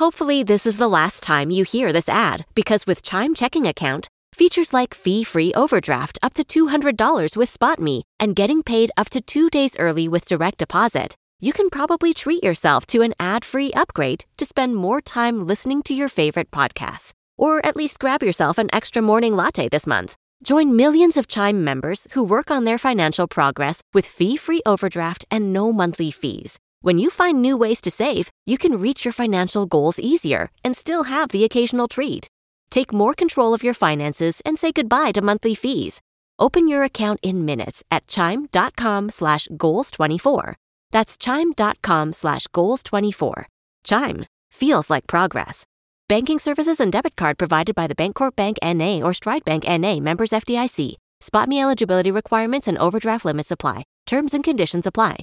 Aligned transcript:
Hopefully, 0.00 0.42
this 0.42 0.64
is 0.64 0.78
the 0.78 0.88
last 0.88 1.22
time 1.22 1.50
you 1.50 1.62
hear 1.62 1.92
this 1.92 2.08
ad 2.08 2.46
because 2.54 2.86
with 2.86 3.02
Chime 3.02 3.34
checking 3.34 3.66
account, 3.66 4.08
features 4.32 4.72
like 4.72 4.94
fee-free 4.94 5.52
overdraft 5.52 6.18
up 6.22 6.32
to 6.36 6.42
$200 6.42 7.36
with 7.36 7.58
SpotMe 7.58 8.00
and 8.18 8.34
getting 8.34 8.62
paid 8.62 8.90
up 8.96 9.10
to 9.10 9.20
2 9.20 9.50
days 9.50 9.76
early 9.78 10.08
with 10.08 10.24
direct 10.24 10.56
deposit, 10.56 11.14
you 11.38 11.52
can 11.52 11.68
probably 11.68 12.14
treat 12.14 12.42
yourself 12.42 12.86
to 12.86 13.02
an 13.02 13.12
ad-free 13.20 13.74
upgrade 13.74 14.24
to 14.38 14.46
spend 14.46 14.74
more 14.74 15.02
time 15.02 15.46
listening 15.46 15.82
to 15.82 15.92
your 15.92 16.08
favorite 16.08 16.50
podcasts 16.50 17.12
or 17.36 17.60
at 17.66 17.76
least 17.76 17.98
grab 17.98 18.22
yourself 18.22 18.56
an 18.56 18.70
extra 18.72 19.02
morning 19.02 19.36
latte 19.36 19.68
this 19.68 19.86
month. 19.86 20.16
Join 20.42 20.76
millions 20.76 21.18
of 21.18 21.28
Chime 21.28 21.62
members 21.62 22.08
who 22.12 22.24
work 22.24 22.50
on 22.50 22.64
their 22.64 22.78
financial 22.78 23.28
progress 23.28 23.82
with 23.92 24.06
fee-free 24.06 24.62
overdraft 24.64 25.26
and 25.30 25.52
no 25.52 25.74
monthly 25.74 26.10
fees. 26.10 26.58
When 26.82 26.96
you 26.96 27.10
find 27.10 27.42
new 27.42 27.58
ways 27.58 27.78
to 27.82 27.90
save, 27.90 28.30
you 28.46 28.56
can 28.56 28.80
reach 28.80 29.04
your 29.04 29.12
financial 29.12 29.66
goals 29.66 29.98
easier 29.98 30.50
and 30.64 30.74
still 30.74 31.04
have 31.04 31.28
the 31.28 31.44
occasional 31.44 31.88
treat. 31.88 32.26
Take 32.70 32.90
more 32.90 33.12
control 33.12 33.52
of 33.52 33.62
your 33.62 33.74
finances 33.74 34.40
and 34.46 34.58
say 34.58 34.72
goodbye 34.72 35.12
to 35.12 35.20
monthly 35.20 35.54
fees. 35.54 36.00
Open 36.38 36.68
your 36.68 36.82
account 36.82 37.20
in 37.22 37.44
minutes 37.44 37.82
at 37.90 38.06
chime.com 38.06 39.10
slash 39.10 39.46
goals24. 39.48 40.54
That's 40.90 41.18
chime.com 41.18 42.14
slash 42.14 42.46
goals24. 42.46 43.44
Chime 43.84 44.24
feels 44.50 44.88
like 44.88 45.06
progress. 45.06 45.66
Banking 46.08 46.38
services 46.38 46.80
and 46.80 46.90
debit 46.90 47.14
card 47.14 47.36
provided 47.36 47.74
by 47.74 47.88
the 47.88 47.94
Bancorp 47.94 48.34
Bank 48.36 48.56
N.A. 48.62 49.02
or 49.02 49.12
Stride 49.12 49.44
Bank 49.44 49.68
N.A. 49.68 50.00
members 50.00 50.30
FDIC. 50.30 50.94
Spot 51.20 51.46
me 51.46 51.60
eligibility 51.60 52.10
requirements 52.10 52.66
and 52.66 52.78
overdraft 52.78 53.26
limits 53.26 53.50
apply. 53.50 53.84
Terms 54.06 54.32
and 54.32 54.42
conditions 54.42 54.86
apply. 54.86 55.22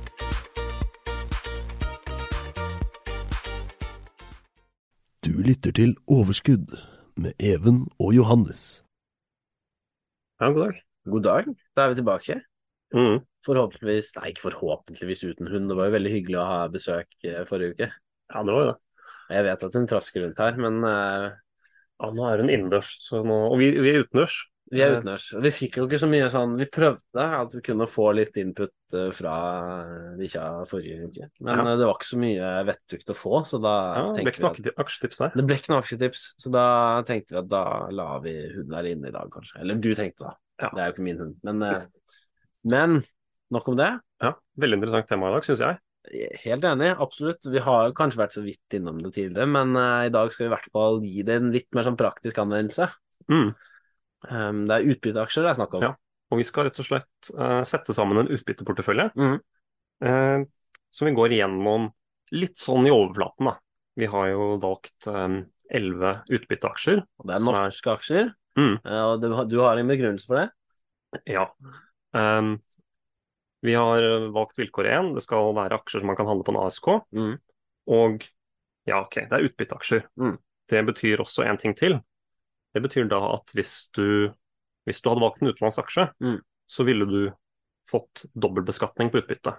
Du 5.41 5.47
lytter 5.47 5.73
til 5.73 5.95
Overskudd 6.05 6.75
med 7.17 7.31
Even 7.41 7.79
og 7.97 8.11
Johannes. 8.13 8.83
Ja, 10.37 10.51
god 10.53 10.59
dag. 10.67 10.75
God 11.09 11.23
dag, 11.25 11.47
da 11.73 11.81
er 11.81 11.89
vi 11.89 11.97
tilbake. 11.97 12.35
Mm. 12.93 13.23
Forhåpentligvis, 13.47 14.11
nei 14.19 14.29
ikke 14.29 14.43
forhåpentligvis 14.43 15.23
uten 15.31 15.49
hund, 15.49 15.65
det 15.71 15.79
var 15.79 15.89
jo 15.89 15.95
veldig 15.95 16.11
hyggelig 16.13 16.37
å 16.37 16.45
ha 16.45 16.59
besøk 16.69 17.17
eh, 17.25 17.41
forrige 17.49 17.73
uke. 17.73 17.87
Ja, 17.89 18.43
det 18.45 18.53
var 18.53 18.61
jo 18.61 18.69
det. 18.69 18.77
Jeg 19.33 19.47
vet 19.47 19.65
at 19.65 19.79
hun 19.79 19.89
trasker 19.89 20.25
rundt 20.27 20.43
her, 20.45 20.61
men 20.61 20.77
uh... 20.85 21.25
Ja, 21.97 22.11
nå 22.19 22.29
er 22.29 22.45
hun 22.45 22.53
innendørs, 22.53 22.93
så 23.01 23.23
nå 23.25 23.39
Og 23.47 23.57
vi, 23.63 23.71
vi 23.81 23.95
er 23.95 24.05
utendørs. 24.05 24.37
Vi 24.71 24.81
er 24.81 24.93
utendørs. 24.95 25.25
Vi 25.43 25.51
fikk 25.51 25.77
jo 25.81 25.85
ikke 25.87 25.99
så 25.99 26.07
mye 26.07 26.29
sånn 26.31 26.53
Vi 26.59 26.65
prøvde 26.71 27.25
at 27.41 27.53
vi 27.57 27.61
kunne 27.65 27.87
få 27.91 28.05
litt 28.15 28.37
input 28.39 28.95
eh, 28.95 29.09
fra 29.15 29.33
bikkja 30.19 30.45
forrige 30.69 31.09
uke, 31.09 31.27
men 31.43 31.51
Ja. 31.59 31.65
eh, 31.73 31.77
det 31.81 31.87
var 31.89 31.97
ikke 31.99 32.09
så 32.11 32.19
mye 32.21 32.51
vettugt 32.69 33.11
å 33.11 33.17
få, 33.17 33.41
så 33.47 33.59
da 33.61 33.73
Ja, 33.97 34.05
det 34.15 34.23
ble 34.23 34.31
ikke 34.33 34.45
noe 34.47 34.75
aksjetips 34.85 35.21
der. 35.23 35.31
det 35.35 35.45
ble 35.49 35.59
ikke 35.59 35.73
noe 35.73 35.81
aksjetips, 35.83 36.23
så 36.39 36.51
da 36.55 36.65
tenkte 37.07 37.35
vi 37.35 37.41
at 37.43 37.51
da 37.51 37.63
lar 37.91 38.21
vi 38.23 38.35
hunden 38.55 38.73
her 38.79 38.89
inne 38.93 39.11
i 39.11 39.15
dag, 39.15 39.29
kanskje. 39.33 39.59
Eller 39.61 39.75
du 39.75 39.91
tenkte 39.97 40.29
da. 40.29 40.35
Ja. 40.61 40.69
Det 40.73 40.79
er 40.81 40.89
jo 40.89 40.95
ikke 40.95 41.07
min 41.09 41.17
hund. 41.19 41.35
Men, 41.43 41.63
eh, 41.63 42.17
men 42.63 43.01
nok 43.51 43.67
om 43.67 43.75
det. 43.79 43.91
Ja, 44.21 44.35
Veldig 44.61 44.77
interessant 44.79 45.07
tema 45.09 45.29
i 45.29 45.33
dag, 45.35 45.43
syns 45.43 45.59
jeg. 45.59 45.79
Helt 46.43 46.63
enig, 46.65 46.95
absolutt. 46.97 47.45
Vi 47.45 47.59
har 47.61 47.91
kanskje 47.93 48.17
vært 48.23 48.33
så 48.33 48.41
vidt 48.41 48.73
innom 48.73 49.01
det 49.03 49.11
tidligere, 49.13 49.45
men 49.45 49.75
uh, 49.77 50.05
i 50.07 50.09
dag 50.13 50.31
skal 50.33 50.45
vi 50.45 50.49
i 50.49 50.53
hvert 50.55 50.69
fall 50.73 50.97
gi 51.05 51.21
det 51.27 51.35
en 51.37 51.51
litt 51.53 51.67
mer 51.77 51.85
sånn 51.85 51.97
praktisk 51.99 52.39
anvendelse. 52.41 52.87
Mm. 53.29 53.51
Um, 54.29 54.65
det 54.69 54.75
er 54.77 54.89
utbytteaksjer 54.93 55.45
det 55.47 55.51
er 55.53 55.57
snakk 55.57 55.73
om. 55.79 55.85
Ja. 55.87 55.93
Og 56.31 56.39
vi 56.39 56.45
skal 56.47 56.67
rett 56.67 56.77
og 56.79 56.85
slett 56.87 57.31
uh, 57.35 57.61
sette 57.67 57.93
sammen 57.97 58.21
en 58.21 58.29
utbytteportefølje 58.31 59.09
mm. 59.17 59.37
uh, 60.05 60.43
som 60.93 61.07
vi 61.09 61.13
går 61.17 61.33
igjennom 61.35 61.89
litt 62.31 62.59
sånn 62.61 62.85
i 62.87 62.93
overflaten. 62.93 63.49
da. 63.49 63.55
Vi 63.99 64.07
har 64.07 64.29
jo 64.31 64.45
valgt 64.63 65.07
elleve 65.71 66.11
utbytteaksjer. 66.31 67.01
Og 67.19 67.27
det 67.27 67.35
er 67.35 67.43
norske 67.43 67.89
er- 67.89 67.97
aksjer, 67.97 68.29
Mm. 68.59 68.73
uh, 68.83 69.03
og 69.13 69.21
du, 69.23 69.29
har- 69.31 69.45
du 69.47 69.57
har 69.63 69.79
en 69.79 69.87
begrunnelse 69.87 70.27
for 70.27 70.35
det? 70.41 70.49
Ja. 71.31 71.45
Um, 72.11 72.57
vi 73.63 73.73
har 73.77 74.03
valgt 74.35 74.57
vilkår 74.59 74.89
én. 74.91 75.13
Det 75.15 75.23
skal 75.23 75.53
være 75.55 75.77
aksjer 75.79 76.01
som 76.03 76.07
man 76.11 76.17
kan 76.19 76.27
handle 76.27 76.43
på 76.43 76.51
en 76.51 76.59
ASK. 76.65 76.87
Mm. 77.15 77.35
Og 77.87 78.25
ja, 78.89 79.01
ok, 79.05 79.21
det 79.29 79.37
er 79.37 79.45
utbytteaksjer. 79.47 80.03
Mm. 80.19 80.37
Det 80.71 80.81
betyr 80.87 81.21
også 81.23 81.45
en 81.47 81.59
ting 81.61 81.75
til. 81.77 81.99
Det 82.73 82.81
betyr 82.85 83.09
da 83.11 83.19
at 83.33 83.51
hvis 83.57 83.89
du, 83.95 84.31
hvis 84.87 85.01
du 85.01 85.09
hadde 85.11 85.23
valgt 85.23 85.41
en 85.41 85.51
utenlandsk 85.51 85.83
aksje, 85.83 86.07
Mm. 86.23 86.39
så 86.71 86.85
ville 86.87 87.05
du 87.09 87.21
fått 87.89 88.25
dobbeltbeskatning 88.33 89.09
på 89.11 89.21
utbytte. 89.21 89.57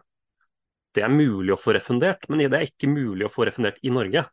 Det 0.94 1.02
er 1.04 1.12
mulig 1.12 1.52
å 1.54 1.60
få 1.60 1.74
refundert, 1.74 2.28
men 2.28 2.38
det 2.38 2.52
er 2.58 2.68
ikke 2.68 2.88
mulig 2.88 3.26
å 3.26 3.32
få 3.32 3.46
refundert 3.48 3.78
i 3.82 3.90
Norge. 3.92 4.24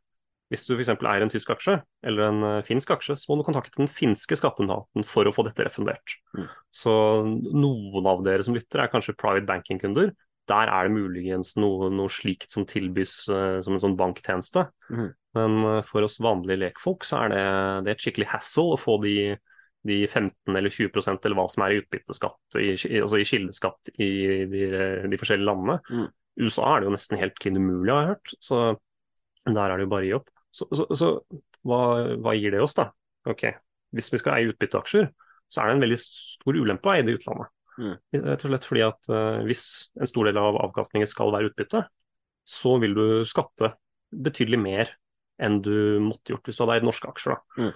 Hvis 0.50 0.66
du 0.66 0.74
f.eks. 0.74 0.90
eier 0.90 1.22
en 1.22 1.30
tysk 1.30 1.52
aksje 1.54 1.76
eller 2.04 2.24
en 2.26 2.44
eh, 2.44 2.62
finsk 2.66 2.90
aksje, 2.96 3.16
så 3.22 3.30
må 3.30 3.38
du 3.38 3.46
kontakte 3.46 3.78
den 3.78 3.88
finske 3.92 4.34
skatteetaten 4.40 5.06
for 5.06 5.30
å 5.30 5.34
få 5.34 5.46
dette 5.46 5.68
refundert. 5.68 6.16
Mm. 6.34 6.48
Så 6.74 6.94
noen 7.54 8.08
av 8.10 8.24
dere 8.26 8.42
som 8.44 8.56
lytter 8.58 8.82
er 8.82 8.90
kanskje 8.92 9.14
private 9.20 9.46
banking-kunder. 9.46 10.10
Der 10.50 10.72
er 10.74 10.88
det 10.88 10.96
muligens 10.96 11.56
noe, 11.60 11.92
noe 11.94 12.12
slikt 12.12 12.54
som 12.56 12.66
tilbys 12.70 13.22
uh, 13.32 13.60
som 13.66 13.76
en 13.76 13.84
sånn 13.84 13.98
banktjeneste. 14.00 14.66
Mm. 14.90 15.10
Men 15.38 15.58
eh, 15.70 15.84
for 15.86 16.02
oss 16.02 16.18
vanlige 16.24 16.64
lekfolk 16.64 17.06
så 17.06 17.20
er 17.24 17.34
det, 17.34 17.42
det 17.86 17.92
er 17.92 17.98
et 17.98 18.02
skikkelig 18.02 18.32
hassle 18.32 18.74
å 18.74 18.80
få 18.82 18.96
de, 19.04 19.14
de 19.86 20.00
15 20.08 20.58
eller 20.58 20.74
20% 20.74 21.28
eller 21.28 21.38
hva 21.38 21.46
som 21.54 21.66
er 21.66 21.76
i 21.76 21.82
utbytteskatt, 21.84 22.58
i, 22.58 22.72
altså 22.98 23.20
i 23.22 23.28
kildeskatt 23.30 23.92
i 24.02 24.10
de, 24.50 24.64
de 25.12 25.20
forskjellige 25.22 25.46
landene. 25.52 25.78
Mm. 25.86 26.08
USA 26.42 26.72
er 26.72 26.82
det 26.82 26.90
jo 26.90 26.96
nesten 26.96 27.22
helt 27.22 27.38
klin 27.38 27.60
umulig, 27.60 27.94
har 27.94 28.02
jeg 28.02 28.12
hørt. 28.16 28.36
Så 28.42 28.64
der 29.46 29.66
er 29.68 29.78
det 29.78 29.86
jo 29.86 29.94
bare 29.94 30.08
å 30.08 30.10
gi 30.10 30.18
opp. 30.18 30.34
Så, 30.50 30.66
så, 30.74 30.88
så 30.98 31.12
hva, 31.68 31.82
hva 32.24 32.34
gir 32.38 32.56
det 32.56 32.64
oss, 32.64 32.78
da? 32.78 32.90
Ok, 33.30 33.46
Hvis 33.94 34.10
vi 34.14 34.20
skal 34.22 34.38
eie 34.38 34.50
utbytteaksjer, 34.52 35.10
så 35.50 35.62
er 35.62 35.70
det 35.70 35.78
en 35.78 35.84
veldig 35.84 35.98
stor 36.02 36.58
ulempe 36.58 36.90
å 36.90 36.94
eie 36.96 37.06
det 37.06 37.14
i 37.14 37.20
utlandet. 37.20 37.52
Mm. 37.80 37.96
Rett 38.26 38.44
og 38.46 38.50
slett 38.52 38.66
fordi 38.68 38.82
at 38.84 39.10
eh, 39.14 39.42
hvis 39.48 39.66
en 40.00 40.10
stor 40.10 40.28
del 40.28 40.40
av 40.42 40.58
avkastningen 40.68 41.08
skal 41.08 41.32
være 41.32 41.52
utbytte, 41.52 41.86
så 42.50 42.74
vil 42.82 42.96
du 42.98 43.04
skatte 43.30 43.74
betydelig 44.12 44.60
mer 44.60 44.90
enn 45.40 45.62
du 45.64 46.00
måtte 46.04 46.34
gjort 46.34 46.50
hvis 46.50 46.58
du 46.60 46.64
hadde 46.66 46.80
eid 46.80 46.88
norske 46.90 47.08
aksjer. 47.12 47.38
Mm. 47.62 47.72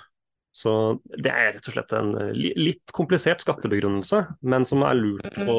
Så 0.53 0.71
det 1.17 1.31
er 1.33 1.53
rett 1.55 1.69
og 1.69 1.73
slett 1.77 1.93
en 1.97 2.11
li- 2.37 2.53
litt 2.59 2.91
komplisert 2.93 3.41
skattebegrunnelse, 3.41 4.19
men 4.45 4.65
som 4.69 4.83
er 4.85 4.99
lurt 4.99 5.39
å 5.49 5.55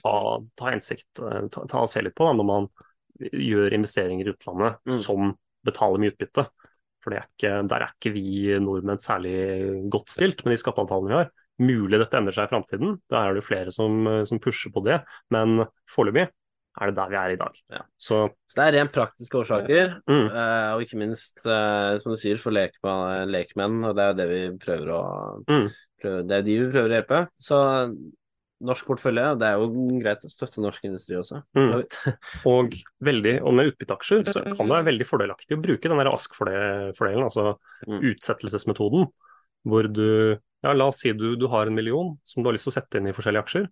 ta, 0.00 0.14
ta 0.58 0.70
hensikt, 0.72 1.10
eh, 1.20 1.44
ta, 1.52 1.66
ta 1.70 1.84
og 1.84 1.90
se 1.92 2.02
litt 2.02 2.16
på 2.18 2.26
da, 2.26 2.32
når 2.40 2.48
man 2.48 2.70
gjør 3.22 3.76
investeringer 3.76 4.26
i 4.26 4.32
utlandet 4.32 4.80
Mm. 4.88 4.96
som 4.98 5.34
betaler 5.68 6.00
mye 6.02 6.14
utbytte. 6.14 6.46
For 7.04 7.10
det 7.12 7.18
er 7.20 7.28
ikke, 7.28 7.52
der 7.70 7.82
er 7.84 7.92
ikke 7.92 8.12
vi 8.14 8.24
nordmenn 8.62 8.98
særlig 9.02 9.36
godt 9.90 10.10
stilt 10.10 10.44
med 10.46 10.54
de 10.56 10.62
skatteavtalene 10.62 11.10
vi 11.12 11.18
har. 11.20 11.30
Mulig 11.60 11.98
dette 12.00 12.16
endrer 12.16 12.34
seg 12.36 12.48
i 12.48 12.52
framtiden, 12.54 12.94
da 13.12 13.26
er 13.26 13.36
det 13.36 13.44
flere 13.44 13.72
som, 13.74 14.06
eh, 14.08 14.22
som 14.28 14.40
pusher 14.42 14.72
på 14.72 14.84
det. 14.86 15.02
Men 15.34 15.66
foreløpig 15.90 16.28
er 16.80 16.88
det 16.88 16.96
der 16.96 17.10
vi 17.12 17.18
er 17.20 17.34
i 17.34 17.36
dag. 17.36 17.58
Ja. 17.70 17.82
Så 18.00 18.30
Så 18.48 18.56
det 18.56 18.64
er 18.64 18.78
rent 18.78 18.94
praktiske 18.94 19.36
årsaker, 19.42 20.00
mm, 20.08 20.26
eh, 20.32 20.70
og 20.72 20.82
ikke 20.86 20.98
minst, 21.02 21.44
eh, 21.44 21.98
som 22.00 22.14
du 22.14 22.16
sier, 22.16 22.40
for 22.40 22.54
lekmenn, 22.56 23.28
lekmenn, 23.28 23.84
og 23.84 23.94
det 23.96 24.02
er 24.02 24.12
jo 24.12 24.18
det 24.22 24.28
vi 24.30 24.42
prøver 24.64 24.88
å 24.96 25.02
mm, 25.44 25.68
prøve, 26.02 26.26
Det 26.28 26.36
er 26.38 26.42
de 26.42 26.58
vi 26.62 26.72
prøver 26.72 26.88
å 26.88 26.96
hjelpe. 26.96 27.28
Så 27.36 27.60
norsk 28.62 28.86
portfølje, 28.86 29.26
det 29.40 29.46
er 29.48 29.58
jo 29.58 29.98
greit 30.00 30.24
å 30.24 30.30
støtte 30.30 30.62
norsk 30.62 30.84
industri 30.86 31.16
også. 31.18 31.42
Mm. 31.58 31.82
og 32.52 32.76
veldig, 33.04 33.42
og 33.42 33.56
med 33.58 33.72
utbytteaksjer 33.72 34.24
så 34.30 34.44
kan 34.46 34.64
det 34.64 34.76
være 34.76 34.88
veldig 34.92 35.08
fordelaktig 35.08 35.58
å 35.58 35.62
bruke 35.62 35.90
den 35.90 35.98
der 35.98 36.12
ASK-fordelen, 36.14 37.26
altså 37.26 37.58
Mm. 37.82 37.98
utsettelsesmetoden, 38.12 39.08
hvor 39.68 39.86
du 39.90 40.38
ja, 40.62 40.72
la 40.72 40.88
oss 40.88 41.02
si 41.02 41.12
du, 41.16 41.34
du 41.36 41.46
har 41.50 41.66
en 41.66 41.76
million 41.76 42.12
som 42.24 42.42
du 42.42 42.48
har 42.48 42.56
lyst 42.56 42.68
til 42.68 42.74
å 42.74 42.78
sette 42.78 43.00
inn 43.00 43.08
i 43.10 43.14
forskjellige 43.14 43.46
aksjer. 43.46 43.70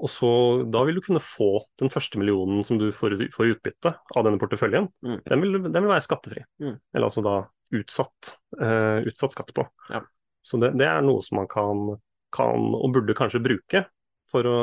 Og 0.00 0.08
så 0.08 0.30
Da 0.72 0.82
vil 0.88 0.96
du 0.96 1.02
kunne 1.04 1.20
få 1.20 1.66
den 1.80 1.92
første 1.92 2.20
millionen 2.20 2.64
som 2.64 2.78
du 2.80 2.88
får, 2.94 3.18
får 3.34 3.54
utbytte 3.54 3.92
av 3.92 4.24
denne 4.24 4.40
porteføljen. 4.40 4.88
Mm. 5.04 5.18
Den, 5.26 5.42
vil, 5.42 5.58
den 5.66 5.76
vil 5.82 5.92
være 5.92 6.04
skattefri. 6.06 6.44
Mm. 6.62 6.78
Eller 6.94 7.08
altså 7.10 7.24
da 7.26 7.34
utsatt, 7.76 8.36
uh, 8.62 9.04
utsatt 9.06 9.36
skatt 9.36 9.52
på. 9.54 9.66
Ja. 9.92 10.00
Så 10.46 10.60
det, 10.62 10.72
det 10.80 10.88
er 10.88 11.04
noe 11.04 11.20
som 11.22 11.42
man 11.42 11.50
kan, 11.50 11.98
kan 12.34 12.70
og 12.78 12.94
burde 12.96 13.16
kanskje 13.18 13.42
bruke 13.44 13.84
for, 14.30 14.46
å, 14.46 14.60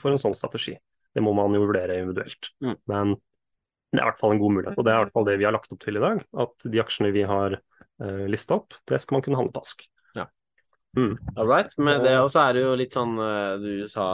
for 0.00 0.10
en 0.10 0.20
sånn 0.20 0.36
strategi. 0.36 0.74
Det 1.12 1.22
må 1.22 1.34
man 1.36 1.54
jo 1.54 1.62
vurdere 1.66 2.00
individuelt. 2.00 2.50
Mm. 2.64 2.76
Men 2.90 3.14
det 3.92 4.00
er 4.00 4.06
i 4.06 4.08
hvert 4.08 4.22
fall 4.22 4.34
en 4.34 4.40
god 4.40 4.54
mulighet, 4.56 4.78
og 4.80 4.86
det 4.86 4.92
er 4.92 4.98
i 4.98 5.04
hvert 5.04 5.14
fall 5.14 5.26
det 5.28 5.36
vi 5.36 5.46
har 5.46 5.54
lagt 5.54 5.72
opp 5.74 5.82
til 5.82 5.98
i 5.98 6.02
dag. 6.02 6.22
At 6.42 6.64
de 6.72 6.80
aksjene 6.80 7.12
vi 7.12 7.26
har 7.28 7.58
eh, 8.02 8.24
lista 8.30 8.58
opp, 8.60 8.74
det 8.88 9.00
skal 9.02 9.16
man 9.18 9.24
kunne 9.26 9.38
handle 9.40 9.54
på 9.54 9.62
Ask. 9.64 9.84
Ja. 10.18 10.26
Mm. 10.98 11.14
All 11.36 11.48
right. 11.48 11.72
Men 11.78 12.02
det 12.04 12.16
også 12.20 12.42
er 12.48 12.60
jo 12.62 12.74
litt 12.78 12.96
sånn 12.98 13.14
eh, 13.22 13.54
Du 13.62 13.70
sa 13.88 14.08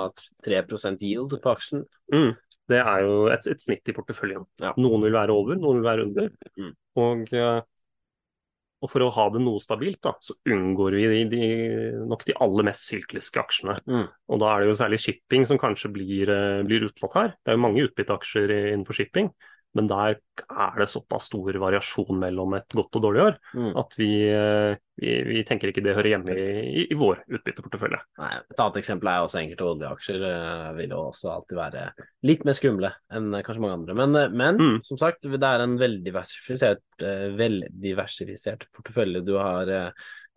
3% 0.46 1.02
yield 1.06 1.38
på 1.43 1.55
aksjen. 1.55 1.82
Mm. 2.14 2.37
Det 2.69 2.82
er 2.85 3.00
jo 3.06 3.17
et, 3.32 3.46
et 3.49 3.64
snitt 3.64 3.88
i 3.88 3.96
porteføljen. 3.96 4.44
Ja. 4.61 4.75
Noen 4.76 5.02
vil 5.06 5.17
være 5.17 5.32
over, 5.32 5.56
noen 5.56 5.81
vil 5.81 5.88
være 5.88 6.06
under. 6.11 6.31
Mm. 6.61 6.73
Og, 7.00 7.31
eh, 7.32 7.61
og 8.79 8.90
for 8.93 9.02
å 9.02 9.08
ha 9.11 9.25
det 9.35 9.40
noe 9.43 9.58
stabilt, 9.58 9.99
da, 10.05 10.12
så 10.23 10.37
unngår 10.46 10.94
vi 11.00 11.06
de, 11.11 11.23
de, 11.32 11.46
nok 12.06 12.20
de 12.29 12.37
aller 12.44 12.69
mest 12.69 12.85
sykliske 12.87 13.40
aksjene. 13.40 13.75
Mm. 13.88 14.05
Og 14.31 14.43
da 14.44 14.52
er 14.52 14.62
det 14.62 14.69
jo 14.69 14.76
særlig 14.79 15.00
shipping 15.02 15.49
som 15.49 15.58
kanskje 15.58 15.90
blir, 15.96 16.31
eh, 16.31 16.61
blir 16.69 16.87
utelatt 16.87 17.17
her. 17.19 17.32
Det 17.40 17.50
er 17.55 17.58
jo 17.58 17.64
mange 17.64 17.87
utbytteaksjer 17.88 18.52
i- 18.55 18.61
innenfor 18.75 19.00
shipping, 19.00 19.32
men 19.78 19.88
der 19.90 20.19
er 20.19 20.76
det 20.82 20.88
såpass 20.90 21.28
stor 21.30 21.56
variasjon 21.62 22.19
mellom 22.20 22.54
et 22.58 22.75
godt 22.76 22.98
og 22.98 23.04
dårlig 23.08 23.22
år 23.28 23.38
Mm. 23.54 23.70
at 23.80 23.94
vi, 23.98 24.08
eh, 24.28 24.76
vi, 24.98 25.12
vi 25.28 25.42
tenker 25.46 25.70
ikke 25.70 25.82
det 25.86 25.94
hører 25.96 26.10
hjemme 26.12 26.34
i, 26.34 26.46
i, 26.82 26.86
i 26.92 26.98
vår 26.98 27.22
utbytteportefølje. 27.38 28.00
Nei, 28.19 28.30
et 28.42 28.60
annet 28.64 28.78
eksempel 28.82 29.10
er 29.12 29.25
også 29.25 29.40
enkelte 29.40 29.66
oljeaksjer. 29.70 30.25
eh, 30.28 30.69
vil 30.78 30.94
jo 30.94 31.00
også 31.08 31.30
alltid 31.36 31.56
være 31.60 31.84
litt 32.28 32.44
mer 32.48 32.58
skumle 32.58 32.92
enn 33.14 33.30
eh, 33.38 33.44
kanskje 33.46 33.62
mange 33.64 33.78
andre. 33.80 33.94
Men, 34.02 34.19
men 34.36 34.58
Mm. 34.58 34.78
som 34.84 34.98
sagt, 35.00 35.22
det 35.30 35.42
er 35.42 35.64
en 35.64 35.78
veldiversifisert, 35.80 36.82
veldiversifisert 37.38 38.66
portefølje 38.75 39.25
du 39.26 39.34
har 39.38 39.70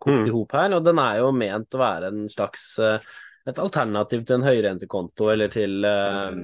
kokt 0.02 0.22
Mm. 0.24 0.26
i 0.26 0.32
hop 0.34 0.52
her. 0.56 0.72
Og 0.74 0.84
den 0.84 0.98
er 0.98 1.18
jo 1.20 1.32
ment 1.32 1.74
å 1.76 1.78
være 1.78 2.08
en 2.10 2.24
slags 2.28 2.76
et 3.50 3.58
alternativ 3.58 4.24
til 4.26 4.38
en 4.38 4.46
høyrentekonto 4.46 5.30
eller 5.32 5.50
til 5.52 5.84
eh, 5.88 6.36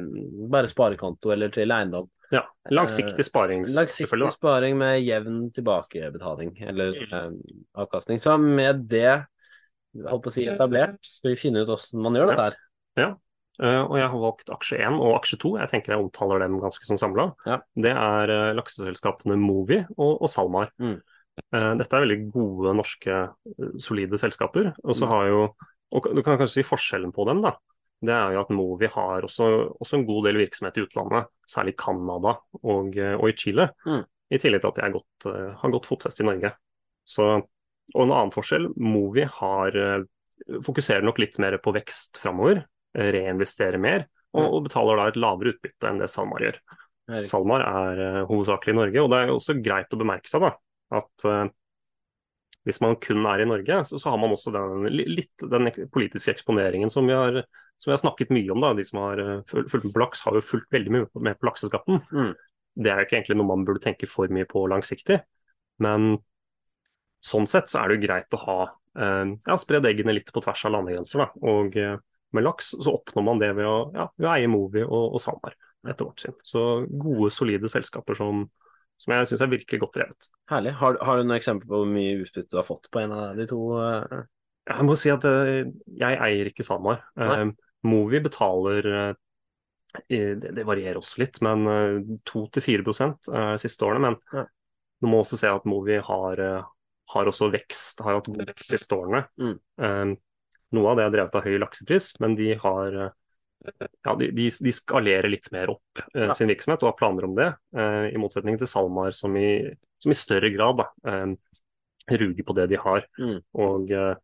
bare 0.50 0.71
sparekonto 0.71 1.31
eller 1.35 1.53
til 1.55 1.71
eiendom. 1.71 2.09
Ja, 2.35 2.43
Langsiktig 2.75 3.25
sparings, 3.25 3.71
Eh, 3.73 3.79
Langsiktig 3.79 4.33
sparing 4.35 4.77
med 4.77 5.00
jevn 5.00 5.47
tilbakebetaling 5.56 6.59
eller 6.69 6.99
eh, 7.06 7.31
avkastning. 7.81 8.21
Så 8.21 8.35
med 8.43 8.83
det 8.91 9.25
holdt 10.09 10.27
på 10.27 10.31
å 10.31 10.35
si 10.35 10.45
etablert, 10.50 10.99
skal 11.06 11.33
vi 11.33 11.41
finne 11.41 11.62
ut 11.65 11.71
hvordan 11.71 12.03
man 12.05 12.19
gjør 12.19 12.33
dette 12.35 12.49
her. 12.50 12.59
Eh, 13.59 13.81
og 13.83 13.97
jeg 13.99 14.06
har 14.12 14.21
valgt 14.23 14.50
aksje 14.55 14.77
1 14.87 14.99
og 15.03 15.17
aksje 15.17 15.39
2. 15.43 15.55
Jeg 15.59 15.71
tenker 15.73 15.95
jeg 15.95 16.05
omtaler 16.05 16.45
dem 16.45 16.61
ganske 16.62 16.87
som 16.87 16.99
samla. 17.00 17.31
Ja. 17.49 17.56
Det 17.75 17.91
er 17.91 18.31
uh, 18.31 18.50
lakseselskapene 18.55 19.35
Movi 19.41 19.81
og, 19.97 20.12
og 20.21 20.29
SalMar. 20.31 20.71
Mm. 20.79 21.00
Eh, 21.49 21.73
dette 21.81 21.97
er 21.99 22.05
veldig 22.05 22.21
gode 22.35 22.77
norske, 22.79 23.17
solide 23.83 24.21
selskaper. 24.21 24.71
Og 24.85 24.95
så 24.95 25.09
Mm. 25.09 25.11
har 25.15 25.27
jo 25.33 25.41
og 25.93 26.08
Du 26.14 26.23
kan 26.23 26.38
kanskje 26.38 26.61
si 26.61 26.67
forskjellen 26.69 27.12
på 27.14 27.25
dem, 27.29 27.40
da. 27.44 27.55
Det 28.05 28.14
er 28.14 28.35
jo 28.37 28.43
at 28.44 28.50
Movi 28.55 28.87
har 28.87 29.25
også, 29.26 29.46
også 29.75 29.99
en 29.99 30.06
god 30.06 30.29
del 30.29 30.38
virksomhet 30.38 30.76
i 30.79 30.85
utlandet, 30.85 31.31
særlig 31.50 31.75
i 31.75 31.79
Canada 31.82 32.37
og, 32.62 32.94
eh, 32.96 33.17
og 33.17 33.26
i 33.31 33.35
Chile. 33.35 33.70
Mm. 33.87 34.05
I 34.31 34.38
tillegg 34.38 34.62
til 34.62 34.70
at 34.70 34.79
er 34.85 34.94
godt, 34.94 35.26
eh, 35.26 35.55
har 35.58 35.73
godt 35.73 35.88
fotfeste 35.88 36.23
i 36.23 36.29
Norge. 36.29 36.52
Så, 37.08 37.26
og 37.94 38.02
en 38.05 38.12
annen 38.12 38.35
forskjell, 38.35 38.69
Movi 38.76 39.25
har, 39.25 39.76
eh, 39.76 40.05
fokuserer 40.62 41.02
nok 41.02 41.19
litt 41.19 41.38
mer 41.43 41.58
på 41.58 41.75
vekst 41.75 42.20
framover, 42.23 42.62
reinvesterer 42.94 43.81
mer, 43.81 44.06
og, 44.35 44.44
Mm. 44.44 44.52
og 44.55 44.64
betaler 44.69 44.96
da 44.96 45.06
et 45.08 45.17
lavere 45.17 45.55
utbytte 45.55 45.88
enn 45.88 45.99
det 45.99 46.08
SalMar 46.08 46.44
gjør. 46.44 46.61
Erik. 47.08 47.25
SalMar 47.25 47.62
er 47.64 48.26
hovedsakelig 48.29 48.75
i 48.75 48.79
Norge, 48.79 49.02
og 49.02 49.11
det 49.11 49.19
er 49.19 49.32
også 49.32 49.62
greit 49.64 49.90
å 49.90 49.99
bemerke 49.99 50.29
seg 50.29 50.40
da, 50.44 50.52
at 50.93 51.52
hvis 52.69 52.82
man 52.85 52.99
kun 53.00 53.25
er 53.31 53.41
i 53.41 53.49
Norge, 53.49 53.81
så, 53.88 53.97
så 53.97 54.12
har 54.12 54.19
man 54.20 54.35
også 54.35 54.53
den, 54.53 54.88
litt 54.93 55.47
den 55.55 55.70
politiske 55.94 56.35
eksponeringen 56.35 56.93
som 56.93 57.09
vi 57.09 57.17
har, 57.17 57.41
som 57.81 57.91
vi 57.91 57.94
har 57.94 58.03
snakket 58.03 58.32
mye 58.35 58.53
om. 58.53 58.61
da, 58.61 58.75
De 58.76 58.85
som 58.85 59.00
har 59.00 59.23
eh, 59.23 59.38
fulgt 59.49 59.87
med 59.87 59.94
på 59.94 60.03
laks, 60.03 60.25
har 60.26 60.37
jo 60.37 60.44
fulgt 60.44 60.69
veldig 60.75 60.93
mye 60.93 61.25
med 61.25 61.38
på 61.41 61.49
lakseskatten. 61.49 62.03
Mm. 62.12 62.35
Det 62.79 62.93
er 62.93 63.00
jo 63.00 63.09
ikke 63.09 63.17
egentlig 63.19 63.38
noe 63.41 63.49
man 63.49 63.65
burde 63.67 63.82
tenke 63.87 64.09
for 64.11 64.31
mye 64.35 64.49
på 64.49 64.67
langsiktig, 64.70 65.23
men 65.82 66.19
sånn 67.25 67.49
sett 67.50 67.70
så 67.70 67.81
er 67.81 67.88
det 67.88 67.97
jo 67.97 68.05
greit 68.05 68.37
å 68.37 68.43
ha 68.44 68.59
eh, 68.69 69.32
ja, 69.49 69.56
spredd 69.59 69.88
eggene 69.88 70.14
litt 70.19 70.29
på 70.35 70.44
tvers 70.44 70.67
av 70.69 70.76
landegrenser. 70.76 71.25
da, 71.25 71.49
og 71.49 71.81
eh, 71.81 71.97
med 72.37 72.44
laks 72.44 72.75
så 72.76 72.99
oppnår 72.99 73.25
man 73.25 73.41
det 73.41 73.55
ved 73.56 73.67
å, 73.67 73.79
ja, 73.97 74.11
ved 74.21 74.29
å 74.29 74.35
eie 74.35 74.53
Movi 74.53 74.85
og, 74.85 75.17
og 75.17 75.23
SalMar, 75.25 75.56
etter 75.88 76.05
vårt 76.05 76.26
syn. 76.26 76.37
Så 76.44 76.64
gode, 76.91 77.32
solide 77.32 77.73
selskaper 77.73 78.19
som, 78.19 78.44
som 78.99 79.15
jeg 79.15 79.29
syns 79.31 79.45
er 79.45 79.53
virkelig 79.53 79.81
godt 79.85 79.95
drevet. 80.00 80.29
Herlig. 80.50 80.75
Har, 80.81 80.99
har 81.06 81.19
du 81.21 81.25
noen 81.27 81.39
eksempler 81.39 81.71
på 81.71 81.81
hvor 81.83 81.89
mye 81.93 82.19
utbytte 82.25 82.50
du 82.53 82.59
har 82.59 82.67
fått 82.67 82.91
på 82.95 83.03
en 83.05 83.15
av 83.15 83.39
de 83.39 83.47
to? 83.50 83.61
eh? 83.79 84.27
Jeg 84.69 84.85
må 84.85 84.97
si 85.00 85.12
at 85.12 85.25
eh, 85.29 85.71
jeg 86.03 86.21
eier 86.27 86.50
ikke 86.50 86.67
SalMar. 86.67 87.00
Nei. 87.21 87.31
Eh, 87.39 87.56
Movi 87.89 88.19
betaler 88.25 88.89
det, 90.11 90.65
varierer 90.67 90.99
også 91.00 91.23
litt, 91.23 91.39
men 91.47 91.67
eh, 91.71 92.17
2-4 92.29 92.83
uh, 92.85 93.55
siste 93.61 93.87
årene. 93.87 94.03
Men 94.11 94.19
Ja. 94.35 94.45
du 95.00 95.09
må 95.11 95.23
også 95.23 95.39
se 95.41 95.50
at 95.50 95.65
Movi 95.69 96.00
har, 96.03 96.43
har 97.15 97.31
også 97.31 97.50
vekst, 97.55 98.03
har 98.05 98.19
hatt 98.19 98.29
vekst 98.29 98.75
siste 98.75 98.99
årene. 98.99 99.25
Mm. 99.41 99.55
Eh, 99.81 100.17
noe 100.77 100.91
av 100.91 100.99
det 100.99 101.06
er 101.06 101.15
drevet 101.15 101.39
av 101.39 101.47
høy 101.47 101.56
laksepris, 101.62 102.11
men 102.21 102.35
de 102.37 102.50
har 102.61 102.99
ja, 104.05 104.15
de, 104.15 104.29
de, 104.35 104.73
skalerer 104.75 105.29
litt 105.31 105.49
mer 105.55 105.73
opp 105.75 106.03
eh, 106.15 106.31
sin 106.37 106.51
virksomhet 106.51 106.85
og 106.85 106.93
har 106.93 106.99
planer 106.99 107.27
om 107.27 107.35
det, 107.39 107.49
eh, 107.77 108.07
i 108.15 108.21
motsetning 108.21 108.59
til 108.61 108.71
SalMar, 108.71 109.11
som 109.17 109.35
i, 109.37 109.51
som 109.99 110.15
i 110.15 110.19
større 110.19 110.51
grad 110.55 110.79
da, 110.83 110.89
eh, 111.11 111.59
ruger 112.19 112.47
på 112.47 112.57
det 112.57 112.69
de 112.71 112.79
har. 112.81 113.05
Mm. 113.19 113.37
Og, 113.65 113.91
eh, 113.91 114.15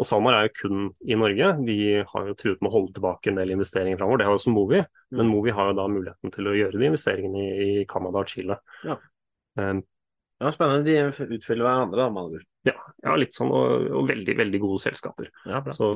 og 0.00 0.08
SalMar 0.08 0.34
er 0.34 0.48
jo 0.48 0.54
kun 0.58 0.82
i 1.06 1.16
Norge. 1.20 1.52
De 1.68 1.78
har 2.08 2.26
jo 2.28 2.34
truet 2.34 2.60
med 2.60 2.72
å 2.72 2.74
holde 2.74 2.96
tilbake 2.96 3.30
en 3.30 3.38
del 3.38 3.54
investeringer 3.54 4.00
framover. 4.00 4.18
Det 4.18 4.26
har 4.26 4.34
jo 4.34 4.40
også 4.40 4.54
Movi, 4.56 4.82
men 5.12 5.26
Mm. 5.28 5.30
Movi 5.30 5.52
har 5.54 5.70
jo 5.70 5.78
da 5.78 5.86
muligheten 5.92 6.32
til 6.32 6.48
å 6.48 6.56
gjøre 6.56 6.78
de 6.80 6.88
investeringene 6.88 7.42
i, 7.42 7.66
i 7.82 7.84
Canada 7.86 8.22
og 8.24 8.30
Chile. 8.32 8.58
Ja. 8.88 8.98
Um, 9.60 9.84
Ja, 10.42 10.50
spennende. 10.50 10.82
De 10.82 11.36
utfyller 11.36 11.62
hverandre, 11.62 12.00
da, 12.00 12.08
med 12.10 12.22
andre 12.24 12.40
ord. 12.40 12.46
ja, 12.66 12.72
ja, 13.04 13.12
litt 13.14 13.36
sånn, 13.36 13.52
og, 13.54 13.84
og 13.94 14.08
veldig, 14.08 14.34
veldig 14.40 14.60
gode 14.64 14.80
selskaper. 14.82 15.28
Ja, 15.46 15.60
bra. 15.62 15.74
Så 15.76 15.92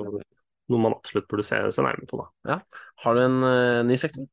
noe 0.72 0.82
man 0.82 0.96
absolutt 0.96 1.28
burde 1.30 1.44
se, 1.46 1.58
se 1.72 1.84
nærmere 1.84 2.08
på, 2.10 2.18
da. 2.46 2.60
Har 3.04 3.16
du 3.16 3.22
en 3.22 3.38
uh, 3.44 3.82
ny 3.86 3.98
sektor? 4.00 4.26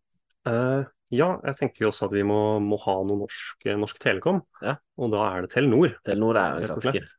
Uh, 0.47 0.83
ja, 1.13 1.27
jeg 1.45 1.57
tenker 1.59 1.85
jo 1.85 1.91
også 1.91 2.07
at 2.07 2.15
vi 2.15 2.24
må, 2.25 2.39
må 2.63 2.77
ha 2.88 2.95
noe 3.06 3.24
norsk, 3.25 3.68
norsk 3.80 4.00
Telekom, 4.01 4.41
Ja. 4.63 4.77
og 4.97 5.12
da 5.13 5.25
er 5.30 5.45
det 5.45 5.51
Telenor. 5.53 5.94
Telenor 6.06 6.39
er 6.41 6.63
jo 6.63 6.80
en. 6.89 7.12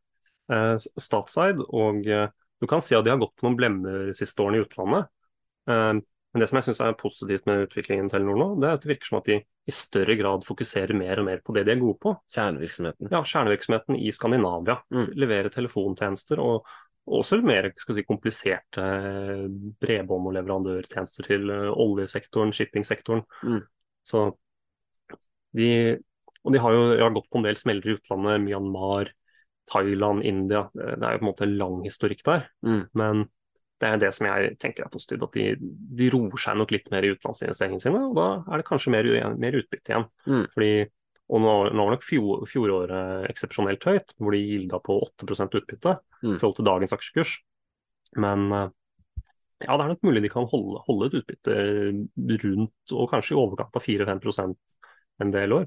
Eh, 0.52 0.75
Statseid, 1.00 1.62
og 1.72 2.08
eh, 2.11 2.26
du 2.61 2.66
kan 2.69 2.82
si 2.84 2.96
at 2.96 3.06
de 3.06 3.12
har 3.12 3.20
gått 3.22 3.44
noen 3.44 3.56
blemmer 3.56 4.11
siste 4.16 4.43
årene 4.43 4.61
i 4.61 4.64
utlandet. 4.64 5.06
Uh, 5.64 5.96
men 6.34 6.43
det 6.43 6.49
som 6.50 6.58
jeg 6.58 6.66
syns 6.66 6.81
er 6.84 6.96
positivt 6.99 7.46
med 7.49 7.62
utviklingen 7.69 8.11
til 8.11 8.19
Telenor 8.19 8.37
nå, 8.40 8.49
det 8.61 8.69
er 8.69 8.76
at 8.76 8.82
det 8.82 8.90
virker 8.90 9.08
som 9.08 9.20
at 9.20 9.28
de 9.31 9.38
i 9.40 9.72
større 9.72 10.16
grad 10.19 10.44
fokuserer 10.44 10.93
mer 10.99 11.22
og 11.22 11.28
mer 11.28 11.40
på 11.44 11.55
det 11.56 11.62
de 11.69 11.72
er 11.72 11.81
gode 11.81 11.96
på. 12.02 12.12
Kjernevirksomheten. 12.34 13.08
Ja, 13.14 13.22
Kjernevirksomheten 13.25 13.96
i 13.96 14.11
Skandinavia. 14.12 14.76
Mm. 14.93 15.06
Levere 15.22 15.52
telefontjenester 15.55 16.43
og 16.43 16.69
også 17.04 17.40
mer 17.44 17.68
si, 17.76 18.04
kompliserte 18.06 18.84
eh, 18.84 19.44
bredbånd- 19.82 20.30
og 20.30 20.34
leverandørtjenester 20.37 21.28
til 21.28 21.52
eh, 21.52 21.68
oljesektoren, 21.70 22.52
shippingsektoren. 22.56 23.25
Mm. 23.44 23.61
Så 24.04 24.25
de, 25.54 25.68
og 26.42 26.54
de 26.54 26.62
har 26.64 26.75
jo 26.75 26.88
de 26.94 27.04
har 27.04 27.14
gått 27.14 27.30
på 27.30 27.40
en 27.40 27.46
del 27.46 27.61
smeller 27.61 27.90
i 27.90 27.96
utlandet, 27.99 28.42
Myanmar, 28.44 29.12
Thailand, 29.70 30.25
India. 30.25 30.66
Det 30.75 30.99
det 31.00 31.06
er 31.06 31.16
jo 31.16 31.23
på 31.23 31.26
en 31.26 31.30
måte 31.30 31.50
lang 31.50 31.78
historikk 31.84 32.25
der. 32.26 32.49
Mm. 32.66 32.82
Men 32.92 33.25
det 33.80 33.90
er 33.90 34.00
det 34.00 34.11
som 34.16 34.28
jeg 34.28 34.56
tenker 34.62 34.84
er 34.84 34.92
positivt, 34.92 35.25
at 35.26 35.37
de, 35.37 35.70
de 36.00 36.11
roer 36.12 36.40
seg 36.40 36.58
nok 36.58 36.73
litt 36.73 36.90
mer 36.92 37.04
i 37.04 37.12
utenlandsinvesteringene 37.14 37.82
sine. 37.82 38.02
Og 38.11 38.16
da 38.16 38.28
er 38.49 38.61
det 38.61 38.68
kanskje 38.68 38.92
mer, 38.94 39.08
mer 39.40 39.58
utbytte 39.61 39.92
igjen. 39.92 40.06
Mm. 40.28 40.44
Fordi, 40.54 40.70
og 41.33 41.40
nå, 41.40 41.52
nå 41.73 41.85
var 41.87 41.95
nok 41.95 42.04
fjor, 42.04 42.45
fjoråret 42.49 43.28
eksepsjonelt 43.31 43.85
høyt, 43.88 44.12
hvor 44.21 44.35
de 44.35 44.43
gilda 44.45 44.81
på 44.85 44.99
8 45.07 45.49
utbytte 45.61 45.99
Mm. 46.25 46.37
i 46.37 46.38
forhold 46.40 46.57
til 46.57 46.64
dagens 46.64 46.93
aksjekurs. 46.97 47.31
Men 48.16 48.47
eh, 48.52 48.69
ja, 49.66 49.76
det 49.76 49.85
er 49.85 49.90
nok 49.93 50.04
mulig 50.07 50.23
de 50.25 50.31
kan 50.33 50.47
holde, 50.49 50.81
holde 50.87 51.09
et 51.11 51.16
utbytte 51.21 51.57
rundt, 52.45 52.93
og 52.97 53.11
kanskje 53.11 53.35
i 53.35 53.40
overkant 53.40 53.76
av 53.76 53.85
4-5% 53.85 54.76
en 55.21 55.33
del 55.35 55.52
år. 55.52 55.66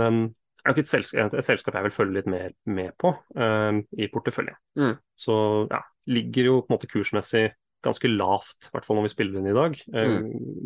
Men 0.00 0.22
det 0.30 0.64
er 0.64 0.72
jo 0.72 0.76
ikke 0.76 0.86
et 0.86 0.92
selskap, 0.92 1.34
et 1.36 1.46
selskap 1.46 1.76
jeg 1.76 1.86
vil 1.88 1.94
følge 1.94 2.16
litt 2.18 2.30
mer 2.32 2.54
med 2.68 2.92
på 3.00 3.12
uh, 3.12 3.80
i 3.96 4.08
porteføljen. 4.12 4.56
Mm. 4.76 4.94
Så 5.16 5.36
ja, 5.70 5.80
ligger 6.12 6.50
jo 6.50 6.56
på 6.60 6.70
en 6.70 6.76
måte 6.76 6.90
kursmessig 6.90 7.46
ganske 7.84 8.10
lavt, 8.12 8.68
i 8.68 8.74
hvert 8.74 8.84
fall 8.84 8.98
når 8.98 9.06
vi 9.08 9.12
spiller 9.14 9.40
inn 9.40 9.48
i 9.48 9.56
dag. 9.56 9.76
Eh, 9.96 10.16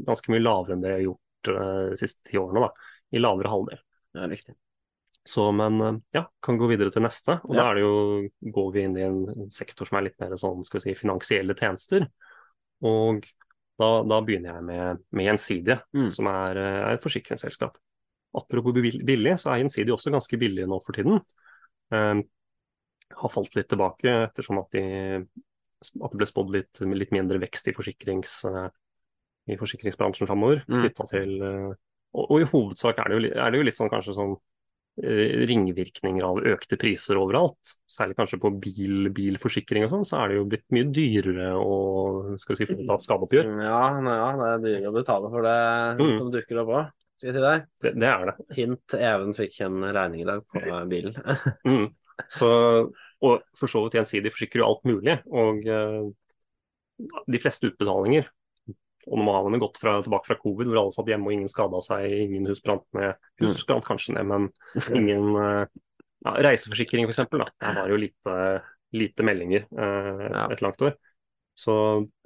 Ganske 0.07 0.33
mye 0.35 0.43
lavere 0.43 0.75
enn 0.75 0.81
det 0.83 0.91
jeg 0.91 0.99
har 0.99 1.05
gjort 1.05 1.50
uh, 1.55 1.91
de 1.93 1.99
siste 2.00 2.26
ti 2.26 2.41
årene, 2.41 2.64
da. 2.67 2.91
I 3.14 3.23
lavere 3.23 3.53
halvdel. 3.53 3.83
Ja, 4.14 4.28
riktig. 4.30 4.54
Så, 5.25 5.47
men 5.56 5.80
eh, 5.80 5.94
ja, 6.18 6.26
kan 6.44 6.59
gå 6.61 6.68
videre 6.68 6.92
til 6.92 7.02
neste. 7.04 7.38
Og 7.49 7.54
Ja. 7.56 7.62
da 7.62 7.71
er 7.71 7.78
det 7.78 7.85
jo, 7.87 7.94
går 8.59 8.73
vi 8.75 8.83
inn 8.85 8.97
i 9.00 9.06
en 9.06 9.50
sektor 9.50 9.88
som 9.88 9.99
er 9.99 10.09
litt 10.11 10.18
mer 10.21 10.35
sånn, 10.40 10.64
skal 10.66 10.80
vi 10.80 10.85
si, 10.90 10.99
finansielle 11.00 11.56
tjenester. 11.59 12.06
Og 12.85 13.25
da, 13.80 13.88
da 14.06 14.21
begynner 14.23 14.54
jeg 14.59 14.66
med, 14.68 15.00
med 15.16 15.26
Gjensidige, 15.30 15.80
Mm. 15.97 16.11
som 16.12 16.28
er, 16.30 16.56
eh, 16.61 16.80
er 16.90 16.99
et 16.99 17.02
forsikringsselskap. 17.02 17.78
Apropos 18.37 18.75
billig, 18.75 19.35
så 19.38 19.52
er 19.54 19.62
Gjensidige 19.62 19.94
også 19.97 20.12
ganske 20.12 20.38
billig 20.38 20.66
nå 20.68 20.80
for 20.85 20.92
tiden. 20.92 21.21
Um, 21.94 22.23
har 23.14 23.30
falt 23.30 23.54
litt 23.54 23.68
tilbake 23.68 24.09
ettersom 24.25 24.59
at, 24.59 24.71
de, 24.75 24.83
at 26.02 26.11
det 26.11 26.18
ble 26.18 26.26
spådd 26.26 26.50
litt, 26.50 26.80
litt 26.97 27.12
mindre 27.14 27.38
vekst 27.38 27.68
i, 27.71 27.75
forsikrings, 27.76 28.40
i 29.47 29.56
forsikringsbransjen 29.61 30.26
framover. 30.26 30.64
Mm. 30.66 30.80
knyttet 30.83 31.11
til 31.12 31.35
eh, 31.44 31.75
og, 32.14 32.25
og 32.30 32.40
i 32.40 32.49
hovedsak 32.49 32.99
er 33.02 33.11
det, 33.11 33.16
jo, 33.18 33.30
er 33.42 33.50
det 33.54 33.61
jo 33.61 33.66
litt 33.68 33.78
sånn 33.78 33.90
kanskje 33.92 34.14
sånn 34.16 34.35
eh, 35.02 35.42
ringvirkninger 35.50 36.25
av 36.26 36.40
økte 36.54 36.78
priser 36.80 37.18
overalt. 37.21 37.75
Særlig 37.90 38.16
kanskje 38.18 38.38
på 38.42 38.52
bil, 38.62 39.09
bilforsikring 39.14 39.87
og 39.87 39.92
sånn, 39.92 40.06
så 40.09 40.21
er 40.23 40.30
det 40.33 40.38
jo 40.38 40.49
blitt 40.52 40.66
mye 40.75 40.87
dyrere 40.94 41.49
å 41.59 41.78
skal 42.40 42.54
vi 42.54 42.61
si, 42.62 42.68
få 42.71 42.87
et 42.97 43.06
skadeoppgjør. 43.06 43.50
Ja, 43.66 43.80
ja, 44.06 44.28
det 44.38 44.50
er 44.52 44.62
dyrere 44.68 44.92
å 44.92 44.99
betale 44.99 45.33
for 45.35 45.49
det 45.49 45.56
Mm. 45.99 46.14
som 46.21 46.30
dukker 46.35 46.62
opp 46.62 46.73
òg, 46.78 46.92
si 47.21 47.35
deg. 47.35 47.66
Det, 47.83 47.94
det 47.99 48.09
er 48.11 48.30
det. 48.30 48.37
Hint, 48.56 48.97
Even 48.99 49.35
fikk 49.37 49.61
en 49.66 49.83
regning 49.94 50.23
i 50.25 50.30
dag 50.30 50.47
på 50.54 50.64
bilen. 50.90 51.18
Mm. 51.66 51.88
Så, 52.30 52.49
og 53.26 53.40
for 53.59 53.66
så 53.66 53.80
vidt 53.83 53.97
gjensidig 53.99 54.30
forsikrer 54.30 54.61
jo 54.62 54.66
alt 54.68 54.85
mulig. 54.87 55.16
Og 55.35 55.64
eh, 55.66 56.04
de 57.26 57.40
fleste 57.42 57.66
utbetalinger 57.73 58.28
Og 59.11 59.21
nå 59.21 59.33
har 59.35 59.47
man 59.47 59.57
jo 59.57 59.65
gått 59.67 59.81
fra, 59.83 59.97
tilbake 60.05 60.31
fra 60.31 60.39
covid, 60.41 60.71
hvor 60.71 60.81
alle 60.81 60.95
satt 60.97 61.11
hjemme 61.13 61.29
og 61.29 61.37
ingen 61.37 61.53
skada 61.53 61.81
seg, 61.85 62.07
ingen 62.25 62.49
hus 62.51 62.63
brant 62.65 62.87
ned. 62.97 63.19
Hus 63.43 63.61
brant 63.69 63.87
kanskje 63.87 64.17
ned, 64.17 64.29
men 64.31 64.49
ingen 64.97 65.31
eh, 65.41 65.65
ja, 66.25 66.37
Reiseforsikring, 66.49 67.09
f.eks. 67.09 67.25
Der 67.29 67.79
var 67.81 67.93
jo 67.93 68.01
lite, 68.01 68.37
lite 68.97 69.27
meldinger 69.27 69.67
eh, 69.69 70.39
et 70.55 70.65
langt 70.65 70.85
år. 70.85 70.97
Så 71.55 71.75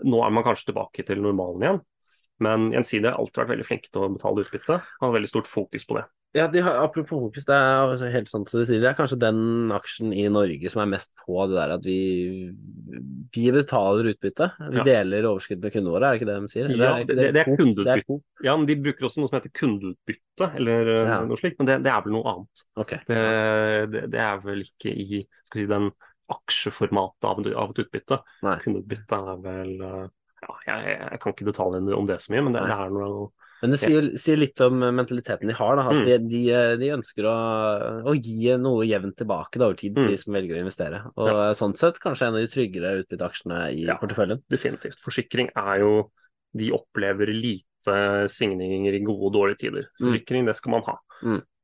nå 0.09 0.21
er 0.25 0.35
man 0.35 0.47
kanskje 0.47 0.71
tilbake 0.71 1.05
til 1.05 1.21
normalen 1.25 1.65
igjen. 1.65 1.81
Men 2.45 2.69
Gjensidige 2.71 3.11
har 3.11 3.19
alltid 3.19 3.43
vært 3.43 3.53
veldig 3.57 3.67
flinke 3.67 3.91
til 3.91 4.05
å 4.05 4.13
betale 4.15 4.45
utbytte. 4.45 4.79
Har 5.03 5.15
veldig 5.15 5.31
stort 5.31 5.51
fokus 5.51 5.87
på 5.89 5.99
det. 5.99 6.07
Ja, 6.37 6.45
de 6.53 6.61
har, 6.61 6.75
apropos 6.85 7.09
fokus, 7.23 7.47
det 7.49 7.55
er 7.57 7.79
altså 7.89 8.09
helt 8.13 8.29
sant 8.29 8.51
som 8.51 8.61
du 8.61 8.67
sier. 8.69 8.83
Det 8.83 8.89
er 8.91 8.97
kanskje 8.99 9.17
den 9.23 9.71
aksjen 9.73 10.11
i 10.13 10.27
Norge 10.29 10.69
som 10.69 10.83
er 10.85 10.91
mest 10.93 11.09
på 11.25 11.39
det 11.49 11.57
der 11.57 11.73
at 11.79 11.87
vi, 11.89 11.97
vi 13.33 13.45
betaler 13.55 14.11
utbytte. 14.13 14.51
Vi 14.61 14.77
Ja. 14.77 14.85
deler 14.85 15.25
overskudd 15.31 15.63
med 15.65 15.73
kundene 15.73 15.95
våre, 15.95 16.11
er 16.11 16.13
det 16.13 16.21
ikke 16.21 16.29
det 16.29 16.37
de 16.43 16.53
sier? 16.53 16.69
Ja, 16.77 16.91
ikke 17.01 17.17
det- 17.17 17.33
det 17.35 17.41
er 17.47 17.57
kundeutbytte. 17.57 18.19
Det 18.19 18.45
Ja, 18.45 18.57
men 18.57 18.67
De 18.67 18.77
bruker 18.77 19.09
også 19.09 19.19
noe 19.23 19.29
som 19.29 19.41
heter 19.41 19.55
kundeutbytte, 19.57 20.51
eller 20.61 20.87
eh, 20.89 21.09
Ja. 21.09 21.25
noe 21.25 21.37
slikt. 21.41 21.57
Men 21.59 21.67
det, 21.67 21.83
det 21.85 21.93
er 21.93 22.03
vel 22.03 22.13
noe 22.13 22.25
annet. 22.35 22.65
Okay. 22.77 22.99
Det, 23.09 23.91
det, 23.91 24.11
det 24.13 24.21
er 24.21 24.39
vel 24.45 24.61
ikke 24.69 24.93
i 24.93 25.27
skal 25.49 25.61
vi 25.63 25.65
si, 25.65 25.73
den 25.73 25.91
aksjeformatet 26.31 27.25
av, 27.25 27.41
av 27.57 27.71
et 27.73 27.83
utbytte. 27.87 28.21
Nei. 28.45 28.59
Kundeutbytte 28.63 29.17
er 29.17 29.43
vel 29.43 29.73
eh, 29.81 30.07
ja, 30.45 30.55
jeg, 30.69 30.99
jeg 31.11 31.21
kan 31.25 31.33
ikke 31.33 31.49
detaljene 31.49 31.97
om 31.97 32.07
det 32.07 32.21
så 32.21 32.33
mye, 32.37 32.45
men 32.45 32.53
det, 32.53 32.63
det 32.69 32.77
er 32.77 32.91
noe 32.95 33.31
Men 33.63 33.71
det 33.73 33.81
sier, 33.81 34.05
sier 34.17 34.37
litt 34.39 34.61
om 34.61 34.79
mentaliteten 34.79 35.49
de 35.49 35.55
har. 35.59 35.77
Da, 35.77 35.83
at 35.89 35.95
Mm. 35.97 36.05
de, 36.07 36.19
de, 36.31 36.43
de 36.79 36.91
ønsker 36.95 37.25
å, 37.27 37.35
å 38.07 38.15
gi 38.15 38.57
noe 38.57 38.87
jevnt 38.87 39.17
tilbake 39.19 39.59
da, 39.59 39.67
over 39.67 39.75
tid 39.77 39.97
til 39.97 40.05
Mm. 40.05 40.11
de 40.11 40.17
som 40.17 40.33
velger 40.35 40.57
å 40.57 40.63
investere. 40.63 41.01
Og 41.17 41.57
sånn 41.59 41.75
sett 41.77 41.99
kanskje 41.99 42.29
en 42.29 42.35
av 42.35 42.41
de 42.41 42.47
tryggere 42.53 43.03
utbytteaksjene 43.03 43.59
i 43.75 43.87
Ja. 43.87 43.97
porteføljen. 43.99 44.43
definitivt. 44.49 44.99
Forsikring 45.03 45.51
er 45.57 45.81
jo 45.81 46.11
De 46.57 46.71
opplever 46.73 47.27
lite 47.29 48.25
svingninger 48.33 48.95
i 48.95 49.01
gode 49.05 49.27
og 49.29 49.33
dårlige 49.35 49.59
tider. 49.59 49.85
Mm. 50.01 50.07
Forsikring, 50.15 50.47
det 50.47 50.57
skal 50.57 50.71
man 50.71 50.83
ha. 50.87 50.97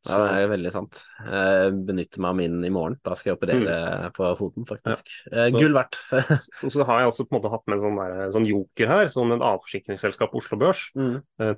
Ja, 0.04 0.18
det 0.20 0.42
er 0.42 0.50
veldig 0.52 0.70
sant. 0.74 0.98
Jeg 1.24 1.70
benytter 1.88 2.20
meg 2.20 2.28
av 2.28 2.36
min 2.36 2.58
i 2.66 2.72
morgen. 2.74 2.98
Da 3.06 3.14
skal 3.16 3.32
jeg 3.32 3.38
operere 3.38 4.10
på 4.16 4.28
foten, 4.36 4.66
faktisk. 4.68 5.08
Ja. 5.30 5.46
Så- 5.48 5.56
Gull 5.56 5.76
verdt. 5.76 5.98
Så 6.74 6.84
har 6.84 7.00
jeg 7.00 7.08
også 7.08 7.24
på 7.24 7.32
en 7.34 7.40
måte 7.40 7.52
hatt 7.54 7.64
med 7.70 7.78
en 7.78 7.84
sånn, 7.86 8.00
der, 8.02 8.28
sånn 8.34 8.48
joker 8.48 8.92
her, 8.92 9.08
som 9.12 9.32
en 9.32 9.44
avforsikringsselskap 9.44 10.34
på 10.34 10.42
Oslo 10.42 10.60
Børs. 10.60 10.90
mm. 10.98 11.16
Eh, 11.40 11.54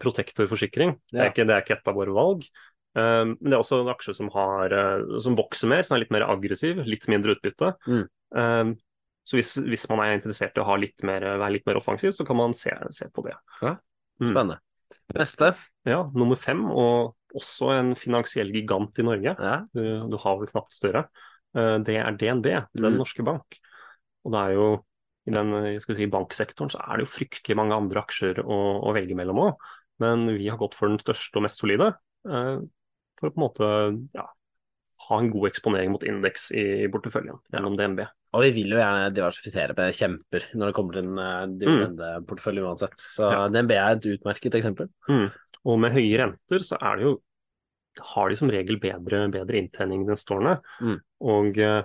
forsikring. 0.46 0.94
Det, 1.10 1.20
er 1.20 1.32
ikke, 1.32 1.46
det 1.48 1.56
er 1.56 1.64
ikke 1.64 1.78
et 1.80 1.90
av 1.90 1.98
våre 1.98 2.14
valg. 2.14 2.46
Um, 2.96 3.34
men 3.42 3.50
det 3.50 3.56
er 3.58 3.60
også 3.60 3.82
en 3.82 3.90
aksje 3.92 4.14
som, 4.16 4.30
har, 4.32 4.72
eh, 4.72 5.18
som 5.20 5.34
vokser 5.36 5.68
mer, 5.68 5.82
som 5.84 5.96
er 5.98 6.06
litt 6.06 6.14
mer 6.14 6.24
aggressiv, 6.30 6.78
litt 6.86 7.04
mindre 7.12 7.34
utbytte. 7.36 7.74
Mm. 7.84 8.04
Um, 8.32 8.70
så 9.26 9.36
hvis, 9.36 9.56
hvis 9.66 9.88
man 9.90 10.00
er 10.04 10.14
interessert 10.14 10.56
i 10.56 10.62
å 10.62 10.68
ha 10.68 10.78
litt 10.80 11.02
mer, 11.04 11.26
være 11.42 11.56
litt 11.58 11.66
mer 11.66 11.80
offensiv, 11.80 12.14
så 12.14 12.24
kan 12.24 12.38
man 12.38 12.54
se, 12.56 12.70
se 12.94 13.10
på 13.10 13.26
det. 13.26 13.34
Ja. 13.60 13.74
Spennende. 14.22 14.60
Neste. 15.16 15.50
Ja, 15.84 16.04
nummer 16.14 16.38
fem, 16.38 16.62
og 16.70 17.15
også 17.34 17.72
en 17.78 17.94
finansiell 17.98 18.52
gigant 18.54 18.98
i 18.98 19.06
Norge. 19.06 19.34
Ja. 19.38 19.56
Du, 19.74 19.82
du 20.12 20.16
har 20.22 20.38
vel 20.38 20.50
knapt 20.52 20.72
større. 20.72 21.06
Eh, 21.56 21.78
det 21.86 21.96
er 21.98 22.12
DNB, 22.20 22.46
Den 22.76 22.92
Mm. 22.92 22.98
norske 23.00 23.24
bank. 23.26 23.58
Og 24.24 24.32
det 24.32 24.40
er 24.44 24.54
jo 24.54 24.68
i 25.26 25.32
den 25.34 25.52
eh, 25.54 25.78
skal 25.82 25.96
si, 25.98 26.06
banksektoren 26.06 26.70
så 26.70 26.78
er 26.86 26.98
det 27.00 27.06
jo 27.08 27.14
fryktelig 27.16 27.56
mange 27.58 27.74
andre 27.74 28.02
aksjer 28.04 28.38
å, 28.44 28.60
å 28.86 28.94
velge 28.94 29.16
mellom 29.18 29.38
òg. 29.48 29.56
Men 29.98 30.26
vi 30.36 30.46
har 30.48 30.58
gått 30.60 30.74
for 30.76 30.88
den 30.92 30.98
største 31.00 31.36
og 31.40 31.42
mest 31.48 31.58
solide. 31.62 31.94
eh, 32.28 32.58
for 33.18 33.30
å 33.30 33.32
på 33.32 33.40
en 33.40 33.46
måte 33.46 33.68
ja, 34.14 34.26
ha 35.08 35.18
en 35.20 35.30
god 35.32 35.48
eksponering 35.48 35.90
mot 35.92 36.02
indeks 36.04 36.50
i, 36.52 36.86
porteføljen 36.92 37.38
gjennom 37.52 37.76
DNB. 37.78 38.04
Og 38.36 38.42
vi 38.44 38.50
vil 38.58 38.74
jo 38.74 38.76
gjerne 38.80 39.08
diversifisere 39.16 39.72
med 39.78 39.94
kjemper 39.96 40.44
når 40.52 40.68
det 40.68 40.74
kommer 40.76 40.92
til 40.98 41.06
en 41.06 41.16
uh, 41.16 41.46
dividendeportefølje 41.56 42.64
uansett. 42.66 42.96
Så 43.00 43.30
Ja. 43.32 43.46
DNB 43.48 43.72
er 43.72 43.94
et 43.96 44.08
utmerket 44.12 44.54
eksempel. 44.58 44.90
Og 45.66 45.80
med 45.82 45.94
høye 45.96 46.20
renter 46.20 46.64
så 46.66 46.78
er 46.80 46.98
det 46.98 47.08
jo 47.08 47.16
har 48.12 48.28
de 48.28 48.36
som 48.36 48.50
regel 48.52 48.76
bedre, 48.80 49.22
bedre 49.32 49.60
inntjening 49.60 50.04
neste 50.08 50.34
årene. 50.36 50.58
Mm. 50.84 50.96
Og 51.32 51.60
uh, 51.64 51.78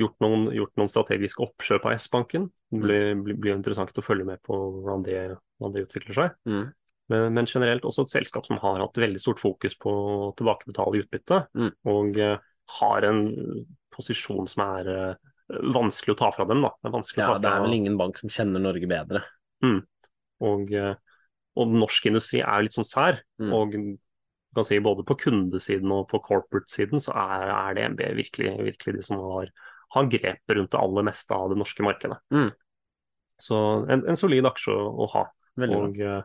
gjort, 0.00 0.14
noen, 0.24 0.46
gjort 0.56 0.78
noen 0.80 0.92
strategiske 0.92 1.42
oppkjøp 1.44 1.88
av 1.88 1.96
S-banken. 1.98 2.46
Det 2.72 2.80
blir, 2.80 3.34
blir, 3.34 3.52
interessant 3.54 3.92
å 3.92 4.04
følge 4.04 4.24
med 4.30 4.40
på 4.46 4.56
hvordan 4.56 5.04
det, 5.04 5.18
hvordan 5.58 5.74
det 5.76 5.84
utvikler 5.84 6.16
seg. 6.16 6.38
Mm. 6.48 6.64
Men, 7.12 7.26
men 7.36 7.50
generelt 7.50 7.84
også 7.84 8.06
et 8.06 8.14
selskap 8.14 8.48
som 8.48 8.60
har 8.62 8.80
hatt 8.80 9.02
veldig 9.02 9.20
stort 9.20 9.42
fokus 9.42 9.76
på 9.76 9.92
å 9.92 10.32
tilbakebetale 10.38 11.04
utbytte, 11.04 11.44
Mm. 11.58 11.70
og 11.92 12.18
uh, 12.22 12.38
har 12.78 13.04
en 13.04 13.22
posisjon 13.92 14.48
som 14.48 14.64
er 14.64 14.88
uh, 14.88 15.30
vanskelig 15.74 16.14
å 16.14 16.20
ta 16.22 16.30
fra 16.32 16.46
dem. 16.48 16.62
Da. 16.64 16.72
Det 16.80 16.92
Ja, 17.18 17.38
det 17.42 17.50
er 17.50 17.64
vel 17.66 17.76
ingen 17.76 17.98
bank 18.00 18.16
som 18.20 18.32
kjenner 18.32 18.62
Norge 18.62 18.88
bedre. 18.88 19.26
og, 20.42 20.72
eh, 20.72 20.94
og 21.58 21.74
norsk 21.76 22.08
industri 22.08 22.40
er 22.40 22.64
litt 22.64 22.76
sånn 22.76 22.88
sær. 22.88 23.20
Mm. 23.42 23.52
Og 23.56 23.76
kan 24.54 24.66
si 24.68 24.78
både 24.84 25.04
på 25.08 25.16
kundesiden 25.20 25.92
og 25.94 26.08
på 26.10 26.20
corporate-siden 26.24 27.00
så 27.00 27.14
er, 27.16 27.46
er 27.52 27.76
DNB 27.78 28.02
virkelig, 28.18 28.56
virkelig 28.68 28.98
de 28.98 29.04
som 29.06 29.20
har, 29.22 29.52
har 29.96 30.10
grepet 30.12 30.56
rundt 30.56 30.72
det 30.74 30.80
aller 30.80 31.06
meste 31.08 31.36
av 31.36 31.52
det 31.52 31.58
norske 31.60 31.86
markedet. 31.86 32.18
Mm. 32.34 32.50
Så 33.40 33.56
en, 33.90 34.04
en 34.08 34.18
solid 34.18 34.46
aksje 34.48 34.74
å, 34.74 35.08
ha. 35.14 35.26
Veldig 35.60 35.78
og 35.78 35.96
bra. 35.98 36.18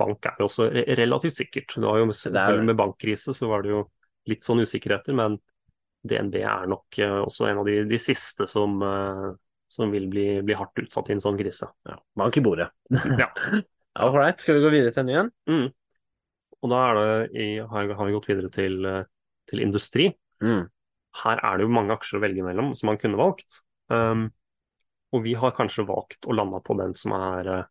bank 0.00 0.28
er 0.28 0.38
jo 0.40 0.48
også 0.48 0.68
re 0.72 0.84
relativt 0.96 1.36
sikkert. 1.36 1.74
Det 1.76 1.84
var 1.84 1.98
jo 2.00 2.12
selvfølgelig 2.16 2.68
Med 2.70 2.78
bankkrise 2.78 3.34
så 3.36 3.48
var 3.50 3.64
det 3.64 3.74
jo 3.74 3.82
litt 4.28 4.44
sånn 4.44 4.62
usikkerheter, 4.64 5.16
men 5.16 5.36
DNB 6.08 6.38
er 6.44 6.68
nok 6.70 7.00
eh, 7.02 7.18
også 7.24 7.48
en 7.48 7.60
av 7.62 7.68
de, 7.68 7.80
de 7.88 7.98
siste 8.00 8.46
som, 8.48 8.76
eh, 8.84 9.26
som 9.72 9.92
vil 9.92 10.06
bli, 10.12 10.26
bli 10.46 10.56
hardt 10.56 10.84
utsatt 10.84 11.10
i 11.10 11.16
en 11.16 11.24
sånn 11.24 11.40
krise. 11.40 11.68
Ja. 11.88 11.98
Bank 12.16 12.38
i 12.38 12.44
bordet. 12.44 12.70
Ja. 13.18 13.32
All 13.98 14.14
right, 14.14 14.38
skal 14.38 14.58
vi 14.58 14.64
gå 14.64 14.70
videre 14.72 14.94
til 14.94 15.02
en 15.02 15.08
ny 15.08 15.16
en? 15.18 15.30
Mm. 15.50 15.68
Og 16.62 16.72
da 16.72 16.80
er 16.88 16.98
det 16.98 17.38
i, 17.38 17.46
har, 17.62 17.86
vi 17.88 18.14
gått 18.14 18.28
videre 18.30 18.50
til, 18.54 18.78
eh, 18.86 19.06
til 19.50 19.62
industri. 19.62 20.08
Mm. 20.42 20.66
Her 21.22 21.40
er 21.42 21.58
det 21.58 21.66
jo 21.66 21.72
mange 21.74 21.94
aksjer 21.94 22.18
å 22.18 22.22
velge 22.22 22.44
mellom 22.46 22.74
som 22.78 22.90
man 22.90 23.00
kunne 23.00 23.18
valgt. 23.18 23.60
Um, 23.90 24.28
og 25.14 25.24
vi 25.24 25.32
har 25.40 25.54
kanskje 25.56 25.86
valgt 25.88 26.28
å 26.28 26.36
lande 26.36 26.60
på 26.62 26.76
den 26.78 26.92
som 26.98 27.14
er 27.16 27.48
uh, 27.48 27.68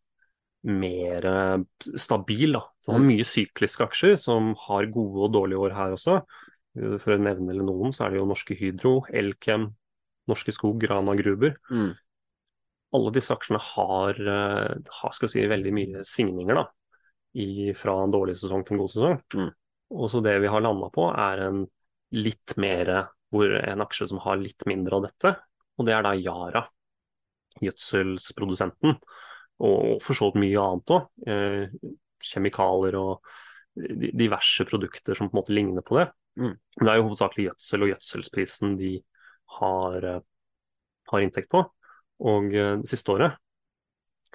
mer 0.68 1.28
uh, 1.28 1.58
stabil. 1.78 2.56
Da. 2.58 2.64
Som 2.82 2.96
har 2.96 3.04
Mm. 3.04 3.08
mye 3.12 3.28
sykliske 3.28 3.86
aksjer, 3.86 4.16
som 4.20 4.54
har 4.66 4.90
gode 4.92 5.28
og 5.28 5.32
dårlige 5.36 5.62
år 5.68 5.76
her 5.76 5.94
også. 5.96 6.18
For 7.00 7.14
å 7.14 7.20
nevne 7.22 7.54
eller 7.54 7.64
noen, 7.66 7.94
så 7.94 8.04
er 8.04 8.12
det 8.12 8.20
jo 8.20 8.26
Norske 8.28 8.54
Hydro, 8.58 8.98
Elkem, 9.10 9.70
Norske 10.28 10.52
Skog, 10.52 10.76
Grana 10.82 11.14
Gruber. 11.18 11.56
Mm. 11.70 11.94
Alle 12.96 13.12
disse 13.12 13.34
aksjene 13.34 13.60
har, 13.60 14.20
eh, 14.20 14.92
har 15.00 15.16
si, 15.18 15.44
veldig 15.50 15.72
mye 15.76 16.04
svingninger 16.08 16.56
da, 16.56 16.64
i, 17.36 17.72
fra 17.76 17.98
en 18.04 18.14
dårlig 18.14 18.38
sesong 18.40 18.64
til 18.64 18.76
en 18.76 18.82
god 18.82 18.94
sesong. 18.94 19.18
Mm. 19.34 19.50
Og 19.98 20.10
så 20.12 20.22
det 20.24 20.38
vi 20.42 20.50
har 20.52 20.64
landa 20.64 20.88
på, 20.92 21.08
er 21.12 21.44
en 21.48 21.62
litt 22.16 22.56
mer 22.60 22.92
hvor 23.32 23.52
en 23.58 23.84
aksje 23.84 24.08
som 24.08 24.20
har 24.24 24.40
litt 24.40 24.64
mindre 24.68 24.96
av 24.96 25.04
dette, 25.04 25.34
og 25.78 25.86
det 25.86 25.94
er 25.94 26.04
da 26.06 26.14
Yara, 26.16 26.62
gjødselsprodusenten, 27.60 28.96
og 29.66 29.98
for 30.04 30.16
så 30.16 30.30
vidt 30.30 30.40
mye 30.44 30.64
annet 30.64 30.94
òg. 30.94 31.08
Eh, 31.28 31.92
kjemikalier 32.28 32.96
og 32.98 33.28
diverse 34.18 34.64
produkter 34.66 35.14
som 35.14 35.28
på 35.28 35.36
en 35.36 35.40
måte 35.40 35.54
ligner 35.54 35.84
på 35.86 35.98
det. 35.98 36.08
Mm. 36.38 36.54
Det 36.54 36.90
er 36.90 36.98
jo 36.98 37.06
hovedsakelig 37.08 37.48
gjødsel 37.48 37.84
og 37.84 37.92
gjødselsprisen 37.92 38.76
de 38.78 38.92
har, 39.58 40.04
eh, 40.04 40.20
har 41.12 41.24
inntekt 41.24 41.50
på. 41.50 41.64
Og 42.26 42.54
eh, 42.54 42.74
det 42.82 42.90
siste 42.90 43.14
året 43.14 43.36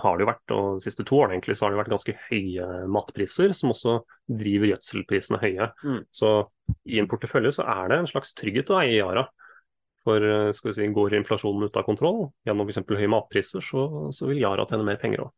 har 0.01 0.17
det 0.17 0.25
jo 0.25 0.29
vært, 0.31 0.53
og 0.55 0.79
de 0.79 0.83
siste 0.87 1.05
to 1.05 1.19
årene 1.21 1.37
egentlig, 1.37 1.55
så 1.57 1.65
har 1.65 1.73
det 1.73 1.79
vært 1.83 1.93
ganske 1.93 2.15
høye 2.25 2.67
matpriser, 2.89 3.53
som 3.53 3.73
også 3.75 3.99
driver 4.25 4.71
gjødselprisene 4.71 5.39
høye. 5.43 5.69
Mm. 5.85 5.99
Så 6.09 6.31
i 6.89 6.97
en 7.01 7.09
portefølje 7.11 7.53
så 7.59 7.67
er 7.75 7.91
det 7.91 7.99
en 8.01 8.09
slags 8.09 8.33
trygghet 8.39 8.73
å 8.73 8.79
eie 8.81 8.97
Yara. 8.97 9.27
For 10.03 10.25
eh, 10.27 10.49
skal 10.57 10.71
vi 10.71 10.75
si, 10.79 10.89
går 10.95 11.17
inflasjonen 11.19 11.69
ut 11.69 11.79
av 11.79 11.85
kontroll 11.87 12.25
gjennom 12.47 12.67
f.eks. 12.67 12.81
høye 12.89 13.11
matpriser, 13.13 13.63
så, 13.63 13.85
så 14.15 14.27
vil 14.31 14.41
Yara 14.41 14.65
tjene 14.69 14.87
mer 14.87 14.99
penger 15.01 15.27
òg. 15.27 15.33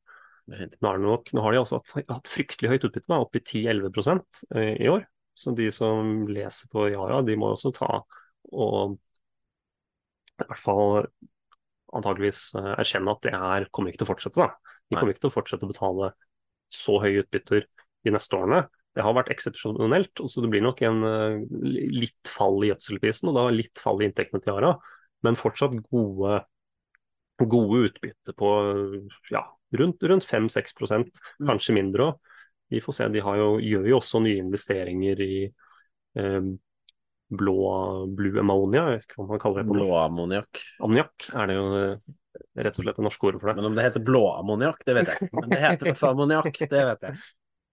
Nå, 0.46 0.92
nok, 1.02 1.32
nå 1.34 1.42
har 1.42 1.56
de 1.56 1.60
altså 1.64 1.80
hatt, 1.82 2.06
hatt 2.06 2.30
fryktelig 2.30 2.76
høyt 2.76 2.84
utbytte, 2.88 3.10
da, 3.10 3.18
opp 3.26 3.38
i 3.38 3.42
10-11 3.42 4.22
eh, 4.56 4.74
i 4.86 4.92
år. 4.94 5.08
Så 5.36 5.52
de 5.58 5.68
som 5.74 6.22
leser 6.32 6.70
på 6.72 6.88
Yara, 6.94 7.20
de 7.26 7.36
må 7.38 7.52
også 7.52 7.74
ta 7.76 8.06
og 8.54 8.96
i 10.36 10.44
hvert 10.44 10.60
fall 10.60 11.08
antageligvis 11.98 12.48
eh, 12.60 12.72
erkjenne 12.80 13.14
at 13.16 13.26
det 13.26 13.36
her 13.36 13.68
kommer 13.76 13.92
ikke 13.92 14.04
til 14.04 14.08
å 14.08 14.12
fortsette. 14.14 14.42
da. 14.42 14.76
De 14.90 14.98
kommer 14.98 15.16
ikke 15.16 15.26
til 15.26 15.32
å 15.32 15.36
fortsette 15.36 15.68
å 15.68 15.72
betale 15.72 16.12
så 16.74 16.98
høye 17.04 17.24
utbytter 17.24 17.66
de 18.06 18.14
neste 18.14 18.38
årene. 18.38 18.66
Det 18.96 19.04
har 19.04 19.16
vært 19.18 19.32
eksepsjonelt, 19.34 20.22
så 20.32 20.44
det 20.44 20.50
blir 20.54 20.64
nok 20.64 20.82
en 20.88 21.02
eh, 21.10 21.40
litt 21.96 22.32
fall 22.32 22.62
i 22.64 22.72
gjødselprisen, 22.72 23.32
og 23.32 23.40
da 23.40 23.48
litt 23.52 23.82
fall 23.82 24.02
i 24.02 24.08
inntektene 24.08 24.44
til 24.44 24.54
Yara, 24.54 24.76
men 25.26 25.40
fortsatt 25.40 25.76
gode, 25.90 26.40
gode 27.42 27.82
utbytte 27.90 28.36
på 28.38 28.52
ja, 29.34 29.44
rundt, 29.80 30.04
rundt 30.04 30.28
5-6 30.28 30.76
Mm. 31.40 31.48
kanskje 31.50 31.76
mindre 31.76 32.10
òg. 32.10 32.32
Vi 32.72 32.80
får 32.82 32.94
se, 32.98 33.08
de 33.14 33.22
har 33.22 33.38
jo, 33.38 33.50
gjør 33.62 33.90
jo 33.92 33.98
også 34.00 34.22
nye 34.24 34.42
investeringer 34.42 35.20
i 35.22 35.34
eh, 36.18 36.48
blå 37.30 38.06
blue 38.16 38.40
ammonia, 38.40 38.84
jeg 38.92 39.00
vet 39.00 39.08
ikke 39.08 39.18
hva 39.22 39.28
man 39.32 39.42
kaller 39.42 39.64
det. 39.64 39.68
på 39.70 39.76
norsk. 39.78 39.88
Blåammoniakk. 39.90 40.62
Ammoniakk 40.86 41.28
er 41.34 41.50
det 41.50 41.56
jo 41.58 41.66
eh, 41.80 42.14
rett 42.66 42.78
og 42.80 42.86
slett 42.86 43.00
det 43.00 43.06
norske 43.08 43.28
ordet 43.30 43.42
for 43.42 43.50
det. 43.50 43.56
Men 43.60 43.70
om 43.72 43.76
det 43.78 43.86
heter 43.88 44.04
blåammoniakk, 44.06 44.86
det 44.86 44.96
vet 45.00 45.10
jeg 45.12 45.18
ikke. 45.28 45.40
Men 45.42 45.50
det 45.56 45.62
heter 45.64 45.86
i 45.88 45.92
hvert 45.92 46.02
fall 46.04 46.16
ammoniakk, 46.16 46.60
det 46.76 46.86
vet 46.92 47.06
jeg. 47.10 47.20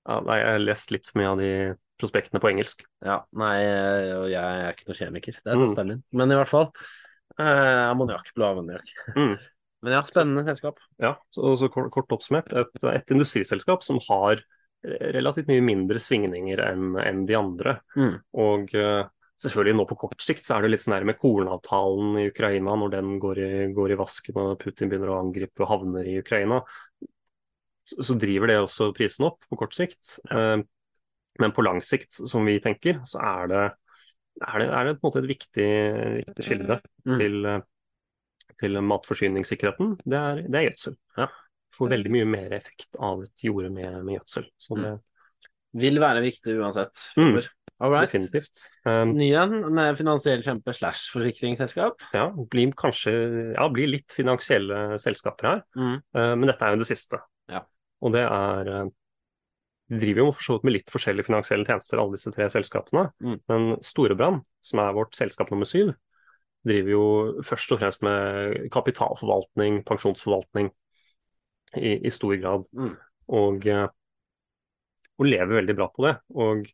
Ja, 0.03 0.17
nei, 0.27 0.37
jeg 0.41 0.49
har 0.57 0.65
lest 0.65 0.91
litt 0.95 1.07
for 1.11 1.21
mye 1.21 1.31
av 1.35 1.39
de 1.43 1.51
prospektene 2.03 2.41
på 2.43 2.51
engelsk. 2.51 2.81
Ja, 3.07 3.21
nei, 3.39 3.55
og 4.17 4.25
jeg 4.33 4.43
er 4.65 4.73
ikke 4.75 4.89
noe 4.89 4.99
kjemiker. 4.99 5.37
Det 5.39 5.53
er 5.53 5.55
Mm. 5.61 5.63
noe 5.67 5.75
stemmen. 5.77 6.01
Men 6.11 6.33
i 6.35 6.39
hvert 6.41 6.51
fall. 6.51 6.71
Eh, 7.39 7.85
ammoniakk, 7.93 8.33
blåammoniakk. 8.35 8.91
Mm. 9.15 9.37
Men 9.83 9.93
ja, 9.97 10.03
spennende 10.07 10.43
selskap. 10.47 10.81
Ja, 11.03 11.17
så, 11.35 11.53
så 11.59 11.69
kort, 11.71 11.91
kort 11.95 12.11
oppsummert, 12.15 12.51
et, 12.55 12.75
et 12.91 13.15
industriselskap 13.15 13.83
som 13.87 13.99
har 14.09 14.43
relativt 14.83 15.47
mye 15.47 15.63
mindre 15.63 16.01
svingninger 16.03 16.59
enn 16.67 16.97
en 16.99 17.21
de 17.27 17.35
andre. 17.39 17.77
Mm. 17.95 18.15
Og 18.43 18.73
eh, 18.75 19.05
selvfølgelig 19.43 19.77
nå 19.79 19.85
på 19.91 19.99
kort 20.05 20.23
sikt 20.25 20.47
så 20.47 20.57
er 20.57 20.65
det 20.65 20.73
litt 20.73 20.85
sånn 20.85 20.95
her 20.97 21.07
med 21.09 21.19
kornavtalen 21.21 22.21
i 22.23 22.29
Ukraina, 22.31 22.77
når 22.79 22.95
den 22.95 23.17
går 23.23 23.41
i, 23.43 23.51
går 23.75 23.95
i 23.95 23.99
vasken 24.01 24.39
og 24.43 24.55
Putin 24.63 24.91
begynner 24.93 25.13
å 25.15 25.19
angripe 25.23 25.65
og 25.65 25.71
havner 25.73 26.09
i 26.09 26.19
Ukraina, 26.23 26.63
så, 27.83 27.99
så 27.99 28.17
driver 28.19 28.53
det 28.53 28.61
også 28.63 28.93
prisen 28.97 29.27
opp 29.29 29.43
på 29.51 29.59
kort 29.59 29.75
sikt. 29.77 30.17
Eh, 30.31 30.59
men 31.41 31.55
på 31.57 31.65
lang 31.65 31.81
sikt, 31.85 32.13
som 32.29 32.45
vi 32.47 32.59
tenker, 32.63 33.01
så 33.09 33.21
er 33.25 33.53
det, 33.53 33.63
er 34.47 34.63
det, 34.63 34.67
er 34.69 34.89
det 34.89 34.97
på 34.99 35.07
en 35.07 35.09
måte 35.11 35.23
et 35.23 35.31
viktig, 35.31 35.71
viktig 36.23 36.49
kilde 36.49 36.81
Mm. 37.03 37.17
til, 37.19 37.47
til 38.61 38.79
matforsyningssikkerheten. 38.87 39.97
Det 40.07 40.19
er, 40.19 40.43
det 40.47 40.59
er 40.61 40.69
gjødsel. 40.69 40.95
Ja. 41.19 41.27
Får 41.75 41.89
veldig 41.91 42.13
mye 42.15 42.29
mer 42.29 42.53
effekt 42.55 42.99
av 43.01 43.25
et 43.25 43.43
jorde 43.43 43.73
med, 43.75 43.97
med 44.05 44.21
gjødsel. 44.21 44.47
Så 44.61 44.77
det 44.79 44.93
Vil 45.83 45.99
være 45.99 46.21
viktig 46.23 46.55
uansett. 46.61 47.01
Mm. 47.17 47.41
Fremover. 47.83 47.89
All 47.89 47.93
right. 47.93 48.13
definitivt. 48.13 48.63
Um, 48.87 49.13
Ny 49.19 49.33
en 49.35 49.75
med 49.75 49.99
finansiell 49.99 50.43
kjempe 50.43 50.73
slash 50.73 51.11
forsikringsselskap. 51.13 52.03
ja, 52.15 52.29
blir 52.31 52.73
kanskje 52.79 53.13
ja, 53.57 53.69
blir 53.73 53.91
litt 53.91 54.13
finansielle 54.15 54.99
selskaper 55.03 55.49
her, 55.49 55.63
Mm. 55.77 55.97
Uh, 56.15 56.35
men 56.37 56.47
dette 56.47 56.65
er 56.65 56.77
jo 56.77 56.83
det 56.83 56.89
siste. 56.89 57.21
Ja. 57.51 57.65
Og 58.03 58.13
det 58.13 58.23
er 58.27 58.69
eh, 58.71 58.91
De 59.93 59.99
driver 60.01 60.25
jo 60.25 60.33
for 60.33 60.43
så 60.43 60.55
vidt 60.57 60.65
med 60.65 60.73
litt 60.73 60.91
forskjellige 60.91 61.27
finansielle 61.27 61.67
tjenester, 61.69 61.99
alle 62.01 62.17
disse 62.17 62.31
tre 62.33 62.47
selskapene. 62.49 63.11
Mm. 63.21 63.41
Men 63.51 63.77
Storebrand, 63.85 64.41
som 64.65 64.81
er 64.81 64.95
vårt 64.97 65.15
selskap 65.15 65.51
nummer 65.53 65.69
syv, 65.69 65.93
driver 66.65 66.91
jo 66.91 67.03
først 67.45 67.75
og 67.75 67.83
fremst 67.83 68.03
med 68.07 68.71
kapitalforvaltning, 68.73 69.83
pensjonsforvaltning, 69.85 70.71
i, 71.77 72.07
i 72.07 72.11
stor 72.11 72.35
grad. 72.41 72.65
Mm. 72.73 72.95
Og, 73.33 73.67
eh, 73.67 73.89
og 75.19 75.29
lever 75.29 75.59
veldig 75.61 75.77
bra 75.77 75.89
på 75.93 76.07
det. 76.07 76.15
Og 76.35 76.67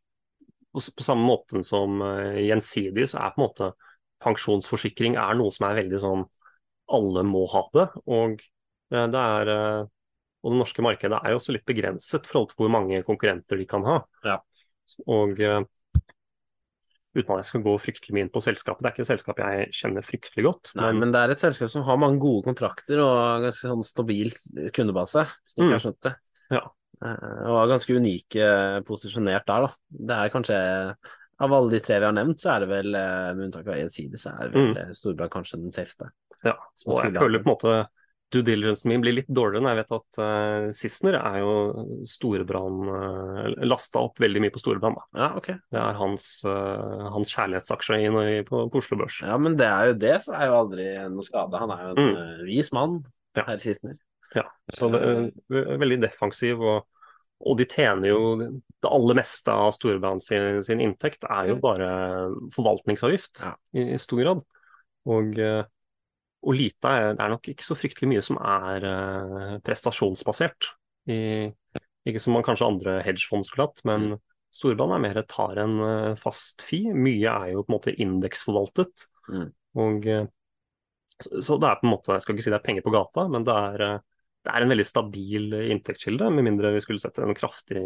på, 0.79 0.83
på 0.99 1.05
samme 1.07 1.27
måte 1.27 1.63
som 1.67 2.01
eh, 2.07 2.39
gjensidig, 2.47 3.09
så 3.11 3.21
er 3.21 3.35
på 3.35 3.43
en 3.43 3.47
måte 3.49 3.71
pensjonsforsikring 4.25 5.19
er 5.21 5.37
noe 5.39 5.53
som 5.55 5.69
er 5.69 5.81
veldig 5.83 6.01
sånn 6.03 6.25
alle 6.95 7.23
må 7.27 7.45
ha 7.53 7.63
det. 7.77 7.87
Og 8.07 8.39
eh, 8.41 9.07
det 9.13 9.25
er 9.25 9.53
eh, 9.55 9.87
og 10.39 10.55
det 10.55 10.61
norske 10.61 10.83
markedet 10.87 11.19
er 11.19 11.35
jo 11.35 11.41
også 11.41 11.53
litt 11.57 11.67
begrenset 11.67 12.23
i 12.23 12.31
forhold 12.31 12.53
til 12.53 12.61
hvor 12.63 12.71
mange 12.71 13.03
konkurrenter 13.05 13.59
de 13.59 13.67
kan 13.69 13.83
ha. 13.85 13.97
Ja. 14.23 14.37
Og 15.11 15.35
uten 17.19 17.33
at 17.35 17.41
jeg 17.43 17.49
skal 17.49 17.65
gå 17.65 17.75
fryktelig 17.83 18.15
mye 18.15 18.27
inn 18.27 18.33
på 18.33 18.43
selskapet, 18.45 18.85
det 18.85 18.89
er 18.89 18.95
ikke 18.95 19.05
et 19.05 19.11
selskap 19.11 19.43
jeg 19.43 19.69
kjenner 19.75 20.07
fryktelig 20.07 20.45
godt. 20.47 20.73
Nei, 20.79 20.93
men 20.97 21.13
det 21.15 21.21
er 21.21 21.35
et 21.35 21.43
selskap 21.43 21.73
som 21.73 21.83
har 21.89 21.99
mange 22.01 22.21
gode 22.23 22.47
kontrakter 22.47 23.03
og 23.03 23.47
ganske 23.49 23.71
sånn 23.73 23.85
stabil 23.87 24.31
kundebase, 24.77 25.27
hvis 25.27 25.57
du 25.57 25.63
ikke 25.63 25.69
Mm. 25.69 25.75
har 25.75 25.85
skjønt 25.85 26.03
det. 26.07 26.15
Ja. 26.55 26.63
Eh, 27.03 27.47
Og 27.49 27.57
er 27.63 27.71
ganske 27.75 27.95
unike 27.97 28.49
posisjonert 28.89 29.47
der, 29.47 29.69
da. 29.69 29.73
Det 30.11 30.17
er 30.19 30.33
kanskje 30.35 30.61
Av 31.41 31.53
alle 31.55 31.71
de 31.71 31.79
tre 31.79 32.01
vi 32.01 32.05
har 32.09 32.15
nevnt, 32.17 32.41
så 32.43 32.57
er 32.57 32.65
det 32.65 32.69
vel, 32.73 32.95
eh, 32.99 33.29
med 33.39 33.45
unntak 33.47 33.69
av 33.71 33.77
Gjensidig, 33.79 34.19
så 34.19 34.33
er 34.35 34.49
det 34.49 34.57
vel 34.59 34.73
mm. 34.75 34.95
Storebrand 34.99 35.31
kanskje 35.31 35.61
den 35.63 35.71
safeste. 35.71 36.09
Ja, 36.43 36.57
og 36.87 36.99
jeg 37.05 37.15
føler 37.15 37.45
på 37.45 37.47
en 37.47 37.55
måte 37.55 37.77
due 38.35 38.43
diligencen 38.45 38.91
min 38.91 39.01
blir 39.01 39.15
litt 39.17 39.29
dårligere 39.31 39.63
når 39.65 39.71
jeg 39.71 39.79
vet 39.79 39.93
at 39.97 40.19
uh, 40.21 40.67
Sissener 40.77 41.15
er 41.17 41.39
jo 41.41 41.53
Storebrann 42.11 42.91
uh, 42.91 43.47
lasta 43.65 44.03
opp 44.05 44.19
veldig 44.21 44.43
mye 44.45 44.53
på 44.53 44.61
Storebrann, 44.61 44.99
da. 44.99 45.05
Ja, 45.23 45.29
okay. 45.39 45.57
Det 45.73 45.79
er 45.81 45.97
hans, 45.97 46.27
uh, 46.45 47.07
hans 47.15 47.31
kjærlighetsaksje 47.33 48.01
i, 48.03 48.43
på, 48.51 48.67
på 48.69 48.83
Oslo 48.83 48.99
Børs. 49.01 49.23
Ja, 49.23 49.39
men 49.41 49.57
det 49.57 49.71
er 49.71 49.93
jo 49.93 49.97
det, 50.03 50.13
så 50.27 50.35
er 50.37 50.51
jo 50.51 50.59
aldri 50.59 50.89
noe 51.15 51.25
skade. 51.25 51.63
Han 51.63 51.71
er 51.73 51.87
jo 51.87 51.95
en 51.95 52.03
Mm. 52.03 52.19
eh, 52.27 52.45
vis 52.51 52.73
mann, 52.75 52.99
Ja. 53.39 53.47
herr 53.47 53.63
Sissener. 53.63 53.95
Ja, 54.37 54.45
så 54.75 54.91
det 54.93 55.01
er 55.01 55.81
veldig 55.81 56.01
defensiv, 56.03 56.61
og, 56.61 56.87
og 57.41 57.57
de 57.61 57.65
tjener 57.71 58.11
jo 58.11 58.21
Det 58.39 58.91
aller 58.91 59.17
meste 59.19 59.55
av 59.55 59.73
storband 59.75 60.23
sin, 60.23 60.61
sin 60.67 60.83
inntekt 60.85 61.25
er 61.27 61.49
jo 61.53 61.59
bare 61.63 61.89
forvaltningsavgift 62.55 63.43
Ja. 63.47 63.55
i, 63.75 63.89
i 63.95 63.99
stor 63.99 64.21
grad. 64.23 64.45
Og, 65.09 65.39
eh, 65.41 65.63
og 66.47 66.55
lite 66.55 66.93
er, 66.93 67.15
det 67.17 67.25
er 67.25 67.33
nok 67.33 67.49
ikke 67.51 67.67
så 67.67 67.75
fryktelig 67.79 68.11
mye 68.13 68.23
som 68.23 68.39
er 68.39 68.87
eh, 68.87 69.55
prestasjonsbasert. 69.67 70.73
I, 71.11 71.49
ikke 72.07 72.23
som 72.23 72.37
man 72.37 72.45
kanskje 72.47 72.69
andre 72.69 72.99
hedgefond 73.03 73.47
skulle 73.49 73.67
hatt, 73.67 73.83
men 73.89 74.13
storband 74.55 74.95
er 74.95 75.03
mer 75.03 75.23
tar 75.29 75.59
en 75.65 75.79
eh, 75.89 76.13
fast 76.21 76.63
fi. 76.67 76.85
Mye 76.93 77.33
er 77.33 77.55
jo 77.57 77.65
på 77.65 77.73
en 77.73 77.79
måte 77.79 77.97
indeksforvaltet. 77.97 79.09
Mm. 79.33 79.49
Og 79.79 80.07
så, 81.19 81.59
det 81.59 81.67
er 81.67 81.81
på 81.81 81.89
en 81.89 81.93
måte, 81.97 82.15
jeg 82.15 82.23
skal 82.25 82.37
ikke 82.37 82.47
si 82.47 82.53
det 82.53 82.61
er 82.61 82.67
penger 82.67 82.85
på 82.87 82.95
gata, 82.95 83.27
men 83.31 83.47
det 83.47 83.55
er, 83.59 83.85
det 84.47 84.55
er 84.55 84.65
en 84.65 84.71
veldig 84.73 84.87
stabil 84.87 85.55
inntektskilde, 85.75 86.31
med 86.33 86.47
mindre 86.47 86.71
vi 86.77 86.81
skulle 86.83 87.03
sett 87.03 87.19
en 87.21 87.37
kraftig 87.37 87.83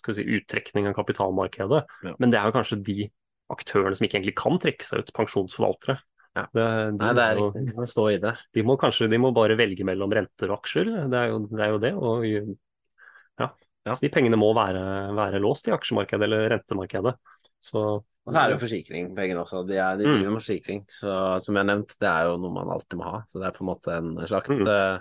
si, 0.00 0.24
uttrekning 0.38 0.88
av 0.88 0.96
kapitalmarkedet. 0.96 1.82
Ja. 2.06 2.14
Men 2.22 2.32
det 2.32 2.40
er 2.40 2.48
jo 2.48 2.56
kanskje 2.56 2.80
de 2.86 3.08
aktørene 3.52 3.94
som 3.94 4.06
ikke 4.06 4.18
egentlig 4.18 4.38
kan 4.40 4.56
trekke 4.62 4.86
seg 4.86 5.04
ut, 5.04 5.12
pensjonsforvaltere. 5.16 5.98
Ja. 6.36 6.44
Det, 6.52 6.64
de, 6.64 6.96
Nei, 7.00 7.12
det 7.16 7.26
er 7.26 7.38
riktig. 7.38 7.62
De 7.68 7.76
må 7.76 7.86
stå 7.88 8.06
i 8.12 8.16
det. 8.20 8.32
de 8.56 8.64
må 8.66 8.76
kanskje 8.80 9.08
de 9.12 9.20
må 9.20 9.30
bare 9.36 9.56
velge 9.56 9.86
mellom 9.88 10.12
renter 10.16 10.50
og 10.50 10.58
aksjer. 10.58 10.90
Det 11.12 11.20
er 11.20 11.30
jo 11.30 11.38
det. 11.46 11.60
Er 11.60 11.72
jo 11.72 11.82
det 11.84 11.92
og, 11.96 12.26
ja. 12.28 13.50
Ja. 13.86 13.94
Så 13.94 14.02
de 14.02 14.10
pengene 14.12 14.38
må 14.40 14.50
være, 14.56 14.82
være 15.16 15.40
låst 15.44 15.70
i 15.70 15.74
aksjemarkedet 15.76 16.26
eller 16.26 16.48
rentemarkedet. 16.56 17.14
Så, 17.62 17.86
Og 18.26 18.32
så 18.34 18.40
er 18.40 18.48
det 18.50 18.56
jo 18.56 18.62
forsikring, 18.64 19.12
på 19.14 19.22
egen 19.22 19.38
også. 19.38 19.60
De, 19.68 19.76
er, 19.78 19.96
de 20.00 20.06
Mm. 20.06 20.16
driver 20.18 20.32
med 20.34 20.42
forsikring. 20.42 20.80
Så 20.90 21.10
som 21.44 21.54
jeg 21.54 21.62
har 21.62 21.68
nevnt, 21.70 21.92
det 22.02 22.08
er 22.10 22.24
jo 22.26 22.36
noe 22.42 22.54
man 22.56 22.72
alltid 22.74 22.98
må 22.98 23.04
ha. 23.06 23.20
Så 23.30 23.38
det 23.38 23.46
er 23.46 23.54
på 23.54 23.62
en 23.62 23.70
måte 23.70 23.92
en 23.94 24.08
slags 24.26 24.50
Mm. 24.50 24.66
eh, 24.66 24.98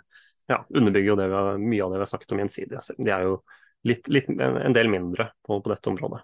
ja, 0.54 0.60
underbygger 0.70 1.10
jo 1.10 1.16
det 1.18 1.28
vi 1.32 1.34
har, 1.34 1.58
mye 1.58 1.84
av 1.84 1.90
det 1.92 1.98
vi 1.98 2.06
har 2.06 2.12
sagt 2.12 2.32
om 2.32 2.38
gjensidige. 2.44 2.84
De 3.02 3.10
er 3.10 3.24
jo 3.26 3.40
litt, 3.84 4.08
litt, 4.14 4.30
en 4.30 4.74
del 4.78 4.88
mindre 4.94 5.32
på, 5.46 5.58
på 5.62 5.72
dette 5.74 5.90
området. 5.90 6.22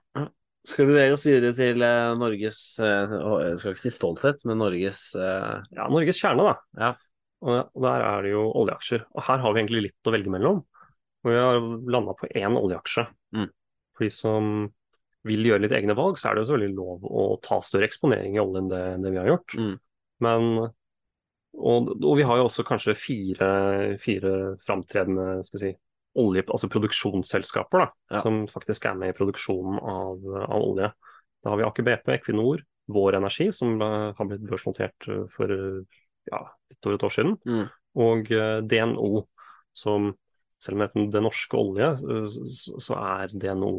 Skal 0.64 0.86
vi 0.86 0.94
bevege 0.94 1.14
oss 1.18 1.26
videre 1.26 1.56
til 1.58 1.82
eh, 1.82 2.14
Norges 2.22 2.60
eh, 2.80 3.16
Jeg 3.18 3.58
skal 3.58 3.72
ikke 3.74 3.82
si 3.82 3.90
stolthet, 3.96 4.46
men 4.46 4.60
Norges 4.62 5.16
Ja, 5.18 5.88
Norges 5.90 6.22
kjerne, 6.22 6.46
da. 6.52 6.56
Ja. 6.78 6.92
Og 7.42 7.82
der 7.82 8.04
er 8.06 8.22
det 8.22 8.36
jo 8.36 8.44
oljeaksjer. 8.62 9.08
Og 9.18 9.24
her 9.26 9.40
har 9.42 9.54
vi 9.56 9.64
egentlig 9.64 9.82
litt 9.88 10.06
å 10.06 10.14
velge 10.14 10.30
mellom. 10.30 10.60
Og 11.26 11.30
vi 11.32 11.34
har 11.34 11.58
landa 11.90 12.14
på 12.14 12.30
én 12.38 12.54
oljeaksje. 12.60 13.08
Mm. 13.34 13.48
For 13.98 14.06
de 14.06 14.10
som 14.14 14.52
vil 15.28 15.46
gjøre 15.46 15.62
litt 15.66 15.76
egne 15.78 15.94
valg, 15.98 16.18
så 16.18 16.30
er 16.30 16.36
det 16.38 16.44
jo 16.44 16.50
selvfølgelig 16.52 16.78
lov 16.78 17.04
å 17.06 17.26
ta 17.46 17.60
større 17.62 17.86
eksponering 17.90 18.36
i 18.38 18.42
olje 18.42 18.62
enn 18.64 18.70
det, 18.72 18.84
det 19.04 19.12
vi 19.14 19.20
har 19.22 19.30
gjort. 19.30 19.56
Mm. 19.60 19.76
Men 20.26 20.48
og, 21.52 21.90
og 22.00 22.14
vi 22.18 22.24
har 22.24 22.40
jo 22.40 22.46
også 22.48 22.64
kanskje 22.66 22.96
fire, 22.96 23.48
fire 24.00 24.32
framtredende 24.64 25.42
skal 25.44 25.58
vi 25.60 25.64
si, 25.66 25.72
olje, 26.22 26.44
altså 26.48 26.70
produksjonsselskaper 26.72 27.84
da, 27.84 27.88
Ja. 28.16 28.22
som 28.24 28.42
faktisk 28.52 28.86
er 28.90 28.96
med 29.00 29.12
i 29.14 29.18
produksjonen 29.18 29.78
av, 29.80 30.24
av 30.48 30.58
olje. 30.64 30.90
Da 31.44 31.52
har 31.54 31.60
vi 31.60 31.66
Aker 31.68 31.86
BP, 31.88 32.10
Equinor, 32.18 32.64
Vår 32.92 33.16
Energi, 33.20 33.50
som 33.56 33.76
eh, 33.82 34.08
har 34.18 34.28
blitt 34.30 34.44
børsnotert 34.48 35.08
eh, 35.12 35.22
for 35.32 35.52
eh, 35.56 36.02
ja, 36.32 36.42
litt 36.72 36.88
over 36.90 36.98
et 36.98 37.06
år 37.08 37.16
siden, 37.18 37.38
Mm. 37.48 37.68
og 38.00 38.30
DNO, 38.72 39.24
som 39.76 40.12
selv 40.62 40.76
om 40.78 40.82
det 40.84 40.88
heter 40.92 41.08
Det 41.16 41.22
norske 41.26 41.58
olje, 41.58 41.88
så, 42.32 42.78
så 42.80 42.98
er 43.02 43.34
DNO 43.34 43.72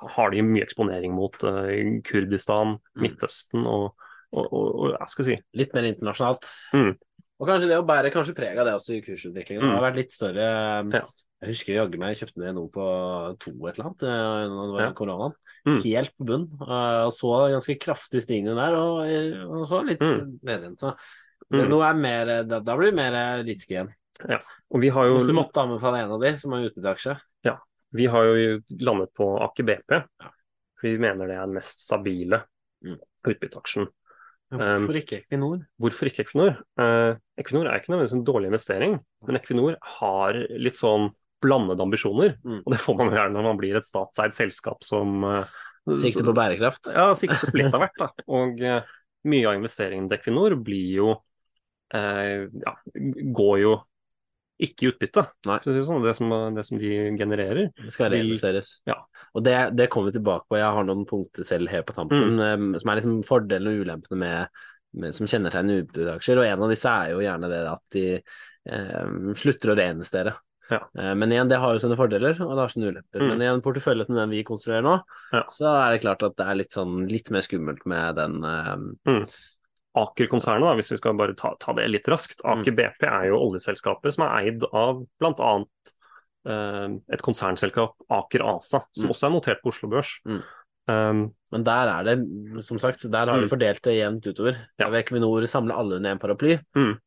har 0.00 0.30
de 0.30 0.42
mye 0.42 0.62
eksponering 0.64 1.12
mot 1.14 1.34
eh, 1.44 2.00
Kurdistan, 2.06 2.78
Mm. 2.96 3.02
Midtøsten 3.04 3.66
og, 3.66 3.94
og, 4.32 4.44
og, 4.52 4.68
og 4.80 4.90
jeg 4.98 5.08
skal 5.08 5.24
si 5.24 5.38
litt 5.54 5.72
mer 5.74 5.84
internasjonalt. 5.90 6.46
Mm. 6.74 6.92
Og 7.40 7.48
kanskje 7.48 7.68
det 7.70 7.78
å 7.80 7.86
bære 7.88 8.10
kanskje 8.12 8.34
preg 8.36 8.58
av 8.60 8.66
det 8.68 8.74
også 8.76 8.96
i 8.98 9.02
kursutviklingen. 9.04 9.62
Det 9.64 9.74
har 9.76 9.84
vært 9.88 10.00
litt 10.02 10.12
større 10.12 10.46
eh, 10.46 10.96
Ja. 11.00 11.04
Jeg 11.40 11.54
husker 11.54 11.72
jaggu 11.72 11.96
meg 11.96 12.10
jeg 12.12 12.18
kjøpte 12.28 12.42
ned 12.42 12.52
noe 12.58 12.68
på 12.68 12.86
to 13.40 13.50
et 13.64 13.78
eller 13.78 13.86
annet 13.88 14.02
eh, 14.04 14.42
når 14.52 14.66
det 14.66 14.74
var 14.74 14.82
Ja. 14.84 14.90
koronaen. 14.98 15.32
Mm. 15.64 15.78
Helt 15.86 16.12
på 16.18 16.26
bunn. 16.28 16.44
eh, 16.60 17.04
Og 17.06 17.12
så 17.16 17.30
ganske 17.54 17.78
kraftig 17.80 18.20
stigning 18.26 18.58
der, 18.58 18.76
og, 18.76 19.00
og 19.56 19.64
så 19.70 19.80
litt 19.86 20.00
Mm. 20.04 20.38
ned 20.42 20.60
igjen. 20.66 20.76
Så 20.76 20.92
Mm. 21.50 21.64
noe 21.72 21.82
er 21.88 21.94
mer, 21.98 22.26
da, 22.44 22.60
da 22.60 22.76
blir 22.76 22.92
det 22.92 22.94
mer 22.94 23.42
risky 23.42 23.72
igjen. 23.74 23.88
Og 24.70 24.80
vi 24.84 24.88
har 24.92 25.06
jo 25.08 25.16
Hvis 25.16 25.26
du 25.26 25.32
måtte 25.32 25.58
anbefale 25.64 26.04
en 26.04 26.12
av 26.12 26.20
de 26.20 26.36
som 26.38 26.52
er 26.52 26.68
utbytteaksje. 26.68 27.16
Vi 27.96 28.06
har 28.06 28.24
jo 28.28 28.60
landet 28.86 29.10
på 29.18 29.26
Aker 29.42 29.66
BP. 29.66 29.96
For 30.80 30.88
vi 30.88 30.98
mener 31.02 31.28
det 31.28 31.36
er 31.36 31.46
den 31.48 31.56
mest 31.58 31.82
stabile 31.86 32.44
Mm. 32.80 32.94
utbytteaksjen. 33.28 33.84
Hvorfor 34.50 34.96
ikke 34.96 35.18
Equinor? 35.20 35.58
Hvorfor 35.78 36.08
ikke 36.08 36.24
Equinor? 36.24 36.54
Eh, 36.80 37.16
Equinor 37.38 37.66
er 37.68 37.76
ikke 37.78 37.92
nødvendigvis 37.92 38.14
en 38.16 38.24
dårlig 38.24 38.48
investering, 38.48 38.94
men 39.26 39.36
Equinor 39.36 39.76
har 39.98 40.38
litt 40.58 40.78
sånn 40.78 41.10
blandede 41.44 41.84
ambisjoner. 41.84 42.38
Mm. 42.40 42.62
Og 42.64 42.72
det 42.72 42.80
får 42.80 42.96
man 42.96 43.12
gjerne 43.12 43.34
når 43.36 43.46
man 43.50 43.60
blir 43.60 43.76
et 43.76 43.84
statseid 43.84 44.32
selskap 44.32 44.82
som 44.82 45.22
eh, 45.28 45.44
Sikte 46.00 46.24
på 46.24 46.32
bærekraft? 46.36 46.88
Ja, 46.92 47.10
sikter 47.16 47.50
på 47.52 47.60
litt 47.60 47.74
av 47.74 47.80
hvert. 47.84 47.96
da. 48.00 48.08
Og 48.40 48.60
eh, 48.64 48.80
mye 49.28 49.46
av 49.48 49.56
investeringen 49.60 50.08
til 50.08 50.18
Equinor 50.18 50.56
blir 50.64 50.88
jo 50.96 51.08
eh, 51.92 52.48
ja, 52.64 52.74
går 53.36 53.54
jo 53.60 53.76
ikke 54.66 54.84
i 54.86 54.90
utbytte, 54.92 55.22
det 55.44 55.84
sånn. 55.86 56.02
Det 56.04 56.14
som, 56.18 56.32
det 56.56 56.64
som 56.66 56.78
de 56.80 56.90
genererer. 57.18 57.70
Det 57.76 57.92
skal 57.94 58.10
reinvesteres. 58.12 58.80
ja. 58.88 58.98
Og 59.34 59.44
det, 59.46 59.54
det 59.78 59.88
kommer 59.92 60.10
vi 60.10 60.18
tilbake 60.18 60.44
på. 60.50 60.58
Jeg 60.58 60.74
har 60.76 60.84
noen 60.88 61.06
punkter 61.08 61.44
selv 61.46 61.68
her 61.70 61.82
på 61.86 61.94
tampen, 61.96 62.36
Mm. 62.40 62.74
eh, 62.74 62.78
som 62.82 62.90
er 62.90 63.00
liksom 63.00 63.22
fordelene 63.24 63.72
og 63.76 63.84
ulempene 63.86 64.18
med, 64.18 64.62
med 65.00 65.14
som 65.14 65.26
kjennetegner 65.30 65.84
utbytteaksjer. 65.84 66.38
Og 66.40 66.46
en 66.48 66.62
av 66.66 66.70
disse 66.72 66.90
er 66.92 67.12
jo 67.14 67.20
gjerne 67.24 67.50
det 67.52 67.60
at 67.70 67.82
de 67.94 68.04
eh, 68.18 69.34
slutter 69.38 69.72
å 69.72 69.76
reinvestere. 69.78 70.34
Ja. 70.70 70.80
Eh, 70.98 71.14
men 71.18 71.32
igjen, 71.34 71.48
det 71.50 71.58
har 71.58 71.72
jo 71.74 71.80
sine 71.82 71.96
fordeler, 71.98 72.36
og 72.44 72.52
det 72.54 72.62
har 72.64 72.68
sine 72.74 72.90
ulemper. 72.92 73.22
Mm. 73.22 73.28
Men 73.32 73.40
igjen, 73.46 73.62
porteføljen 73.64 74.06
til 74.10 74.18
den 74.20 74.30
vi 74.34 74.44
konstruerer 74.46 74.84
nå, 74.86 74.98
Ja. 75.32 75.44
så 75.50 75.70
er 75.80 75.94
det 75.96 76.02
klart 76.04 76.22
at 76.26 76.36
det 76.38 76.46
er 76.46 76.58
litt 76.60 76.76
sånn 76.76 77.08
litt 77.10 77.30
mer 77.34 77.42
skummelt 77.46 77.86
med 77.90 78.14
den 78.20 78.36
eh, 78.44 79.24
Aker-konsernet, 79.96 80.76
hvis 80.78 80.92
vi 80.92 80.96
skal 81.00 81.16
bare 81.18 81.34
ta, 81.34 81.54
ta 81.58 81.72
det 81.74 81.88
litt 81.90 82.06
raskt. 82.08 82.40
Mm. 82.44 82.60
Aker 82.60 82.72
BP 82.78 83.02
er 83.08 83.24
jo 83.30 83.40
oljeselskapet 83.40 84.14
som 84.14 84.24
er 84.28 84.36
eid 84.44 84.62
av 84.72 85.00
bl.a. 85.18 85.64
Eh, 86.48 86.88
et 87.12 87.22
konsernselskap, 87.26 87.96
Aker 88.10 88.44
ASA, 88.56 88.80
som 88.96 89.08
Mm. 89.08 89.10
også 89.12 89.26
er 89.26 89.34
notert 89.34 89.62
på 89.62 89.68
Oslo 89.74 89.88
Børs. 89.90 90.20
Mm. 90.24 90.42
Um, 90.88 91.34
Men 91.52 91.64
der 91.64 91.86
er 91.88 92.04
det, 92.04 92.64
som 92.64 92.78
sagt, 92.78 93.02
der 93.10 93.26
har 93.26 93.36
Mm. 93.36 93.42
de 93.42 93.48
fordelt 93.48 93.82
det 93.82 93.94
jevnt 93.98 94.26
utover. 94.26 94.56
Ja. 94.78 94.88
Equinor 94.90 95.42
samler 95.46 95.74
alle 95.76 95.96
under 95.96 96.10
en 96.12 96.18
paraply. 96.18 96.58
Mm. 96.76 96.98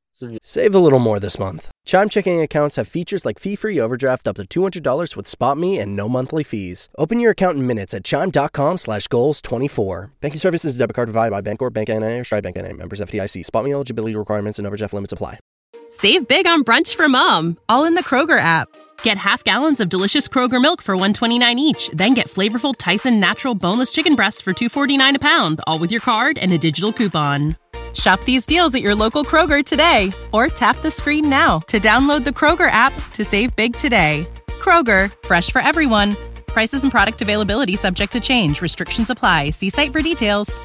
Save 0.43 0.76
a 0.76 0.80
little 0.80 0.99
more 0.99 1.19
this 1.19 1.39
month. 1.39 1.71
Chime 1.86 2.08
checking 2.08 2.39
accounts 2.41 2.76
have 2.76 2.88
features 2.88 3.26
like 3.26 3.39
fee 3.39 3.56
free 3.56 3.80
overdraft 3.80 4.28
up 4.28 4.36
to 4.38 4.43
$200 4.43 5.15
with 5.15 5.26
SpotMe 5.26 5.80
and 5.80 5.95
no 5.95 6.08
monthly 6.08 6.43
fees. 6.43 6.88
Open 6.97 7.19
your 7.19 7.32
account 7.32 7.58
in 7.58 7.65
minutes 7.65 7.93
at 7.93 8.04
chime.com 8.04 8.78
slash 8.78 9.08
goals 9.08 9.41
24. 9.41 10.12
Banking 10.21 10.39
services, 10.39 10.78
debit 10.78 10.95
card 10.95 11.08
provided 11.08 11.32
by 11.32 11.41
Bancorp, 11.41 11.73
Bank 11.73 11.89
NA, 11.89 12.19
or 12.19 12.23
Stride 12.23 12.43
Bank 12.43 12.58
NA. 12.58 12.73
Members 12.73 12.99
FDIC. 12.99 13.43
SpotMe 13.43 13.71
eligibility 13.71 14.15
requirements 14.15 14.60
and 14.60 14.67
overdraft 14.67 14.93
limits 14.93 15.13
apply. 15.13 15.39
Save 15.89 16.28
big 16.28 16.47
on 16.47 16.63
brunch 16.63 16.95
for 16.95 17.08
mom, 17.08 17.58
all 17.67 17.86
in 17.86 17.93
the 17.95 18.04
Kroger 18.04 18.39
app. 18.39 18.67
Get 19.04 19.17
half 19.17 19.43
gallons 19.43 19.80
of 19.80 19.89
delicious 19.89 20.28
Kroger 20.28 20.62
milk 20.62 20.82
for 20.82 20.95
129 20.95 21.60
each, 21.60 21.89
then 21.89 22.13
get 22.13 22.28
flavorful 22.28 22.73
Tyson 22.78 23.19
natural 23.19 23.54
boneless 23.54 23.91
chicken 23.91 24.15
breasts 24.15 24.41
for 24.41 24.54
249 24.54 25.15
a 25.17 25.19
pound, 25.19 25.62
all 25.67 25.80
with 25.80 25.91
your 25.91 26.02
card 26.02 26.38
and 26.38 26.52
a 26.54 26.58
digital 26.58 26.93
coupon. 26.93 27.58
Shop 27.93 28.23
these 28.23 28.45
deals 28.45 28.73
at 28.73 28.82
your 28.82 28.95
local 28.95 29.23
Kroger 29.23 29.63
today 29.63 30.12
or 30.32 30.47
tap 30.47 30.77
the 30.77 30.91
screen 30.91 31.29
now 31.29 31.60
to 31.67 31.79
download 31.79 32.23
the 32.23 32.32
Kroger 32.32 32.71
app 32.71 32.93
to 33.12 33.23
save 33.23 33.56
big 33.56 33.75
today. 33.75 34.25
Kroger, 34.47 35.13
fresh 35.25 35.51
for 35.51 35.62
everyone. 35.62 36.17
Prices 36.47 36.84
and 36.84 36.91
product 36.91 37.21
availability 37.21 37.75
subject 37.75 38.13
to 38.13 38.19
change. 38.19 38.62
Restrictions 38.62 39.10
apply. 39.10 39.51
See 39.51 39.69
site 39.69 39.91
for 39.91 40.01
details. 40.01 40.62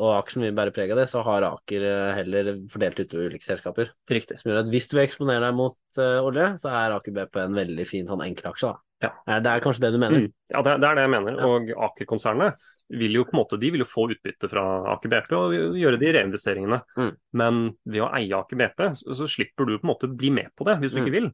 og 0.00 0.14
aksjen 0.16 0.44
vil 0.46 0.56
bære 0.56 0.72
preg 0.74 0.92
av 0.94 1.00
det, 1.02 1.08
så 1.10 1.22
har 1.26 1.46
Aker 1.46 1.84
eh, 1.86 2.12
heller 2.16 2.52
fordelt 2.72 3.00
utover 3.02 3.30
ulike 3.30 3.46
selskaper. 3.46 3.92
riktig. 4.10 4.38
Som 4.40 4.50
gjør 4.50 4.62
at 4.62 4.70
hvis 4.72 4.88
du 4.88 4.96
vil 4.96 5.04
eksponere 5.04 5.44
deg 5.44 5.58
mot 5.58 6.00
eh, 6.00 6.20
olje, 6.24 6.46
så 6.62 6.72
er 6.72 6.96
Aker 6.96 7.16
BP 7.16 7.42
en 7.42 7.58
veldig 7.60 7.86
fin 7.88 8.08
sånn 8.08 8.24
enkelaksje. 8.24 8.72
da. 8.72 8.89
Ja. 9.00 9.10
Er 9.32 9.40
det 9.44 9.52
er 9.54 9.62
kanskje 9.64 9.86
det 9.86 9.92
du 9.94 9.98
mener? 10.02 10.26
Mm. 10.26 10.32
Ja, 10.52 10.62
det, 10.66 10.74
det 10.82 10.88
er 10.90 10.98
det 10.98 11.04
jeg 11.06 11.12
mener. 11.14 11.38
Ja. 11.40 11.48
Og 11.48 11.70
Aker-konsernet 11.88 12.68
vil 13.00 13.14
jo 13.14 13.22
på 13.24 13.36
en 13.36 13.38
måte, 13.38 13.58
de 13.62 13.70
vil 13.70 13.84
jo 13.84 13.86
få 13.88 14.08
utbytte 14.10 14.48
fra 14.50 14.64
Aker 14.96 15.12
BP 15.12 15.34
og 15.38 15.54
gjøre 15.78 16.00
de 16.00 16.10
reinvesteringene. 16.16 16.80
Mm. 16.98 17.10
Men 17.38 17.60
ved 17.86 18.02
å 18.02 18.10
eie 18.18 18.34
Aker 18.36 18.58
BP, 18.60 18.82
så, 18.98 19.14
så 19.22 19.28
slipper 19.30 19.68
du 19.68 19.76
på 19.78 19.86
en 19.86 19.92
måte 19.92 20.10
bli 20.10 20.32
med 20.34 20.50
på 20.58 20.66
det 20.68 20.78
hvis 20.82 20.96
du 20.96 21.00
Mm. 21.00 21.06
ikke 21.06 21.16
vil. 21.20 21.30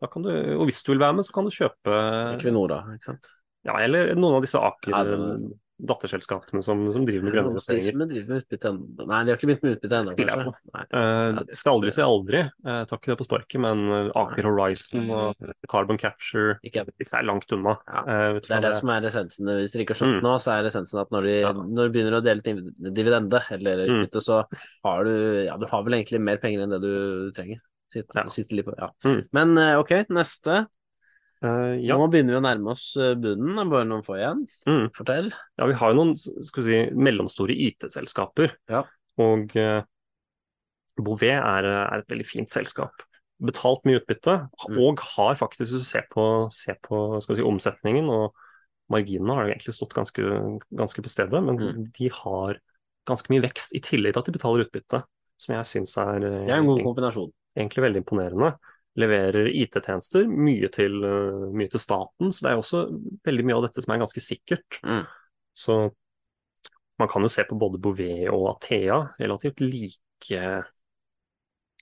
Du, 0.00 0.30
og 0.56 0.64
hvis 0.64 0.80
du 0.82 0.94
vil 0.94 1.02
være 1.02 1.12
med, 1.18 1.26
så 1.28 1.34
kan 1.36 1.44
du 1.44 1.52
kjøpe 1.52 1.96
Equinor, 2.34 2.70
da. 2.72 2.80
ikke 2.96 3.10
sant? 3.12 3.28
ja, 3.68 3.74
eller 3.84 4.14
noen 4.16 4.38
av 4.38 4.44
disse 4.46 4.56
Aker 4.56 4.94
Ja, 4.94 5.02
datterselskapene 5.86 6.62
som, 6.64 6.80
som 6.92 7.04
driver 7.06 7.24
med 7.26 7.34
grønne 7.34 7.54
De 7.54 7.60
som 7.62 7.76
driver 8.04 8.28
med 8.28 8.42
utbytte 8.44 8.68
ennå 8.70 9.06
Nei, 9.10 9.20
de 9.24 9.32
har 9.32 9.38
ikke 9.38 9.48
begynt 9.50 9.62
med 9.64 9.76
utbytte 9.76 10.00
ennå. 10.00 10.52
Eh, 10.90 11.40
skal 11.58 11.76
aldri 11.76 11.92
si 11.94 12.02
aldri, 12.04 12.42
uh, 12.66 12.82
tar 12.88 12.98
ikke 13.00 13.12
det 13.12 13.18
på 13.20 13.26
sparket, 13.28 13.60
men 13.62 13.84
eh, 13.96 14.10
Aker 14.20 14.48
Horizon 14.48 15.10
og 15.14 15.50
Carbon 15.70 15.98
Capture 16.00 16.58
Ikke 16.66 16.84
disse 17.00 17.16
er 17.18 17.26
langt 17.28 17.50
unna. 17.56 17.76
Ja, 17.88 18.00
Uh, 18.10 18.40
Det 18.40 18.50
er 18.50 18.60
det, 18.60 18.70
det 18.70 18.76
som 18.80 18.90
er 18.90 19.06
essensen. 19.06 19.46
Hvis 19.60 19.72
dere 19.74 19.84
ikke 19.84 19.94
har 19.94 20.00
skjønt 20.02 20.18
Mm. 20.20 20.24
nå, 20.26 20.34
så 20.42 20.52
er 20.56 20.66
essensen 20.68 21.00
at 21.00 21.10
når 21.14 21.22
de, 21.28 21.34
Ja. 21.40 21.52
når 21.52 21.88
de 21.88 21.92
begynner 21.94 22.18
å 22.18 22.24
dele 22.24 22.40
ut 22.40 22.94
dividende, 22.94 23.40
eller 23.50 23.84
Mm. 23.86 24.04
utbytte, 24.04 24.20
så 24.24 24.44
har 24.84 25.04
du 25.04 25.44
Ja, 25.46 25.56
du 25.56 25.66
har 25.66 25.82
vel 25.84 25.94
egentlig 25.94 26.20
mer 26.20 26.36
penger 26.38 26.62
enn 26.64 26.70
det 26.70 26.80
du 26.82 27.30
trenger. 27.32 27.60
Sitt, 27.92 28.06
Ja. 28.14 28.26
sitt 28.28 28.48
på, 28.50 28.74
ja. 28.78 28.90
Mm. 29.04 29.26
Men 29.32 29.58
ok, 29.78 30.06
neste. 30.10 30.66
Eh, 31.42 31.74
ja. 31.86 31.96
Nå 31.96 32.08
begynner 32.12 32.34
vi 32.36 32.40
å 32.40 32.44
nærme 32.44 32.72
oss 32.74 32.90
eh, 33.00 33.14
bunnen. 33.16 33.54
Det 33.56 33.62
er 33.64 33.70
Bare 33.72 33.88
noen 33.88 34.04
få 34.04 34.18
igjen. 34.18 34.42
Mm. 34.68 34.88
Fortell. 34.96 35.30
Ja, 35.56 35.68
vi 35.70 35.76
har 35.80 35.92
jo 35.94 35.96
noen 36.00 36.14
skal 36.20 36.62
vi 36.62 36.66
si, 36.68 36.80
mellomstore 36.96 37.56
IT-selskaper. 37.56 38.52
Ja. 38.68 38.82
Og 39.20 39.54
uh, 39.56 39.80
Bouvet 41.00 41.32
er, 41.38 41.64
er 41.70 42.02
et 42.02 42.10
veldig 42.12 42.26
fint 42.28 42.52
selskap. 42.52 43.04
Betalt 43.40 43.86
mye 43.88 44.02
utbytte, 44.02 44.34
Mm. 44.68 44.78
og 44.84 45.00
har 45.16 45.34
faktisk, 45.40 45.72
hvis 45.72 45.80
du 45.80 45.88
ser 45.88 46.04
på, 46.12 46.24
ser 46.52 46.76
på 46.84 47.20
si, 47.24 47.40
omsetningen 47.40 48.10
og 48.12 48.34
marginene, 48.92 49.32
har 49.38 49.48
egentlig 49.48 49.72
stått 49.72 49.94
ganske, 49.96 50.20
ganske 50.76 51.00
på 51.04 51.08
stedet. 51.08 51.40
Men 51.42 51.56
Mm. 51.56 51.86
de 51.96 52.08
har 52.12 52.58
ganske 53.08 53.30
mye 53.32 53.40
vekst 53.46 53.72
i 53.74 53.80
tillegg 53.80 54.12
til 54.12 54.20
at 54.20 54.26
de 54.28 54.36
betaler 54.36 54.66
utbytte, 54.66 55.02
som 55.40 55.54
jeg 55.56 55.64
syns 55.64 55.96
er 55.96 56.20
Det 56.20 56.50
er 56.50 56.58
en 56.60 56.66
god 56.68 56.82
kombinasjon. 56.84 57.32
egentlig 57.56 57.82
veldig 57.86 58.02
imponerende. 58.04 58.52
Leverer 59.00 59.48
IT-tjenester, 59.50 60.28
mye, 60.28 60.68
eh, 60.68 61.46
mye 61.56 61.72
til 61.72 61.82
staten, 61.82 62.32
så 62.32 62.44
det 62.44 62.52
er 62.52 62.60
også 62.60 62.84
veldig 63.26 63.46
mye 63.48 63.58
av 63.58 63.66
dette 63.68 63.84
som 63.84 63.94
er 63.94 64.02
ganske 64.04 64.22
sikkert. 64.24 64.80
Mm. 64.84 65.02
Så 65.56 65.80
man 67.00 67.08
kan 67.10 67.24
jo 67.24 67.32
se 67.32 67.46
på 67.48 67.58
både 67.58 67.80
Bouvet 67.82 68.28
og 68.32 68.46
Athea, 68.54 69.00
relativt 69.18 69.62
like, 69.64 70.40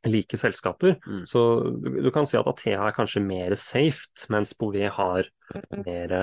like 0.06 0.38
selskaper. 0.38 0.98
Mm. 1.06 1.24
Så 1.26 1.44
du, 1.82 1.90
du 2.06 2.10
kan 2.14 2.28
si 2.28 2.38
at 2.38 2.48
Athea 2.50 2.84
er 2.86 2.96
kanskje 2.96 3.24
mer 3.24 3.56
safe, 3.58 4.06
mens 4.30 4.54
Bouvet 4.58 4.94
har 4.94 5.30
mer, 5.74 6.14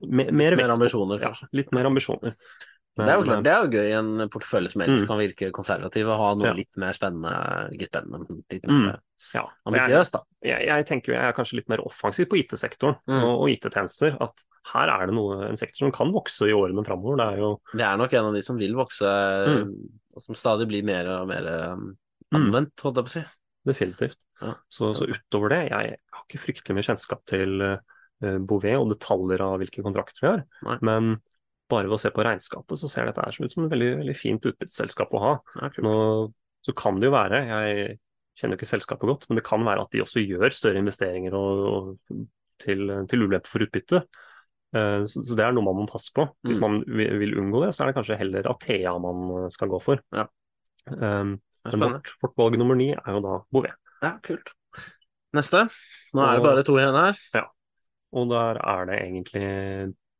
mer, 0.00 0.32
mer, 0.32 0.56
Mer 0.56 0.72
ambisjoner, 0.72 1.26
Ja, 1.28 1.34
litt 1.52 1.74
mer 1.76 1.90
ambisjoner. 1.90 2.38
Det 2.96 3.08
er 3.10 3.16
jo 3.18 3.24
klart, 3.26 3.42
det 3.44 3.50
er 3.52 3.62
jo 3.64 3.70
gøy 3.74 3.88
i 3.90 3.94
en 3.98 4.28
portefølje 4.30 4.70
som 4.70 4.82
ellers 4.84 5.02
Mm. 5.02 5.06
kan 5.08 5.18
virke 5.18 5.50
konservativ, 5.52 6.06
å 6.06 6.16
ha 6.16 6.34
noe 6.34 6.46
Ja. 6.46 6.52
litt 6.54 6.76
mer 6.76 6.92
spennende, 6.92 7.32
ikke 7.74 7.88
spennende, 7.90 8.42
litt 8.52 8.62
Mm. 8.68 8.84
mer 8.86 9.00
ja, 9.34 9.44
ambisiøst, 9.66 10.12
da. 10.12 10.20
jeg, 10.44 10.66
jeg 10.66 10.86
tenker 10.86 11.12
jeg 11.14 11.22
er 11.24 11.32
kanskje 11.32 11.56
litt 11.58 11.68
mer 11.68 11.78
offensiv 11.82 12.26
på 12.30 12.38
IT-sektoren 12.38 12.96
Mm. 13.08 13.24
og, 13.24 13.40
og 13.42 13.48
IT-tjenester. 13.50 14.16
At 14.20 14.44
her 14.72 14.88
er 14.88 15.06
det 15.06 15.14
noe, 15.14 15.48
en 15.48 15.56
sektor 15.56 15.76
som 15.84 15.92
kan 15.92 16.12
vokse 16.12 16.46
i 16.46 16.52
årene 16.54 16.84
framover. 16.86 17.16
Det 17.18 17.26
er 17.34 17.38
jo 17.42 17.60
Det 17.74 17.82
er 17.82 17.96
nok 17.96 18.12
en 18.14 18.24
av 18.26 18.34
de 18.34 18.42
som 18.42 18.56
vil 18.58 18.74
vokse, 18.74 19.02
Mm. 19.02 19.74
og 20.14 20.22
som 20.22 20.34
stadig 20.34 20.68
blir 20.68 20.84
mer 20.84 21.06
og 21.08 21.26
mer 21.28 21.72
um, 21.72 21.96
anvendt, 22.32 22.78
holdt 22.80 22.96
jeg 22.96 23.04
på 23.04 23.10
å 23.10 23.16
si. 23.18 23.24
definitivt. 23.66 24.16
Ja. 24.42 24.54
Så, 24.70 24.94
så 24.94 25.08
utover 25.08 25.48
det, 25.48 25.70
jeg 25.70 25.96
har 26.12 26.24
ikke 26.28 26.38
fryktelig 26.38 26.74
mye 26.76 26.84
kjennskap 26.84 27.24
til 27.24 27.62
uh, 27.62 28.38
Bouvet 28.38 28.76
og 28.78 28.90
detaljer 28.92 29.40
av 29.40 29.58
hvilke 29.58 29.82
kontrakter 29.82 30.20
vi 30.22 30.28
har. 30.28 30.44
Nei. 30.62 30.78
Men 30.82 31.20
bare 31.70 31.88
ved 31.88 31.96
å 31.96 32.00
se 32.02 32.10
på 32.12 32.24
regnskapet, 32.26 32.78
så 32.80 32.88
ser 32.92 33.06
dette 33.08 33.24
ut 33.40 33.52
som 33.52 33.64
et 33.64 33.72
veldig, 33.72 33.90
veldig 34.02 34.16
fint 34.18 34.48
utbytteselskap 34.50 35.14
å 35.16 35.22
ha. 35.22 35.34
Nå 35.84 35.94
så 36.64 36.72
kan 36.76 36.96
det 37.00 37.10
jo 37.10 37.12
være, 37.14 37.40
jeg 37.44 37.96
kjenner 38.40 38.56
jo 38.56 38.60
ikke 38.62 38.68
selskapet 38.72 39.08
godt, 39.10 39.24
men 39.28 39.36
det 39.38 39.44
kan 39.46 39.64
være 39.66 39.82
at 39.84 39.90
de 39.92 40.00
også 40.04 40.22
gjør 40.24 40.54
større 40.56 40.80
investeringer 40.80 41.34
og, 41.36 41.64
og 41.70 42.22
til, 42.64 42.88
til 43.10 43.24
ulempe 43.26 43.50
for 43.50 43.64
utbytte. 43.66 44.00
Eh, 44.74 45.04
Så, 45.06 45.22
så 45.28 45.36
det 45.38 45.44
er 45.44 45.52
noe 45.54 45.64
man 45.66 45.76
må 45.82 45.86
passe 45.90 46.10
på. 46.16 46.24
Hvis 46.46 46.58
Mm. 46.58 46.64
man 46.64 46.78
vil, 46.88 47.12
vil 47.20 47.36
unngå 47.42 47.60
det, 47.64 47.72
så 47.76 47.84
er 47.84 47.92
det 47.92 47.96
kanskje 47.98 48.16
heller 48.18 48.48
Athea 48.50 48.94
man 48.98 49.50
skal 49.54 49.68
gå 49.70 49.80
for. 49.82 50.00
Ja. 50.16 50.24
Um, 50.90 51.36
vårt, 51.64 52.10
vårt 52.20 52.34
valg 52.36 52.58
nummer 52.60 52.76
ni 52.76 52.90
er 52.92 53.10
jo 53.14 53.20
da 53.24 53.38
Bouvet. 53.52 53.76
Ja, 54.02 54.16
kult. 54.24 54.50
Neste. 55.34 55.62
Nå 56.14 56.24
er 56.24 56.36
det 56.36 56.44
bare 56.44 56.64
to 56.66 56.74
igjen 56.76 56.96
her. 56.98 57.46
Og 58.14 58.28
der 58.30 58.58
er 58.60 58.84
det 58.90 58.98
egentlig 59.00 59.46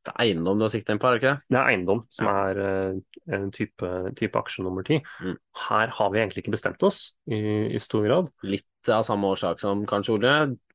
Det 0.05 0.13
er 0.13 0.21
eiendom 0.27 0.59
du 0.61 0.65
har 0.67 0.73
siktet 0.75 0.91
inn 0.93 0.99
på, 1.01 1.09
er 1.09 1.15
det 1.17 1.23
ikke? 1.23 1.43
Det 1.49 1.57
er 1.59 1.69
eiendom 1.73 2.01
som 2.13 2.27
Ja. 2.27 2.33
er 2.51 2.59
eh, 2.61 3.35
en 3.39 3.51
type, 3.51 3.89
type 4.19 4.37
aksje 4.37 4.63
nummer 4.63 4.85
ti. 4.85 4.99
Mm. 5.23 5.37
Her 5.69 5.89
har 5.97 6.11
vi 6.13 6.19
egentlig 6.21 6.43
ikke 6.45 6.53
bestemt 6.53 6.83
oss 6.85 7.15
i, 7.27 7.39
i 7.75 7.79
stor 7.81 8.05
grad. 8.05 8.29
Litt 8.45 8.67
av 8.93 9.03
samme 9.09 9.25
årsak 9.33 9.61
som 9.61 9.87
kanskje 9.89 10.19
olje, 10.19 10.35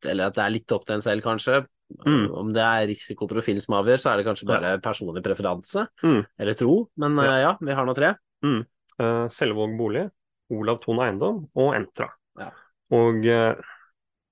eller 0.09 0.25
at 0.31 0.33
det 0.35 0.43
er 0.47 0.55
litt 0.55 0.71
opp 0.73 0.85
til 0.87 0.95
en 0.97 1.05
selv, 1.05 1.21
kanskje. 1.21 1.59
Mm. 2.05 2.25
Om 2.41 2.49
det 2.53 2.61
er 2.65 2.87
risikoprofilen 2.89 3.61
som 3.61 3.75
avgjør, 3.79 4.01
så 4.01 4.11
er 4.13 4.17
det 4.17 4.25
kanskje 4.25 4.47
bare 4.49 4.75
personlig 4.81 5.23
preferanse, 5.25 5.87
Mm. 6.03 6.25
eller 6.39 6.53
tro. 6.57 6.89
Men 6.97 7.15
Ja. 7.17 7.23
eh, 7.35 7.41
ja, 7.45 7.57
vi 7.61 7.71
har 7.73 7.85
nå 7.85 7.93
tre. 7.95 8.15
Eh, 8.43 9.27
Selvåg 9.29 9.77
bolig, 9.77 10.09
Olav 10.51 10.81
Thon 10.81 10.97
eiendom 11.05 11.49
og 11.55 11.75
Entra. 11.75 12.09
Ja. 12.37 12.49
Og 12.91 13.23
uh, 13.29 13.53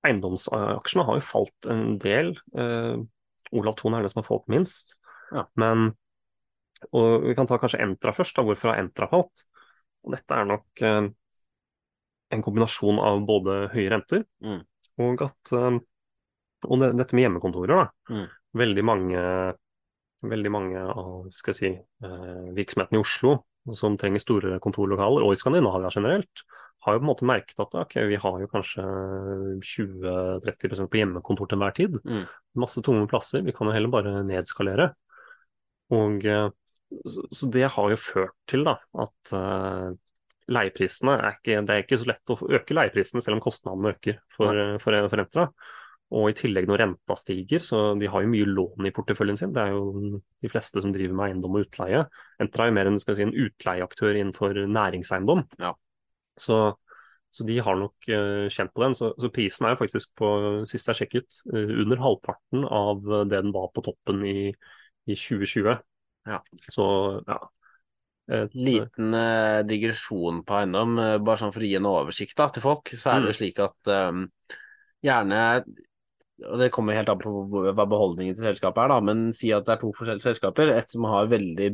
eiendomsaksjene 0.06 1.04
har 1.06 1.18
jo 1.20 1.24
falt 1.26 1.68
en 1.70 1.98
del. 2.02 2.32
Eh, 2.56 2.96
Olav 3.52 3.76
Thon 3.78 3.94
er 3.94 4.02
det 4.04 4.10
som 4.12 4.22
har 4.22 4.28
falt 4.28 4.48
minst. 4.52 4.96
Ja. 5.32 5.46
Men 5.56 5.92
og 6.94 7.24
Vi 7.26 7.34
kan 7.34 7.46
ta 7.50 7.56
kanskje 7.58 7.80
Entra 7.82 8.12
først. 8.14 8.36
da, 8.36 8.42
Hvorfor 8.46 8.70
har 8.70 8.78
Entra 8.82 9.08
falt? 9.10 9.44
Og 10.06 10.12
Dette 10.14 10.34
er 10.36 10.44
nok 10.46 10.82
eh, 10.86 11.08
en 12.30 12.42
kombinasjon 12.44 13.00
av 13.02 13.24
både 13.26 13.68
høye 13.72 13.90
renter 13.90 14.24
Mm. 14.44 14.60
og 14.98 15.22
at 15.22 15.52
eh, 15.52 15.78
Og 16.68 16.80
det, 16.80 16.92
dette 16.98 17.14
med 17.14 17.22
hjemmekontorer. 17.26 17.68
da. 17.86 18.14
Mm. 18.14 18.28
Veldig 18.58 18.84
mange 18.84 19.24
veldig 20.26 20.50
mange 20.50 20.80
av 20.82 21.28
skal 21.30 21.54
jeg 21.54 21.58
si, 21.58 21.68
eh, 22.02 22.46
virksomhetene 22.56 22.98
i 22.98 23.02
Oslo 23.02 23.36
som 23.74 23.96
trenger 24.00 24.18
store 24.22 24.58
kontorlokaler, 24.58 25.22
og 25.22 25.30
i 25.32 25.36
Skandinavia 25.38 25.90
generelt, 25.94 26.42
har 26.86 26.94
jo 26.94 27.00
på 27.00 27.04
en 27.04 27.10
måte 27.10 27.26
merket 27.26 27.60
at 27.62 27.74
okay, 27.80 28.06
vi 28.06 28.18
har 28.22 28.40
jo 28.42 28.48
kanskje 28.50 28.84
20-30% 29.66 30.90
på 30.90 31.00
hjemmekontor 31.00 31.48
til 31.50 31.58
enhver 31.58 31.74
tid. 31.76 31.98
Mm. 32.06 32.24
Masse 32.62 32.82
tomme 32.86 33.08
plasser. 33.10 33.42
Vi 33.46 33.54
kan 33.56 33.68
jo 33.68 33.74
heller 33.74 33.92
bare 33.92 34.20
nedskalere. 34.26 34.92
Og 35.94 36.26
eh, 36.28 36.50
så, 37.04 37.48
det 37.52 37.66
har 37.74 37.90
jo 37.94 37.98
ført 38.00 38.36
til 38.48 38.62
da, 38.68 38.76
at 39.02 39.32
eh, 39.36 39.88
leieprisene 40.54 41.16
er 41.18 41.40
ikke, 41.40 41.58
det 41.66 41.74
er 41.74 41.82
ikke 41.84 41.98
så 42.00 42.12
lett 42.12 42.32
å 42.32 42.38
øke 42.60 42.76
leieprisene 42.76 43.24
selv 43.24 43.38
om 43.38 43.44
kostnadene 43.44 43.96
øker 43.96 44.22
for, 44.36 44.54
eh, 44.54 44.78
for, 44.82 45.02
for 45.10 45.24
Entra. 45.24 45.48
Og 46.08 46.30
i 46.30 46.36
tillegg 46.36 46.64
når 46.70 46.80
renta 46.80 47.14
stiger, 47.20 47.60
så 47.60 47.90
de 48.00 48.08
har 48.08 48.22
jo 48.24 48.30
mye 48.32 48.46
lån 48.48 48.86
i 48.88 48.92
porteføljen 48.96 49.36
sin. 49.36 49.50
Det 49.52 49.60
er 49.60 49.74
jo 49.74 50.20
de 50.40 50.48
fleste 50.48 50.80
som 50.80 50.94
driver 50.94 51.18
med 51.18 51.26
eiendom 51.26 51.58
og 51.58 51.66
utleie. 51.66 52.06
Entra 52.40 52.64
er 52.64 52.70
jo 52.70 52.76
mer 52.78 52.88
en, 52.88 52.96
skal 53.02 53.18
si, 53.18 53.26
en 53.26 53.34
utleieaktør 53.34 54.16
innenfor 54.16 54.62
næringseiendom. 54.72 55.44
Ja. 55.60 55.74
Så, 56.42 56.58
så 57.34 57.46
de 57.48 57.58
har 57.64 57.78
nok 57.78 58.08
uh, 58.10 58.46
kjent 58.52 58.72
på 58.74 58.84
den. 58.84 58.96
Så, 58.98 59.12
så, 59.20 59.30
prisen 59.34 59.66
er 59.66 59.74
jo 59.74 59.82
faktisk 59.82 60.14
på, 60.18 60.32
sist 60.70 60.90
jeg 60.92 61.02
sjekket, 61.02 61.42
uh, 61.52 61.76
under 61.84 62.02
halvparten 62.04 62.64
av 62.64 63.04
det 63.28 63.42
den 63.42 63.54
var 63.54 63.70
på 63.74 63.84
toppen 63.90 64.24
i, 64.26 64.50
i 65.08 65.16
2020. 65.16 65.78
Ja. 66.28 66.42
Så 66.68 66.88
ja. 67.26 67.38
Et, 68.28 68.52
Liten 68.52 69.14
uh, 69.16 69.64
digresjon 69.64 70.42
på 70.44 70.56
eiendom, 70.58 70.98
eh, 71.00 71.14
bare 71.24 71.40
sånn 71.40 71.52
for 71.54 71.64
å 71.64 71.68
gi 71.68 71.78
en 71.78 71.88
oversikt 71.88 72.36
da, 72.36 72.50
til 72.52 72.64
folk. 72.64 72.90
Så 72.92 73.14
er 73.14 73.22
det 73.24 73.32
Mm. 73.32 73.38
slik 73.38 73.60
at 73.64 73.92
um, 73.92 74.26
gjerne 75.04 75.44
og 76.38 76.58
Det 76.60 76.68
kommer 76.70 76.94
helt 76.94 77.08
an 77.10 77.18
på 77.18 77.32
hva 77.50 77.82
beholdningen 77.82 78.36
til 78.36 78.44
selskapet 78.46 78.84
er, 78.84 78.92
da, 78.92 79.00
men 79.02 79.32
si 79.34 79.48
at 79.50 79.64
det 79.66 79.72
er 79.74 79.80
to 79.80 79.88
forskjellige 79.90 80.22
selskaper. 80.22 80.70
Et 80.70 80.92
som 80.92 81.02
har 81.10 81.26
veldig 81.26 81.72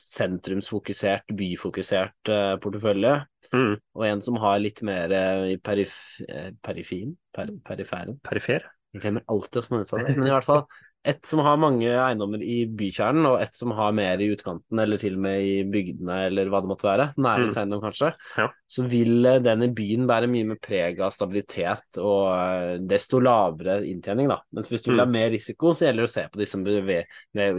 sentrumsfokusert, 0.00 1.28
byfokusert 1.36 2.30
uh, 2.32 2.54
portefølje, 2.62 3.14
mm, 3.52 3.74
og 3.98 4.06
en 4.08 4.24
som 4.24 4.38
har 4.42 4.62
litt 4.62 4.82
mer 4.86 5.12
uh, 5.14 5.44
i 5.52 5.58
perif 5.62 5.94
eh, 6.28 6.50
perifin, 6.64 7.14
per 7.34 7.52
periferen. 7.66 8.18
perifer. 8.24 8.66
Glemmer 8.94 9.24
alltid 9.26 9.58
å 9.58 9.66
smøre 9.66 10.02
det, 10.04 10.16
men 10.18 10.28
i 10.28 10.32
hvert 10.36 10.46
fall 10.46 10.66
et 11.04 11.18
som 11.28 11.42
har 11.44 11.58
mange 11.60 11.84
eiendommer 11.84 12.40
i 12.40 12.62
bykjernen, 12.64 13.26
og 13.28 13.42
et 13.44 13.52
som 13.58 13.74
har 13.76 13.90
mer 13.92 14.22
i 14.24 14.30
utkanten, 14.32 14.78
eller 14.80 14.96
til 14.96 15.18
og 15.18 15.24
med 15.26 15.42
i 15.44 15.56
bygdene, 15.68 16.14
eller 16.30 16.48
hva 16.48 16.62
det 16.64 16.70
måtte 16.70 16.86
være, 16.88 17.06
næringseiendom 17.20 17.82
kanskje, 17.82 18.08
Ja. 18.38 18.46
så 18.64 18.86
vil 18.88 19.28
den 19.44 19.66
i 19.66 19.68
byen 19.76 20.06
bære 20.08 20.30
mye 20.32 20.46
med 20.54 20.62
preg 20.64 21.02
av 21.04 21.12
stabilitet 21.12 21.98
og 22.00 22.86
desto 22.88 23.20
lavere 23.20 23.82
inntjening, 23.84 24.32
da. 24.32 24.38
Mens 24.56 24.72
hvis 24.72 24.86
du 24.86 24.94
vil 24.94 25.02
ha 25.02 25.04
Mm. 25.04 25.12
mer 25.18 25.28
risiko, 25.36 25.74
så 25.76 25.90
gjelder 25.90 26.06
det 26.06 26.08
å 26.08 26.14
se 26.14 26.24
på 26.32 26.40
de 26.40 26.46
som 26.48 26.64
beveger, 26.64 27.04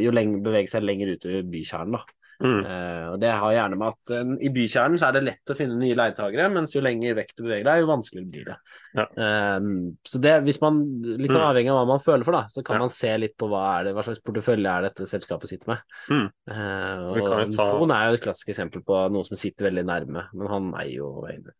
jo 0.02 0.12
lenger, 0.18 0.42
beveger 0.42 0.74
seg 0.74 0.88
lenger 0.90 1.14
ut 1.14 1.26
i 1.30 1.44
bykjernen, 1.54 2.00
da. 2.00 2.04
Mm, 2.44 2.66
Eh, 2.66 3.06
og 3.14 3.20
det 3.22 3.30
har 3.32 3.52
gjerne 3.54 3.78
med 3.80 3.88
at 3.94 4.12
eh, 4.12 4.32
i 4.44 4.50
bykjernen 4.52 4.98
så 5.00 5.08
er 5.08 5.14
det 5.14 5.24
lett 5.24 5.52
å 5.54 5.56
finne 5.56 5.78
nye 5.80 5.96
leietagere, 5.96 6.50
mens 6.52 6.74
jo 6.76 6.82
lenger 6.84 7.16
vekk 7.16 7.32
du 7.38 7.44
beveger 7.46 7.64
deg, 7.64 7.80
jo 7.80 7.88
vanskeligere 7.88 8.32
blir 8.34 8.46
det. 8.50 8.58
Ja. 8.96 9.06
Eh, 9.26 9.68
så 10.04 10.20
det, 10.22 10.34
hvis 10.44 10.60
man, 10.62 10.82
litt 11.02 11.32
Mm. 11.32 11.40
avhengig 11.48 11.72
av 11.72 11.80
hva 11.80 11.88
man 11.94 12.00
føler 12.04 12.26
for, 12.28 12.32
da, 12.34 12.44
så 12.52 12.64
kan 12.64 12.76
Ja. 12.76 12.80
man 12.80 12.90
se 12.90 13.18
litt 13.18 13.38
på 13.38 13.48
hva, 13.48 13.80
er 13.80 13.84
det, 13.86 13.94
hva 13.96 14.04
slags 14.04 14.20
portefølje 14.22 14.68
er 14.68 14.82
dette 14.90 15.08
selskapet 15.08 15.48
sitter 15.48 15.68
med. 15.68 15.80
Mm. 16.10 16.28
Eh, 16.52 16.98
og 17.24 17.52
ta- 17.56 17.72
Noen 17.80 17.92
er 17.92 18.10
jo 18.10 18.14
et 18.16 18.24
klassisk 18.28 18.50
eksempel 18.50 18.84
på 18.84 19.00
noen 19.12 19.24
som 19.26 19.38
sitter 19.38 19.70
veldig 19.72 19.86
nærme, 19.86 20.28
men 20.34 20.48
han 20.48 20.74
eier 20.74 20.96
jo 20.98 21.26
egne, 21.30 21.52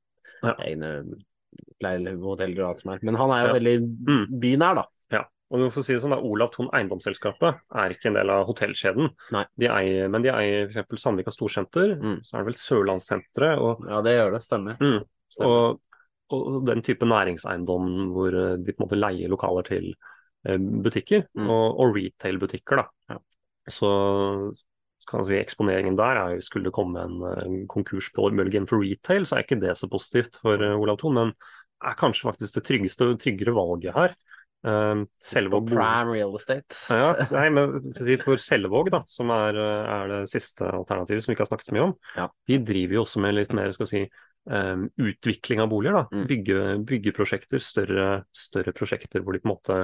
Ja. 0.44 0.56
egne 0.60 1.16
leil- 1.82 2.20
hoteller 2.20 2.64
og 2.64 2.70
alt 2.70 2.80
som 2.82 2.92
er. 2.92 3.00
Men 3.02 3.16
han 3.16 3.32
er 3.32 3.48
jo 3.48 3.54
veldig 3.54 3.78
Mm. 4.08 4.26
bynær, 4.42 4.76
da. 4.76 4.86
Og 5.56 5.62
du 5.62 5.70
får 5.72 5.86
si 5.88 5.94
det 5.96 6.02
sånn, 6.04 6.12
da, 6.12 6.18
Olav 6.20 6.50
Thon 6.52 6.68
eiendomsselskapet 6.76 7.62
er 7.80 7.94
ikke 7.96 8.10
en 8.12 8.18
del 8.20 8.32
av 8.34 8.42
hotellkjeden. 8.50 9.08
De 9.56 9.70
eier, 9.72 10.10
men 10.12 10.26
de 10.26 10.34
eier 10.34 10.68
f.eks. 10.68 11.00
Sandvika 11.00 11.32
Storsenter, 11.32 11.96
Mm. 11.96 12.18
så 12.28 12.36
er 12.36 12.44
det 12.44 12.50
vel 12.52 12.60
Sørlandssenteret 12.60 13.62
og, 13.64 13.86
Ja, 13.88 14.02
det 14.04 14.18
gjør 14.18 14.36
det. 14.36 14.42
Stemmer. 14.44 14.76
mm, 14.82 15.00
Stemmer. 15.32 15.48
og, 15.48 15.80
og 16.36 16.66
den 16.68 16.82
type 16.84 17.06
næringseiendom 17.08 17.90
hvor 18.12 18.36
eh, 18.36 18.58
de 18.58 18.74
på 18.74 18.82
en 18.84 18.88
måte 18.88 19.00
leier 19.00 19.32
lokaler 19.32 19.64
til 19.72 19.94
eh, 20.46 20.58
butikker, 20.60 21.26
Mm. 21.38 21.50
og, 21.50 21.80
og 21.80 21.96
retail-butikker. 21.96 22.76
da. 22.84 22.88
Ja. 23.16 23.18
Så 23.70 23.90
kan 25.10 25.24
si 25.26 25.36
eksponeringen 25.38 25.96
der 25.98 26.18
er 26.18 26.32
jo 26.36 26.42
skulle 26.42 26.66
det 26.66 26.74
komme 26.74 26.98
en, 27.06 27.20
en 27.46 27.68
konkursbølge 27.70 28.58
innenfor 28.58 28.82
retail, 28.82 29.26
så 29.26 29.38
er 29.38 29.44
ikke 29.46 29.60
det 29.62 29.76
så 29.78 29.88
positivt 29.92 30.40
for 30.42 30.58
eh, 30.62 30.74
Olav 30.82 30.98
Thon, 30.98 31.14
men 31.14 31.34
er 31.86 31.94
kanskje 32.00 32.26
faktisk 32.32 32.56
det 32.58 32.64
tryggeste 32.66 33.06
og 33.12 33.20
tryggere 33.22 33.54
valget 33.54 33.94
her. 33.94 34.16
Um, 34.66 35.04
Selvåg 35.22 35.68
Pram 35.70 36.10
real 36.10 36.32
estate. 36.40 36.74
ja, 36.90 37.12
nei, 37.36 37.50
men 37.54 37.94
for 38.24 38.42
Selvåg, 38.42 38.90
da, 38.90 39.04
som 39.06 39.30
er, 39.36 39.54
er 39.62 40.08
det 40.10 40.22
siste 40.32 40.66
alternativet 40.66 41.22
som 41.22 41.30
vi 41.32 41.36
ikke 41.38 41.46
har 41.46 41.52
snakket 41.52 41.70
så 41.70 41.76
mye 41.78 41.84
om, 41.92 41.94
Ja. 42.18 42.26
de 42.50 42.58
driver 42.66 42.98
jo 42.98 43.04
også 43.06 43.22
med 43.22 43.36
litt 43.38 43.54
mer 43.54 43.70
skal 43.76 43.86
vi 43.86 43.92
si, 43.92 44.02
um, 44.50 44.88
utvikling 44.98 45.62
av 45.62 45.70
boliger. 45.70 45.94
da, 46.00 46.04
Mm. 46.12 46.26
Bygge, 46.32 46.64
Byggeprosjekter, 46.90 47.62
større, 47.62 48.08
større 48.34 48.74
prosjekter 48.74 49.22
hvor 49.22 49.34
de 49.38 49.44
på 49.44 49.52
en 49.52 49.54
måte 49.56 49.78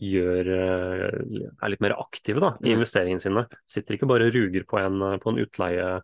gjør, 0.00 0.48
eh, 0.48 1.52
er 1.62 1.68
litt 1.74 1.82
mer 1.84 1.92
aktive 2.00 2.40
da, 2.40 2.54
i 2.64 2.70
Mm. 2.72 2.78
investeringene 2.80 3.20
sine. 3.20 3.46
Sitter 3.68 3.98
ikke 3.98 4.08
bare 4.08 4.30
og 4.30 4.32
ruger 4.32 4.64
på 4.64 4.80
en, 4.80 5.18
på 5.20 5.28
en 5.34 5.42
utleie. 5.44 6.00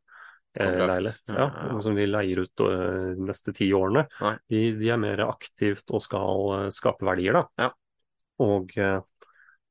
eh, 0.59 0.65
leilighet, 0.89 1.29
Ja, 1.37 1.81
som 1.81 1.95
de 1.95 2.05
leier 2.07 2.41
ut 2.43 2.61
eh, 2.61 3.15
de 3.15 3.25
neste 3.29 3.53
ti 3.55 3.69
årene. 3.73 4.07
De, 4.51 4.73
de 4.77 4.89
er 4.91 4.97
mer 4.99 5.19
aktivt 5.29 5.89
og 5.95 6.01
skal 6.03 6.65
eh, 6.67 6.71
skape 6.71 7.05
verdier. 7.07 7.33
da. 7.33 7.45
Ja. 7.59 7.71
Og 8.41 8.75
eh, 8.79 9.01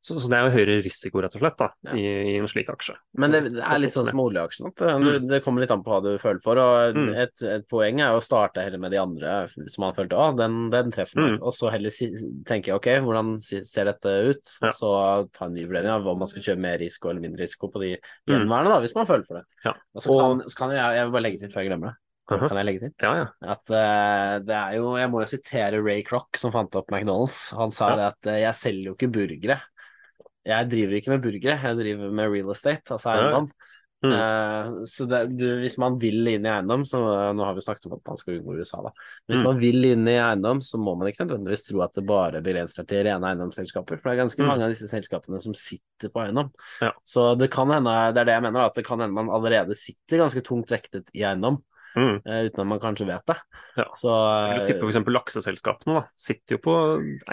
så, 0.08 0.16
så 0.22 0.30
det 0.32 0.38
er 0.38 0.46
jo 0.46 0.52
høyere 0.54 0.76
risiko, 0.86 1.20
rett 1.20 1.34
og 1.36 1.42
slett, 1.42 1.56
da, 1.60 1.66
Ja. 1.84 1.94
i, 2.00 2.04
i 2.32 2.36
en 2.40 2.46
slik 2.48 2.70
aksje. 2.72 2.94
Men 3.20 3.32
det, 3.34 3.40
det 3.58 3.64
er 3.66 3.80
litt 3.82 3.92
sånn 3.92 4.06
som 4.08 4.20
oljeaksjen. 4.24 4.70
Det, 4.78 4.92
Mm. 4.94 5.26
det 5.28 5.40
kommer 5.44 5.60
litt 5.66 5.72
an 5.74 5.82
på 5.84 5.92
hva 5.92 6.00
du 6.06 6.14
føler 6.22 6.40
for. 6.46 6.56
og 6.62 6.96
Mm. 6.96 7.10
et, 7.24 7.42
et 7.44 7.66
poeng 7.68 8.00
er 8.00 8.14
å 8.16 8.22
starte 8.24 8.64
heller 8.64 8.80
med 8.80 8.92
de 8.94 9.02
andre 9.02 9.50
som 9.50 9.82
man 9.84 9.94
følte 9.98 10.16
at 10.16 10.38
den, 10.38 10.70
den 10.72 10.92
treffer 10.96 11.20
meg. 11.20 11.34
Mm. 11.40 11.44
Og 11.44 11.52
så 11.58 11.72
heller 11.74 11.90
si, 11.92 12.08
tenke 12.48 12.72
ok, 12.78 12.88
hvordan 13.04 13.34
ser 13.42 13.90
dette 13.90 14.14
ut? 14.30 14.56
Ja. 14.62 14.70
Og 14.70 14.74
så 14.80 14.94
ta 15.34 15.46
en 15.50 15.54
ny 15.58 15.66
vurdering 15.66 15.92
av 15.98 16.08
om 16.08 16.20
man 16.24 16.28
skal 16.32 16.44
kjøre 16.46 16.60
mer 16.70 16.78
risiko 16.80 17.10
eller 17.10 17.26
mindre 17.26 17.44
risiko 17.44 17.68
på 17.74 17.82
de 17.84 17.92
Mm. 17.98 18.32
gjenværende, 18.48 18.72
da, 18.78 18.80
hvis 18.86 18.96
man 18.96 19.06
føler 19.12 19.26
for 19.28 19.42
det. 19.42 19.46
Ja. 19.66 19.74
Og 19.96 20.02
så 20.02 20.20
kan, 20.22 20.48
så 20.48 20.56
kan 20.56 20.70
jeg, 20.78 20.96
jeg 21.02 21.04
vil 21.10 21.12
bare 21.18 21.26
legge 21.28 21.40
til 21.44 21.50
før 21.50 21.64
jeg 21.66 21.72
glemmer 21.74 21.88
det. 21.92 21.98
Aha. 22.36 22.48
Kan 22.50 22.58
jeg 22.60 22.66
legge 22.68 22.80
til? 22.84 22.94
Ja, 23.02 23.12
ja. 23.16 23.28
At 23.54 23.72
uh, 23.72 24.34
det 24.44 24.56
er 24.58 24.76
jo 24.76 24.98
Jeg 25.00 25.10
må 25.14 25.22
jo 25.24 25.30
sitere 25.32 25.80
Ray 25.82 26.04
Kroc, 26.04 26.28
som 26.36 26.52
fant 26.52 26.76
opp 26.76 26.92
McDonald's. 26.92 27.54
Han 27.56 27.72
sa 27.72 27.90
Ja. 27.94 27.96
det 27.96 28.08
at 28.12 28.32
uh, 28.34 28.42
jeg 28.42 28.54
selger 28.60 28.90
jo 28.92 28.96
ikke 28.98 29.12
burgere. 29.16 29.62
Jeg 30.48 30.70
driver 30.72 30.94
ikke 30.96 31.12
med 31.12 31.24
burgere, 31.24 31.58
jeg 31.60 31.76
driver 31.80 32.12
med 32.16 32.30
real 32.32 32.52
estate, 32.52 32.92
altså 32.96 33.10
eiendom. 33.12 33.50
Mm. 34.06 34.12
Eh, 34.14 34.68
så 34.86 35.08
det, 35.10 35.20
du, 35.40 35.46
hvis 35.60 35.76
man 35.82 35.96
vil 36.00 36.28
inn 36.30 36.46
i 36.46 36.52
eiendom, 36.54 36.84
så 36.86 37.00
Nå 37.34 37.44
har 37.44 37.56
vi 37.58 37.64
snakket 37.66 37.88
om 37.90 37.96
at 37.98 38.04
man 38.06 38.20
skal 38.22 38.36
unngå 38.38 38.54
USA, 38.62 38.78
da. 38.86 38.92
Men 39.26 39.34
hvis 39.34 39.42
Mm. 39.42 39.48
man 39.50 39.60
vil 39.60 39.86
inn 39.90 40.08
i 40.08 40.14
eiendom, 40.22 40.62
så 40.62 40.78
må 40.80 40.94
man 40.96 41.10
ikke 41.10 41.26
nødvendigvis 41.26 41.66
tro 41.68 41.82
at 41.82 41.94
det 41.98 42.06
bare 42.08 42.40
begrenser 42.46 42.84
seg 42.84 42.88
til 42.88 43.04
rene 43.10 43.28
eiendomsselskaper. 43.32 44.00
For 44.00 44.08
det 44.08 44.14
er 44.14 44.22
ganske 44.24 44.40
Mm. 44.44 44.48
mange 44.48 44.64
av 44.64 44.70
disse 44.70 44.88
selskapene 44.88 45.42
som 45.42 45.54
sitter 45.58 46.10
på 46.14 46.22
eiendom. 46.28 46.54
Ja. 46.80 46.92
Så 47.04 47.36
det 47.38 47.50
kan 47.52 47.68
hende, 47.74 48.14
det 48.14 48.22
er 48.22 48.26
det 48.26 48.36
jeg 48.38 48.46
mener, 48.48 48.66
at 48.70 48.76
det 48.76 48.86
kan 48.86 49.00
hende 49.02 49.14
man 49.18 49.30
allerede 49.34 49.76
sitter 49.76 50.20
ganske 50.24 50.44
tungt 50.46 50.70
vektet 50.70 51.10
i 51.14 51.24
eiendom, 51.26 51.58
Mm. 51.98 52.20
eh, 52.22 52.44
uten 52.48 52.62
at 52.64 52.70
man 52.70 52.82
kanskje 52.84 53.08
vet 53.10 53.26
det. 53.32 53.36
Ja. 53.80 53.88
Så 53.98 54.14
Jeg 54.14 54.68
tipper 54.70 54.92
f.eks. 54.92 55.12
lakseselskapene 55.18 55.98
da, 55.98 56.04
sitter 56.28 56.58
jo 56.58 56.62
på 56.68 56.78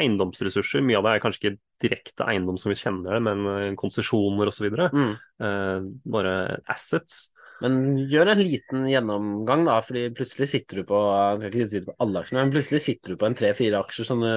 eiendomsressurser. 0.00 0.84
Mye 0.86 0.98
av 0.98 1.06
det 1.06 1.14
er 1.14 1.22
kanskje 1.24 1.42
ikke 1.42 1.56
direkte 1.84 2.26
eiendom 2.32 2.58
som 2.60 2.72
vi 2.72 2.80
kjenner 2.80 3.18
det, 3.18 3.22
men 3.28 3.46
eh, 3.52 3.68
konsesjoner 3.80 4.50
osv. 4.50 4.70
mm. 4.72 5.14
Eh, 5.44 5.86
bare 6.16 6.34
assets. 6.72 7.26
Men 7.62 7.94
gjør 8.10 8.32
en 8.32 8.40
liten 8.42 8.86
gjennomgang, 8.90 9.62
da, 9.68 9.78
fordi 9.84 10.08
plutselig 10.16 10.50
sitter 10.50 10.80
du 10.80 10.88
på 10.88 10.98
jeg 11.06 11.38
skal 11.38 11.52
ikke 11.52 11.70
sitte 11.70 11.88
på 11.92 11.96
alle 12.02 12.22
aksjene, 12.24 12.42
men 12.42 12.54
plutselig 12.56 12.80
sitter 12.82 13.14
du 13.14 13.20
på 13.20 13.28
en 13.28 13.36
tre-fire 13.38 13.78
aksjer 13.84 14.08
som 14.08 14.24
du 14.24 14.32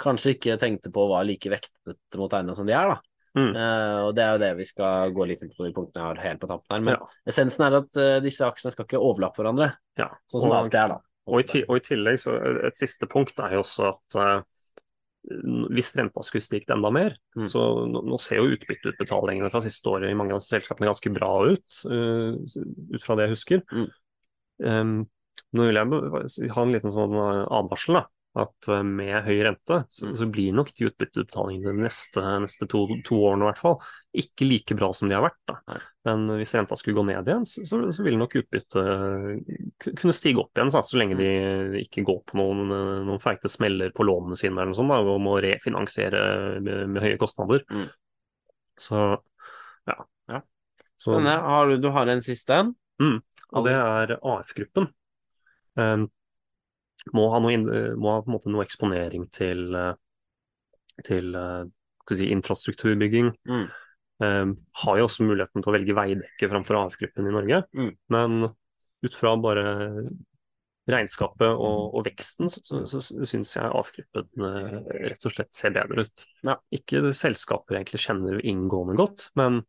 kanskje 0.00 0.36
ikke 0.36 0.58
tenkte 0.62 0.92
på 0.94 1.08
var 1.10 1.26
like 1.28 1.50
vektet 1.50 2.20
mot 2.20 2.36
eiendom 2.38 2.56
som 2.56 2.68
de 2.68 2.76
er. 2.78 2.94
da. 2.94 3.09
Mm. 3.36 3.52
Uh, 3.54 4.08
og 4.08 4.14
Det 4.16 4.22
er 4.24 4.32
jo 4.32 4.38
det 4.42 4.56
vi 4.58 4.64
skal 4.66 5.12
gå 5.14 5.26
litt 5.28 5.42
inn 5.42 5.52
på 5.54 5.64
de 5.66 5.72
punktene 5.72 6.02
jeg 6.02 6.08
har 6.16 6.22
helt 6.28 6.40
på 6.40 6.48
tampen 6.50 6.74
her. 6.74 6.80
Men 6.80 6.94
Ja. 6.96 7.06
essensen 7.30 7.66
er 7.66 7.76
at 7.78 7.96
uh, 7.96 8.20
disse 8.20 8.42
aksjene 8.42 8.72
skal 8.72 8.84
ikke 8.86 8.98
overlappe 8.98 9.38
hverandre, 9.38 9.72
Ja. 9.96 10.08
sånn 10.30 10.40
som 10.40 10.50
det 10.50 10.56
Og- 10.56 10.64
alltid 10.64 10.80
er. 10.84 10.88
da. 10.88 11.00
Og 11.30 11.54
i, 11.54 11.62
og 11.68 11.76
i 11.76 11.80
tillegg, 11.80 12.18
så 12.18 12.64
et 12.66 12.74
siste 12.76 13.06
punkt 13.06 13.38
er 13.38 13.52
jo 13.52 13.60
også 13.62 13.88
at 13.94 14.16
uh, 14.18 14.42
hvis 15.70 15.92
renta 15.98 16.22
skulle 16.24 16.42
stiget 16.42 16.70
enda 16.74 16.90
mer, 16.90 17.14
Mm. 17.36 17.46
så 17.46 17.86
nå, 17.86 18.02
nå 18.02 18.18
ser 18.20 18.36
jo 18.40 18.56
utbytteutbetalingene 18.56 19.50
fra 19.52 19.60
siste 19.60 19.84
året 19.86 20.10
i 20.10 20.14
mange 20.14 20.32
av 20.32 20.40
selskapene 20.40 20.88
ganske 20.88 21.12
bra 21.12 21.44
ut, 21.46 21.84
eh, 21.86 22.94
ut 22.96 23.02
fra 23.04 23.14
det 23.16 23.28
jeg 23.28 23.34
husker. 23.36 23.62
Mm. 23.70 23.90
Um, 24.64 25.08
nå 25.54 25.66
vil 25.68 25.76
jeg 25.76 26.50
ha 26.50 26.62
en 26.62 26.72
liten 26.72 26.90
sånn 26.90 27.12
eh, 27.14 27.46
advarsel. 27.52 27.94
da. 28.00 28.06
At 28.38 28.68
eh, 28.70 28.82
med 28.86 29.24
høy 29.26 29.40
rente, 29.42 29.80
så, 29.90 30.06
Mm. 30.06 30.16
så 30.20 30.26
blir 30.30 30.52
nok 30.54 30.68
de 30.76 30.86
utbytteutbetalingene 30.86 31.72
de 31.74 31.82
neste, 31.88 32.22
neste 32.44 32.68
to, 32.70 32.84
to 33.06 33.16
årene 33.18 33.42
i 33.42 33.48
hvert 33.50 33.58
fall 33.62 33.80
ikke 34.20 34.46
like 34.46 34.74
bra 34.78 34.90
som 34.94 35.10
de 35.10 35.14
har 35.14 35.22
vært. 35.22 35.38
Da. 35.50 35.78
Men 36.06 36.24
hvis 36.38 36.54
renta 36.54 36.74
skulle 36.78 36.96
gå 36.98 37.04
ned 37.06 37.26
igjen, 37.26 37.44
så, 37.46 37.62
så, 37.66 37.78
så 37.94 38.06
vil 38.06 38.18
nok 38.18 38.36
utbyttet 38.40 39.90
kunne 39.98 40.14
stige 40.16 40.42
opp 40.42 40.54
igjen, 40.58 40.70
så, 40.74 40.82
så 40.86 40.98
lenge 40.98 41.18
de 41.18 41.28
ikke 41.82 42.04
går 42.06 42.20
på 42.30 42.38
noen, 42.38 42.64
eh, 42.74 42.92
noen 43.08 43.22
feite 43.22 43.50
smeller 43.50 43.90
på 43.94 44.06
lånene 44.06 44.38
sine 44.38 44.54
eller 44.56 44.72
noe 44.72 44.78
sånt, 44.78 44.90
da, 44.94 45.00
og 45.02 45.20
må 45.22 45.36
refinansiere 45.42 46.22
med, 46.62 46.86
med 46.94 47.04
høye 47.06 47.18
kostnader. 47.22 47.66
Mm. 47.70 47.88
Så 48.80 49.02
ja. 49.90 49.98
Ja. 50.30 50.40
Eh, 51.08 51.28
har 51.50 51.70
du, 51.70 51.76
du 51.82 51.90
har 51.94 52.10
en 52.10 52.22
siste 52.24 52.62
en? 52.62 52.72
og 53.50 53.64
det 53.66 53.74
er 53.74 54.16
AF-gruppen. 54.18 54.90
Um, 55.78 56.04
må 57.16 57.26
ha, 57.32 57.40
noe, 57.42 57.82
må 57.96 58.16
ha 58.16 58.40
noe 58.52 58.64
eksponering 58.64 59.26
til, 59.34 59.68
eh, 59.76 59.92
til 61.06 61.36
eh, 61.38 61.62
si, 62.12 62.30
infrastrukturbygging. 62.34 63.32
Mm. 63.48 63.68
Um, 64.20 64.50
har 64.82 64.98
jo 64.98 65.06
også 65.06 65.24
muligheten 65.24 65.62
til 65.62 65.70
å 65.70 65.72
velge 65.72 65.94
Veidekke 65.96 66.48
framfor 66.50 66.76
AF-gruppen 66.82 67.30
i 67.30 67.32
Norge. 67.32 67.62
Mm. 67.72 67.94
Men 68.12 68.50
ut 69.00 69.14
fra 69.16 69.32
bare 69.40 69.64
regnskapet 70.90 71.48
og, 71.48 71.94
og 71.96 72.04
veksten, 72.04 72.50
så, 72.52 72.82
så, 72.88 73.00
så 73.00 73.28
syns 73.28 73.54
jeg 73.56 73.72
AF-gruppen 73.78 74.44
rett 75.06 75.24
og 75.24 75.32
slett 75.32 75.54
ser 75.56 75.72
bedre 75.72 76.04
ut. 76.04 76.26
Ja. 76.44 76.58
Ikke 76.76 77.14
selskaper 77.16 77.78
jeg 77.78 77.86
egentlig 77.86 78.02
kjenner 78.04 78.42
inngående 78.44 78.98
godt, 79.00 79.30
men 79.40 79.62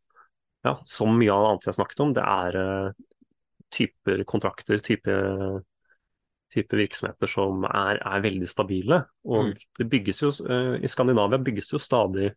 ja, 0.66 0.76
som 0.84 1.16
mye 1.16 1.32
av 1.32 1.42
det 1.42 1.50
annet 1.52 1.64
vi 1.64 1.70
har 1.72 1.78
snakket 1.78 2.04
om, 2.04 2.12
det 2.16 2.26
er 2.28 2.58
uh, 2.60 3.22
typer 3.72 4.22
kontrakter, 4.28 4.82
type, 4.84 5.16
type 6.52 6.76
virksomheter 6.76 7.30
som 7.30 7.64
er, 7.68 7.98
er 8.02 8.24
veldig 8.24 8.48
stabile. 8.50 9.02
Og 9.24 9.50
Mm. 9.50 9.54
det 9.78 9.88
bygges 9.90 10.22
jo, 10.22 10.30
eh, 10.48 10.78
i 10.82 10.90
Skandinavia 10.90 11.38
bygges 11.38 11.70
det 11.70 11.78
jo 11.78 11.82
stadig 11.82 12.32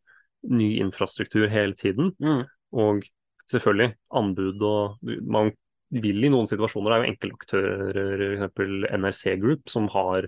ny 0.49 0.78
infrastruktur 0.80 1.47
hele 1.49 1.73
tiden. 1.73 2.13
Mm. 2.19 2.45
Og 2.73 3.04
selvfølgelig 3.51 3.95
anbud 4.13 4.62
og 4.62 4.97
man 5.21 5.51
vil 5.91 6.25
i 6.25 6.30
noen 6.34 6.47
situasjoner, 6.49 6.89
det 6.89 6.95
er 6.95 7.04
jo 7.04 7.12
enkeltaktører, 7.13 8.23
f.eks. 8.49 8.97
NRC 8.97 9.36
Group, 9.41 9.69
som 9.69 9.88
har 9.93 10.28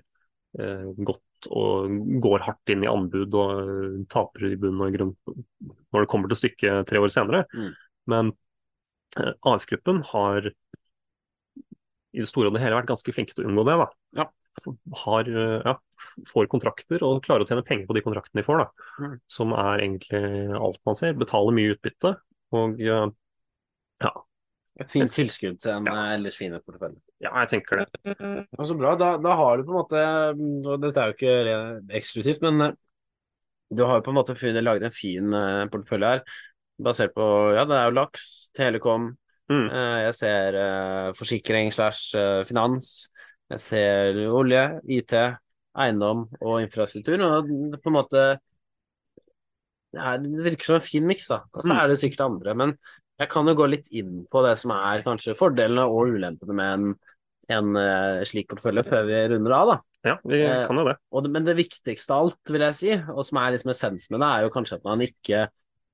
eh, 0.60 0.86
gått 1.04 1.50
og 1.54 1.92
går 2.24 2.46
hardt 2.48 2.72
inn 2.74 2.84
i 2.86 2.90
anbud 2.90 3.36
og 3.38 4.08
taper 4.10 4.48
i 4.52 4.56
bunn 4.58 4.80
og 4.82 4.96
grunn 4.96 5.12
når 5.94 6.02
det 6.02 6.10
kommer 6.10 6.32
til 6.32 6.40
stykket 6.40 6.88
tre 6.90 7.02
år 7.02 7.12
senere. 7.14 7.44
Mm. 7.54 7.74
Men 8.08 8.32
eh, 9.20 9.34
AF-gruppen 9.46 10.02
har 10.14 10.50
i 12.18 12.24
det 12.24 12.30
store 12.30 12.50
og 12.50 12.58
det 12.58 12.64
hele 12.66 12.80
vært 12.80 12.90
ganske 12.90 13.14
flinke 13.14 13.38
til 13.38 13.46
å 13.46 13.52
unngå 13.52 13.66
det. 13.70 13.78
da. 13.84 13.88
Ja. 14.24 14.28
Har, 15.04 15.28
ja, 15.30 15.74
får 16.26 16.48
kontrakter 16.50 17.04
og 17.06 17.20
klarer 17.26 17.46
å 17.46 17.50
tjene 17.50 17.62
penger 17.66 17.86
på 17.86 17.94
de 17.94 18.02
kontraktene 18.06 18.42
de 18.42 18.46
får, 18.48 18.64
da. 18.64 18.88
Mm. 19.06 19.12
som 19.30 19.54
er 19.54 19.84
egentlig 19.86 20.22
alt 20.58 20.80
man 20.90 20.98
ser. 20.98 21.14
Betaler 21.20 21.54
mye 21.54 21.76
utbytte 21.76 22.16
og 22.58 22.82
eh, 22.82 23.04
ja, 24.02 24.12
Et 24.82 24.92
fint 24.94 25.10
tilskudd 25.14 25.60
til 25.62 25.76
en 25.76 25.86
Ja. 25.90 25.94
eh, 26.08 26.16
ellers 26.16 26.40
fin 26.40 26.58
portefølje. 26.58 26.98
ja, 27.22 27.32
jeg 27.44 27.50
tenker 27.54 27.84
det. 27.84 28.18
Så 28.66 28.78
bra. 28.78 28.96
Da, 28.98 29.14
da 29.22 29.38
har 29.38 29.58
du 29.58 29.64
på 29.68 29.76
en 29.76 29.80
måte 29.84 30.04
og 30.74 30.82
Dette 30.82 31.02
er 31.06 31.14
jo 31.14 31.18
ikke 31.18 31.96
eksklusivt, 32.02 32.42
men 32.46 32.62
eh, 32.70 32.76
du 33.78 33.84
har 33.86 34.00
jo 34.00 34.06
på 34.06 34.14
en 34.14 34.20
måte 34.22 34.36
laget 34.64 34.90
en 34.90 34.96
fin 34.96 35.38
portefølje 35.74 36.12
her. 36.16 36.22
Basert 36.82 37.14
på 37.18 37.26
Ja, 37.58 37.66
det 37.68 37.78
er 37.78 37.90
jo 37.90 37.96
laks, 37.98 38.28
Telekom, 38.56 39.12
Mm. 39.50 39.68
eh, 39.72 39.98
jeg 40.08 40.16
ser 40.18 40.58
eh, 40.60 41.14
forsikring 41.16 41.72
slash 41.72 42.16
eh, 42.20 42.42
finans. 42.48 43.10
Jeg 43.50 43.62
ser 43.64 44.18
olje, 44.36 44.64
IT, 44.92 45.14
eiendom 45.80 46.26
og 46.42 46.58
infrastruktur. 46.66 47.22
Og 47.24 47.48
det 47.72 47.80
på 47.84 47.92
en 47.94 47.96
måte 47.96 48.24
det, 49.94 50.02
er, 50.04 50.18
det 50.24 50.46
virker 50.50 50.68
som 50.68 50.78
en 50.80 50.84
fin 50.84 51.06
miks, 51.08 51.28
da. 51.32 51.42
Og 51.54 51.64
så 51.64 51.72
Mm. 51.72 51.80
er 51.80 51.88
det 51.88 52.00
sikkert 52.02 52.26
andre. 52.28 52.56
Men 52.56 52.78
jeg 53.20 53.30
kan 53.30 53.48
jo 53.48 53.56
gå 53.56 53.68
litt 53.70 53.88
inn 53.92 54.26
på 54.30 54.44
det 54.46 54.58
som 54.60 54.72
er 54.76 55.04
kanskje 55.06 55.36
fordelene 55.38 55.86
og 55.88 56.12
ulempene 56.14 56.54
med 56.54 56.74
en, 56.74 56.96
en 57.50 57.76
eh, 57.82 58.24
slik 58.28 58.50
portefølje 58.52 58.84
før 58.86 59.08
vi 59.08 59.22
runder 59.34 59.56
av, 59.56 59.68
da. 59.72 59.78
Ja, 60.12 60.18
vi 60.24 60.42
Eh, 60.44 60.68
kan 60.68 60.78
jo 60.78 60.84
det. 60.86 60.98
Og 61.12 61.24
det, 61.24 61.32
men 61.32 61.46
det 61.48 61.56
viktigste 61.58 62.14
av 62.14 62.28
alt, 62.28 62.52
vil 62.52 62.62
jeg 62.68 62.76
si, 62.76 62.92
og 63.10 63.24
som 63.26 63.40
er 63.42 63.56
liksom 63.56 63.72
essens 63.74 64.10
med 64.12 64.20
det, 64.22 64.28
er 64.28 64.46
jo 64.46 64.52
kanskje 64.54 64.76
at 64.78 64.84
man 64.86 65.02
ikke 65.02 65.40
eh, 65.48 65.50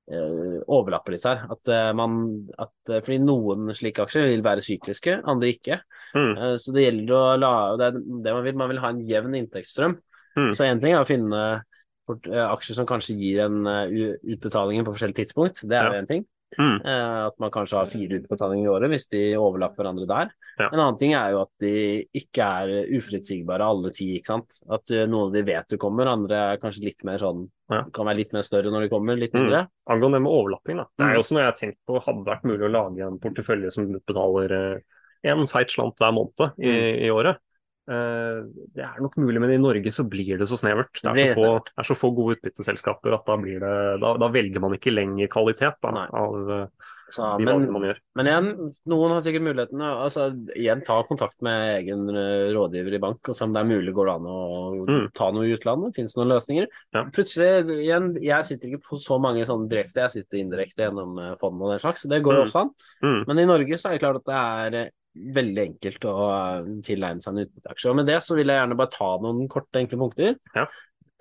overlapper 0.08 1.14
disse 1.16 1.30
her. 1.32 1.46
At 1.50 1.68
eh, 1.72 1.92
man 1.96 2.16
at, 2.60 2.72
eh, 2.90 3.00
Fordi 3.00 3.18
noen 3.24 3.70
slike 3.76 4.04
aksjer 4.04 4.28
vil 4.28 4.42
være 4.44 4.64
sykliske, 4.64 5.20
andre 5.24 5.52
ikke. 5.54 5.78
Mm. 6.14 6.32
Eh, 6.36 6.56
så 6.60 6.74
det 6.76 6.84
gjelder 6.86 7.14
å 7.16 7.22
la 7.40 7.52
det, 7.80 7.92
det 8.24 8.34
man 8.36 8.44
vil. 8.44 8.58
Man 8.60 8.72
vil 8.74 8.82
ha 8.84 8.90
en 8.92 9.00
jevn 9.08 9.38
inntektsstrøm. 9.40 9.96
Mm. 10.36 10.52
Så 10.52 10.66
én 10.66 10.82
ting 10.82 10.92
er 10.94 11.00
å 11.04 11.08
finne 11.08 11.40
eh, 11.54 12.44
aksjer 12.44 12.76
som 12.80 12.88
kanskje 12.88 13.16
gir 13.20 13.44
en 13.46 13.64
eh, 13.70 14.14
utbetalinger 14.34 14.84
på 14.84 14.94
forskjellige 14.96 15.22
tidspunkt. 15.22 15.62
Det 15.64 15.78
er 15.78 15.88
jo 15.88 15.94
Ja. 15.94 16.02
én 16.02 16.10
ting. 16.10 16.26
Mm. 16.58 16.80
Eh, 16.86 17.26
at 17.26 17.38
man 17.42 17.50
kanskje 17.50 17.78
har 17.78 17.86
fire 17.90 18.20
utbetalinger 18.20 18.64
i 18.64 18.72
året 18.74 18.90
hvis 18.92 19.08
de 19.10 19.22
overlapper 19.36 19.82
hverandre 19.84 20.06
der. 20.06 20.30
Ja. 20.58 20.68
En 20.70 20.78
annen 20.78 20.98
ting 21.00 21.14
er 21.14 21.30
jo 21.34 21.42
at 21.42 21.50
de 21.60 22.06
ikke 22.14 22.44
er 22.62 22.86
uforutsigbare 22.98 23.60
alle 23.66 23.90
ti, 23.92 24.10
ikke 24.18 24.26
sant. 24.32 24.58
At 24.70 24.90
eh, 24.94 25.06
noen 25.06 25.28
av 25.28 25.32
de 25.34 25.42
vet 25.42 25.68
du 25.68 25.76
kommer, 25.82 26.06
andre 26.06 26.42
er 26.54 26.62
kanskje 26.62 26.84
litt 26.84 27.04
mer 27.04 27.18
sånn 27.18 27.48
Ja. 27.72 27.78
Kan 27.96 28.04
være 28.04 28.18
litt 28.18 28.32
mer 28.36 28.42
større 28.44 28.68
når 28.68 28.82
de 28.82 28.88
kommer, 28.92 29.16
litt 29.16 29.32
Mm. 29.32 29.40
mindre. 29.40 29.68
Angående 29.88 30.18
det 30.18 30.22
med 30.22 30.32
overlapping, 30.36 30.76
da. 30.76 30.84
Det 30.98 31.04
Mm. 31.04 31.08
er 31.08 31.14
jo 31.14 31.20
også 31.22 31.32
noe 31.32 31.40
jeg 31.40 31.48
har 31.48 31.60
tenkt 31.62 31.78
på 31.88 32.02
hadde 32.04 32.24
det 32.24 32.32
vært 32.34 32.44
mulig 32.44 32.66
å 32.68 32.70
lage 32.70 33.06
en 33.06 33.18
portefølje 33.18 33.72
som 33.72 33.86
utbetaler 33.88 34.52
eh, 34.52 34.80
en 35.24 35.46
feit 35.46 35.70
slant 35.70 35.96
hver 35.96 36.12
måned 36.12 36.52
i, 36.58 36.68
Mm. 36.68 37.04
i 37.06 37.08
året. 37.08 37.38
Eh, 37.84 38.38
det 38.72 38.80
er 38.80 39.00
nok 39.04 39.16
mulig, 39.20 39.40
men 39.42 39.50
i 39.52 39.60
Norge 39.60 39.90
så 39.92 40.06
blir 40.08 40.38
det 40.40 40.46
så 40.48 40.56
snevert. 40.56 40.88
Det 41.04 41.10
er 41.12 41.34
så 41.34 41.36
få, 41.36 41.48
er 41.76 41.84
så 41.90 41.96
få 42.00 42.10
gode 42.16 42.38
utbytteselskaper 42.38 43.12
at 43.18 43.26
da, 43.28 43.36
blir 43.36 43.60
det, 43.60 43.72
da, 44.00 44.14
da 44.22 44.28
velger 44.32 44.62
man 44.64 44.72
ikke 44.78 44.94
lenger 44.94 45.28
kvalitet 45.28 45.76
da, 45.84 46.06
av 46.16 46.50
eh, 46.54 46.90
Så, 47.12 47.26
de 47.36 47.44
men, 47.44 47.66
man 47.74 47.84
gjør. 47.84 47.98
men 48.16 48.30
igjen, 48.30 48.48
noen 48.88 49.12
har 49.12 49.20
sikkert 49.26 49.44
muligheten 49.44 49.82
altså, 49.84 50.30
igjen 50.56 50.80
ta 50.86 50.96
kontakt 51.04 51.36
med 51.44 51.74
egen 51.82 52.08
eh, 52.08 52.48
rådgiver 52.56 52.96
i 52.96 53.02
bank 53.04 53.28
og 53.28 53.36
se 53.36 53.44
om 53.44 53.52
det 53.52 53.60
er 53.60 53.68
mulig 53.74 53.92
går 54.00 54.08
det 54.08 54.16
an 54.16 54.30
å 54.32 54.40
Mm. 54.84 55.04
ta 55.16 55.30
noe 55.32 55.44
i 55.46 55.52
utlandet. 55.54 55.94
Finnes 55.96 56.16
noen 56.16 56.32
løsninger? 56.32 56.66
Ja. 56.96 57.04
Plutselig, 57.12 57.68
igjen, 57.84 58.10
jeg 58.24 58.44
sitter 58.48 58.72
ikke 58.72 58.88
på 58.88 58.98
så 59.00 59.20
mange 59.20 59.44
sånne 59.48 59.68
direkte, 59.70 60.02
jeg 60.08 60.16
sitter 60.24 60.40
indirekte 60.40 60.88
gjennom 60.88 61.20
fond 61.40 61.60
og 61.62 61.70
den 61.76 61.80
slags, 61.84 62.02
så 62.04 62.08
det 62.10 62.22
går 62.24 62.40
Mm. 62.40 62.44
også 62.48 62.60
an. 62.64 62.70
Mm. 63.04 63.24
Men 63.28 63.38
i 63.44 63.46
Norge 63.52 63.76
så 63.80 63.88
er 63.92 63.98
det 63.98 64.02
klart 64.08 64.24
at 64.24 64.28
det 64.32 64.40
er 64.82 64.90
veldig 65.14 65.62
enkelt 65.68 66.04
å 66.10 66.14
eh, 66.34 66.66
tilegne 66.86 67.22
seg 67.22 67.34
en 67.36 67.44
utbytteaksje. 67.46 67.90
Og 67.92 67.96
med 68.00 68.08
det 68.10 68.18
så 68.24 68.34
vil 68.38 68.50
jeg 68.50 68.58
gjerne 68.60 68.76
bare 68.80 68.92
ta 68.94 69.10
noen 69.22 69.46
korte, 69.52 69.78
enkle 69.82 69.98
punkter. 70.00 70.36
Ja. 70.56 70.66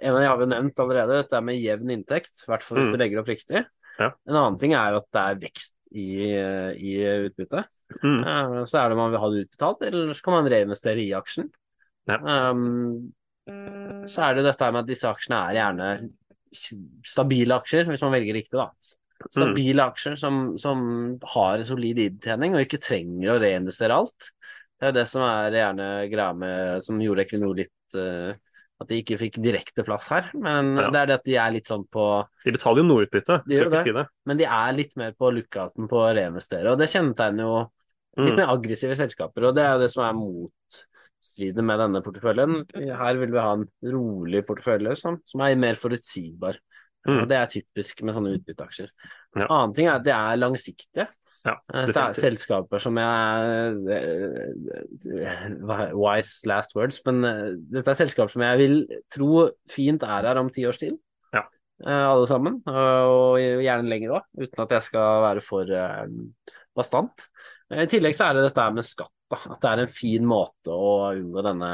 En 0.03 0.15
av 0.15 0.19
de 0.23 0.27
har 0.27 0.39
vi 0.41 0.47
nevnt 0.51 0.79
allerede, 0.83 1.19
dette 1.21 1.37
er 1.37 1.45
med 1.45 1.61
jevn 1.61 1.93
inntekt, 1.93 2.33
i 2.43 2.49
hvert 2.51 2.63
fall 2.65 2.79
hvis 2.81 2.87
Mm. 2.89 2.91
du 2.91 2.97
legger 3.03 3.21
opp 3.21 3.29
riktig. 3.31 3.61
Ja. 3.99 4.09
En 4.27 4.35
annen 4.35 4.57
ting 4.59 4.73
er 4.73 4.91
jo 4.91 4.97
at 5.03 5.09
det 5.13 5.21
er 5.23 5.41
vekst 5.45 5.75
i, 5.93 6.07
i 6.81 6.93
utbyttet. 7.29 7.69
Mm. 8.01 8.23
Eh, 8.25 8.63
Så 8.65 8.79
er 8.81 8.89
det 8.89 8.97
man 8.97 9.11
vil 9.13 9.21
ha 9.21 9.29
det 9.29 9.43
utbetalt, 9.45 9.85
eller 9.85 10.13
så 10.17 10.23
kan 10.25 10.33
man 10.39 10.49
reinvestere 10.51 11.03
i 11.05 11.11
aksjen. 11.13 11.51
Ja. 12.09 12.17
Um, 12.49 13.13
så 14.09 14.25
er 14.25 14.35
det 14.35 14.43
dette 14.49 14.71
med 14.73 14.81
at 14.83 14.89
disse 14.89 15.07
aksjene 15.07 15.37
er 15.51 15.57
gjerne 15.59 15.87
stabile 17.05 17.55
aksjer, 17.61 17.85
hvis 17.89 18.01
man 18.03 18.13
velger 18.15 18.35
riktig, 18.37 18.57
da. 18.59 18.69
Stabile 19.29 19.83
aksjer 19.87 20.15
som, 20.19 20.57
som 20.59 20.79
har 21.35 21.61
solid 21.63 21.99
inntjening 22.03 22.55
og 22.57 22.63
ikke 22.65 22.81
trenger 22.83 23.35
å 23.35 23.41
reinvestere 23.41 23.95
alt. 23.95 24.31
Det 24.81 24.89
er 24.89 24.95
det 24.97 25.05
som 25.07 25.23
er 25.23 25.53
gjerne 25.55 25.85
greia 26.11 26.33
med 26.35 26.81
Som 26.83 26.99
gjorde 26.99 27.23
Equinor 27.23 27.55
litt 27.55 27.95
uh, 27.95 28.33
At 28.81 28.89
de 28.89 28.97
ikke 28.99 29.15
fikk 29.21 29.37
direkte 29.39 29.85
plass 29.87 30.09
her. 30.11 30.27
Men 30.35 30.73
Ja. 30.75 30.89
det 30.91 30.99
er 30.99 31.05
det 31.07 31.15
at 31.21 31.23
de 31.29 31.35
er 31.39 31.53
litt 31.55 31.69
sånn 31.71 31.85
på 31.87 32.07
De 32.43 32.51
betaler 32.51 32.81
jo 32.83 32.87
noe 32.89 33.05
utbytte, 33.05 33.37
De 33.47 33.55
gjør 33.55 33.69
det. 33.71 33.83
si 33.85 33.93
det. 33.95 34.05
Men 34.27 34.37
de 34.41 34.49
er 34.49 34.73
litt 34.75 34.97
mer 34.99 35.13
på 35.15 35.31
lookouten 35.31 35.87
på 35.87 36.01
å 36.03 36.09
reinvestere, 36.17 36.73
og 36.73 36.77
det 36.81 36.89
kjennetegner 36.91 37.47
jo 37.47 37.55
litt 38.17 38.33
Mm. 38.33 38.37
mer 38.43 38.51
aggressive 38.53 38.93
selskaper, 38.99 39.47
og 39.47 39.55
det 39.55 39.63
er 39.65 39.79
det 39.79 39.87
som 39.89 40.03
er 40.05 40.13
motstriden 40.13 41.65
med 41.65 41.79
denne 41.81 42.01
porteføljen. 42.05 42.59
Her 42.75 43.15
vil 43.17 43.31
vi 43.33 43.39
ha 43.41 43.53
en 43.55 43.63
rolig 43.89 44.43
portefølje 44.45 44.97
som, 44.99 45.17
som 45.25 45.41
er 45.41 45.55
mer 45.55 45.73
forutsigbar. 45.79 46.59
Mm. 47.07 47.17
Og 47.19 47.27
det 47.29 47.37
er 47.39 47.51
typisk 47.51 48.03
med 48.07 48.15
sånne 48.15 48.37
utbytteaksjer. 48.37 48.93
Ja. 49.35 49.47
Annen 49.49 49.73
ting 49.75 49.89
er 49.89 49.97
at 49.97 50.05
de 50.07 50.13
er 50.15 50.39
langsiktige. 50.39 51.07
Ja, 51.43 51.57
Eh, 51.73 51.87
Det 51.91 51.97
er 51.99 52.13
selskaper 52.15 52.79
som 52.79 52.95
jeg 52.95 53.77
eh, 53.91 55.49
Wise 55.91 56.47
last 56.47 56.75
words, 56.75 57.01
men 57.05 57.23
eh, 57.27 57.49
dette 57.73 57.91
er 57.91 57.99
selskaper 57.99 58.31
som 58.31 58.45
jeg 58.45 58.61
vil 58.61 58.77
tro 59.11 59.49
fint 59.69 60.03
er 60.07 60.29
her 60.29 60.39
om 60.39 60.49
ti 60.53 60.63
års 60.69 60.79
tid. 60.79 60.95
Ja. 61.35 61.43
Alle 61.83 62.27
sammen, 62.29 62.61
og 62.69 63.39
gjerne 63.41 63.89
lenger 63.91 64.13
òg, 64.19 64.29
uten 64.39 64.63
at 64.63 64.71
jeg 64.77 64.85
skal 64.87 65.23
være 65.25 65.43
for 65.43 65.65
bastant. 66.77 67.27
I 67.73 67.87
tillegg 67.89 68.15
så 68.17 68.29
er 68.29 68.37
det 68.37 68.45
dette 68.47 68.65
med 68.75 68.85
skatt, 68.85 69.11
da. 69.33 69.39
At 69.55 69.59
det 69.63 69.69
er 69.71 69.81
en 69.83 69.91
fin 69.91 70.25
måte 70.29 70.71
å 70.71 71.11
unngå 71.15 71.43
denne 71.45 71.69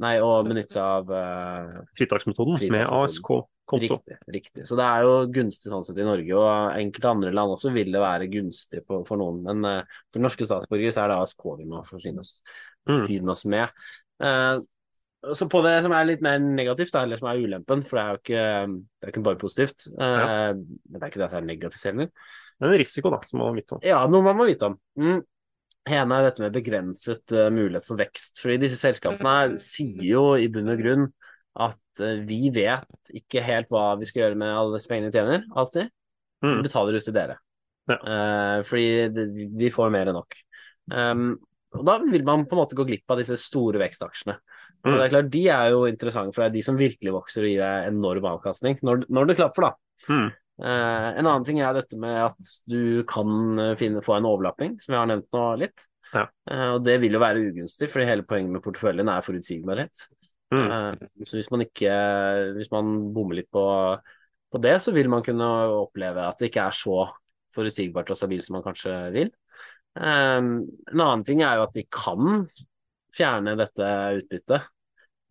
Nei, 0.00 0.14
å 0.24 0.30
benytte 0.46 0.72
seg 0.74 0.82
av 0.82 1.12
eh, 1.14 1.80
Fritaksmetoden 1.98 2.56
med 2.56 2.88
Fritaksmetoden. 2.88 3.48
ASK-konto. 3.70 4.00
Riktig, 4.00 4.18
riktig. 4.34 4.66
Så 4.66 4.76
det 4.78 4.88
er 4.88 5.06
jo 5.06 5.14
gunstig 5.38 5.70
sånn 5.70 5.86
sett 5.86 6.00
i 6.02 6.08
Norge, 6.08 6.34
og 6.34 6.74
enkelte 6.80 7.12
andre 7.14 7.30
land 7.36 7.54
også 7.54 7.70
vil 7.74 7.94
det 7.94 8.02
være 8.02 8.26
gunstig 8.32 8.82
på, 8.86 9.00
for 9.06 9.20
noen. 9.22 9.40
Men 9.46 9.62
uh, 9.64 10.02
for 10.10 10.26
norske 10.26 10.48
statsborgere 10.48 10.92
så 10.96 11.04
er 11.04 11.14
det 11.14 11.20
ASK 11.22 11.46
vi 11.60 11.70
må 11.70 11.84
forsyne 11.86 12.26
oss, 12.26 12.42
Mm. 12.88 13.02
forsyne 13.04 13.34
oss 13.36 13.44
med. 13.44 13.80
Uh, 14.22 14.60
Så 15.20 15.44
på 15.52 15.60
det 15.60 15.82
som 15.84 15.92
er 15.92 16.06
litt 16.08 16.22
mer 16.24 16.38
negativt, 16.40 16.94
da, 16.94 17.02
eller 17.04 17.20
som 17.20 17.28
er 17.28 17.42
ulempen, 17.44 17.82
for 17.84 17.98
det 17.98 18.02
er 18.02 18.14
jo 18.14 18.20
ikke, 18.22 18.44
det 18.72 19.04
er 19.04 19.10
ikke 19.12 19.22
bare 19.26 19.36
positivt 19.42 19.82
eh, 19.92 20.54
Men 20.56 20.94
det 20.96 21.02
er 21.02 21.10
ikke 21.10 21.20
det 21.20 21.26
at 21.26 21.34
det 21.34 21.40
er 21.42 21.44
negativt 21.44 21.84
heller. 21.84 22.08
Det 22.08 22.64
er 22.64 22.72
en 22.72 22.80
risiko, 22.80 23.12
da, 23.12 23.18
som 23.28 23.42
man 23.42 23.50
må 23.50 23.58
vite 23.58 23.76
om. 23.76 23.82
Ja, 23.84 23.98
noe 24.08 24.24
man 24.24 24.38
må 24.38 24.46
vite 24.48 24.70
om. 24.70 24.78
Mm. 24.96 25.20
ene 25.92 26.16
er 26.16 26.24
dette 26.24 26.40
med 26.40 26.56
begrenset 26.56 27.36
uh, 27.36 27.50
mulighet 27.52 27.84
for 27.84 28.00
vekst. 28.00 28.40
Fordi 28.40 28.56
disse 28.64 28.80
selskapene 28.80 29.58
sier 29.60 30.02
jo 30.08 30.24
i 30.40 30.48
bunn 30.52 30.72
og 30.72 30.80
grunn 30.80 31.06
at 31.58 32.02
uh, 32.04 32.16
vi 32.26 32.50
vet 32.54 33.14
ikke 33.16 33.42
helt 33.44 33.70
hva 33.72 33.94
vi 34.00 34.08
skal 34.08 34.26
gjøre 34.26 34.38
med 34.38 34.54
alle 34.54 34.76
disse 34.76 34.90
pengene 34.90 35.10
vi 35.10 35.18
tjener, 35.18 35.46
alltid. 35.56 35.90
Mm. 36.44 36.56
Vi 36.56 36.66
betaler 36.68 36.96
ut 36.96 37.06
til 37.08 37.16
dere. 37.16 37.38
Ja. 37.90 37.98
Uh, 38.00 38.58
fordi 38.66 39.46
vi 39.58 39.70
får 39.74 39.92
mer 39.92 40.10
enn 40.10 40.20
nok. 40.20 40.36
Um, 40.90 41.30
og 41.78 41.86
da 41.86 42.00
vil 42.02 42.24
man 42.26 42.46
på 42.50 42.56
en 42.56 42.62
måte 42.64 42.76
gå 42.78 42.86
glipp 42.88 43.12
av 43.12 43.20
disse 43.20 43.36
store 43.38 43.78
vekstaksjene. 43.82 44.36
Og 44.80 44.88
Mm. 44.90 44.96
det 44.96 45.04
er 45.04 45.12
klart, 45.12 45.30
De 45.30 45.42
er 45.48 45.70
jo 45.70 45.84
interessante, 45.86 46.34
for 46.34 46.44
er 46.44 46.50
de 46.54 46.62
som 46.64 46.78
virkelig 46.78 47.12
vokser 47.12 47.44
og 47.44 47.50
gir 47.50 47.60
deg 47.60 47.88
enorm 47.92 48.24
avkastning, 48.32 48.78
når, 48.82 49.04
når 49.12 49.28
det 49.28 49.36
klapper, 49.36 49.66
da. 49.68 49.72
Mm. 50.08 50.30
Uh, 50.60 51.08
en 51.16 51.26
annen 51.26 51.44
ting 51.44 51.60
er 51.60 51.76
dette 51.76 51.96
med 52.00 52.16
at 52.26 52.50
du 52.68 53.02
kan 53.08 53.58
eh, 53.58 53.76
finne, 53.80 54.02
få 54.04 54.18
en 54.18 54.28
overlapping, 54.28 54.74
som 54.80 54.92
jeg 54.92 55.00
har 55.00 55.08
nevnt 55.08 55.28
nå 55.32 55.44
litt. 55.60 55.86
Ja. 56.12 56.26
Uh, 56.50 56.74
og 56.74 56.84
det 56.84 56.98
vil 57.00 57.16
jo 57.16 57.22
være 57.22 57.44
ugunstig, 57.48 57.88
fordi 57.92 58.08
hele 58.08 58.26
poenget 58.28 58.56
med 58.56 58.64
porteføljen 58.64 59.08
er 59.08 59.24
forutsigbarhet. 59.24 60.04
Mm. 60.50 60.66
Eh, 60.66 61.26
så 61.28 61.38
hvis 61.38 61.50
man 61.54 61.62
ikke 61.62 61.90
Hvis 62.56 62.72
man 62.72 62.88
bommer 63.14 63.38
litt 63.38 63.50
på, 63.54 63.62
på 64.50 64.62
det, 64.62 64.76
så 64.82 64.94
vil 64.96 65.10
man 65.12 65.22
kunne 65.22 65.46
oppleve 65.78 66.26
at 66.26 66.40
det 66.40 66.50
ikke 66.50 66.66
er 66.66 66.74
så 66.74 67.04
forutsigbart 67.54 68.10
og 68.10 68.18
stabilt 68.18 68.46
som 68.46 68.58
man 68.58 68.66
kanskje 68.66 68.96
vil. 69.14 69.30
Eh, 69.98 70.40
en 70.40 70.66
annen 70.96 71.24
ting 71.26 71.44
er 71.46 71.58
jo 71.58 71.68
at 71.68 71.78
de 71.78 71.86
kan 71.86 72.44
fjerne 73.14 73.56
dette 73.58 73.94
utbyttet 74.20 74.68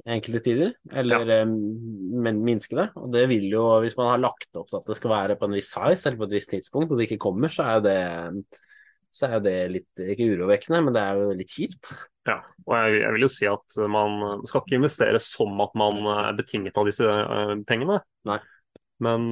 enkelte 0.10 0.40
tider, 0.44 0.72
eller 0.96 1.28
ja. 1.28 1.44
men 1.46 2.40
minske 2.46 2.78
det. 2.78 2.88
Og 2.98 3.12
det 3.14 3.26
vil 3.32 3.46
jo, 3.52 3.66
hvis 3.84 3.98
man 4.00 4.14
har 4.14 4.22
lagt 4.24 4.58
opp 4.58 4.70
til 4.72 4.80
at 4.80 4.88
det 4.90 4.98
skal 4.98 5.12
være 5.12 5.38
på 5.40 5.50
en 5.50 5.56
viss 5.58 5.72
size 5.74 6.08
eller 6.08 6.20
på 6.22 6.30
et 6.30 6.36
visst 6.38 6.54
tidspunkt, 6.54 6.92
og 6.92 7.00
det 7.00 7.10
ikke 7.10 7.22
kommer, 7.28 7.52
så 7.52 7.66
er 7.66 7.78
jo 7.78 7.84
det, 7.86 7.98
så 9.12 9.26
er 9.28 9.34
jo 9.38 9.44
det 9.48 9.56
litt 9.74 10.02
ikke 10.14 10.28
urovekkende, 10.36 10.84
men 10.86 10.94
det 10.96 11.02
er 11.02 11.18
jo 11.18 11.32
litt 11.40 11.50
kjipt. 11.56 11.92
Ja, 12.30 12.40
og 12.68 12.76
jeg, 12.78 13.00
jeg 13.02 13.14
vil 13.16 13.26
jo 13.26 13.32
si 13.34 13.48
at 13.50 13.78
man 13.90 14.44
skal 14.46 14.62
ikke 14.62 14.78
investere 14.78 15.20
som 15.24 15.60
at 15.66 15.74
man 15.80 15.98
er 16.14 16.36
betinget 16.38 16.78
av 16.78 16.86
disse 16.86 17.08
eh, 17.10 17.56
pengene. 17.70 18.02
Nei. 18.30 18.38
Men 19.02 19.32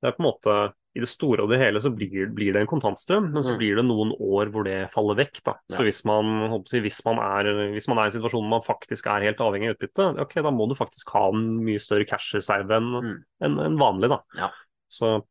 det 0.00 0.08
er 0.08 0.16
på 0.16 0.22
en 0.24 0.28
måte 0.30 0.54
i 0.94 1.02
det 1.02 1.08
store 1.10 1.42
og 1.42 1.50
det 1.50 1.58
hele 1.58 1.80
så 1.82 1.90
blir, 1.90 2.28
blir 2.30 2.54
det 2.54 2.60
en 2.62 2.68
kontantstrøm, 2.70 3.32
men 3.34 3.42
så 3.42 3.56
Mm. 3.56 3.58
blir 3.58 3.76
det 3.80 3.84
noen 3.88 4.12
år 4.14 4.46
hvor 4.54 4.62
det 4.64 4.76
faller 4.92 5.16
vekk. 5.18 5.40
da. 5.42 5.54
Så 5.68 5.80
Ja. 5.82 5.86
hvis 5.88 6.04
man, 6.06 6.24
jeg, 6.70 6.82
hvis, 6.84 7.00
man 7.04 7.18
er, 7.18 7.48
hvis 7.74 7.88
man 7.90 7.98
er 7.98 8.02
i 8.04 8.06
en 8.12 8.14
situasjon 8.14 8.44
hvor 8.46 8.52
man 8.52 8.62
faktisk 8.62 9.06
er 9.10 9.26
helt 9.26 9.42
avhengig 9.42 9.72
av 9.72 9.74
utbytte, 9.74 10.06
ok, 10.22 10.34
da 10.46 10.50
må 10.54 10.68
du 10.70 10.76
faktisk 10.78 11.10
ha 11.16 11.28
en 11.34 11.64
mye 11.66 11.82
større 11.82 12.06
cash-reserve 12.06 12.70
enn 12.78 12.92
Mm. 13.02 13.24
en, 13.42 13.58
en 13.58 13.76
vanlig. 13.76 14.08
da. 14.14 14.20
Ja. 14.38 14.50
Så 14.88 15.24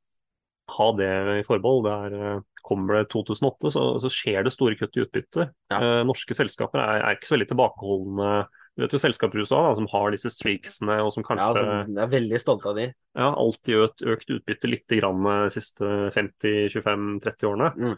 ha 0.71 0.89
det 0.95 1.11
i 1.39 1.45
forbehold. 1.45 1.85
Det 1.85 1.93
er, 1.93 2.35
eh, 2.37 2.41
kommer 2.63 3.01
det 3.01 3.09
2008, 3.11 3.71
så, 3.75 3.85
så 3.99 4.11
skjer 4.11 4.45
det 4.45 4.53
store 4.55 4.77
kutt 4.79 4.95
i 4.95 5.03
utbytte. 5.03 5.49
Ja. 5.73 5.79
Eh, 5.79 6.03
norske 6.07 6.35
selskaper 6.37 6.79
er, 6.79 7.01
er 7.03 7.17
ikke 7.17 7.27
så 7.27 7.35
veldig 7.35 7.49
tilbakeholdne. 7.51 8.29
Du 8.73 8.81
vet 8.81 8.95
jo 8.95 9.01
selskaper 9.01 9.37
i 9.37 9.43
USA 9.43 9.59
da, 9.67 9.75
som 9.77 9.89
har 9.91 10.15
disse 10.15 10.31
streaksene, 10.33 10.95
og 11.03 11.11
som 11.13 11.25
kanskje 11.25 11.61
Ja, 11.61 11.83
de 11.85 11.99
er 12.01 12.09
veldig 12.09 12.39
stolte 12.41 12.71
av 12.71 12.79
de. 12.79 12.87
ja, 12.89 13.27
alltid 13.29 13.83
økt, 13.83 14.01
økt 14.15 14.33
utbytte 14.33 14.71
litt 14.71 14.95
grann 14.97 15.21
de 15.27 15.51
siste 15.53 15.91
50-25-30 16.15 17.51
årene. 17.51 17.69
Mm. 17.77 17.93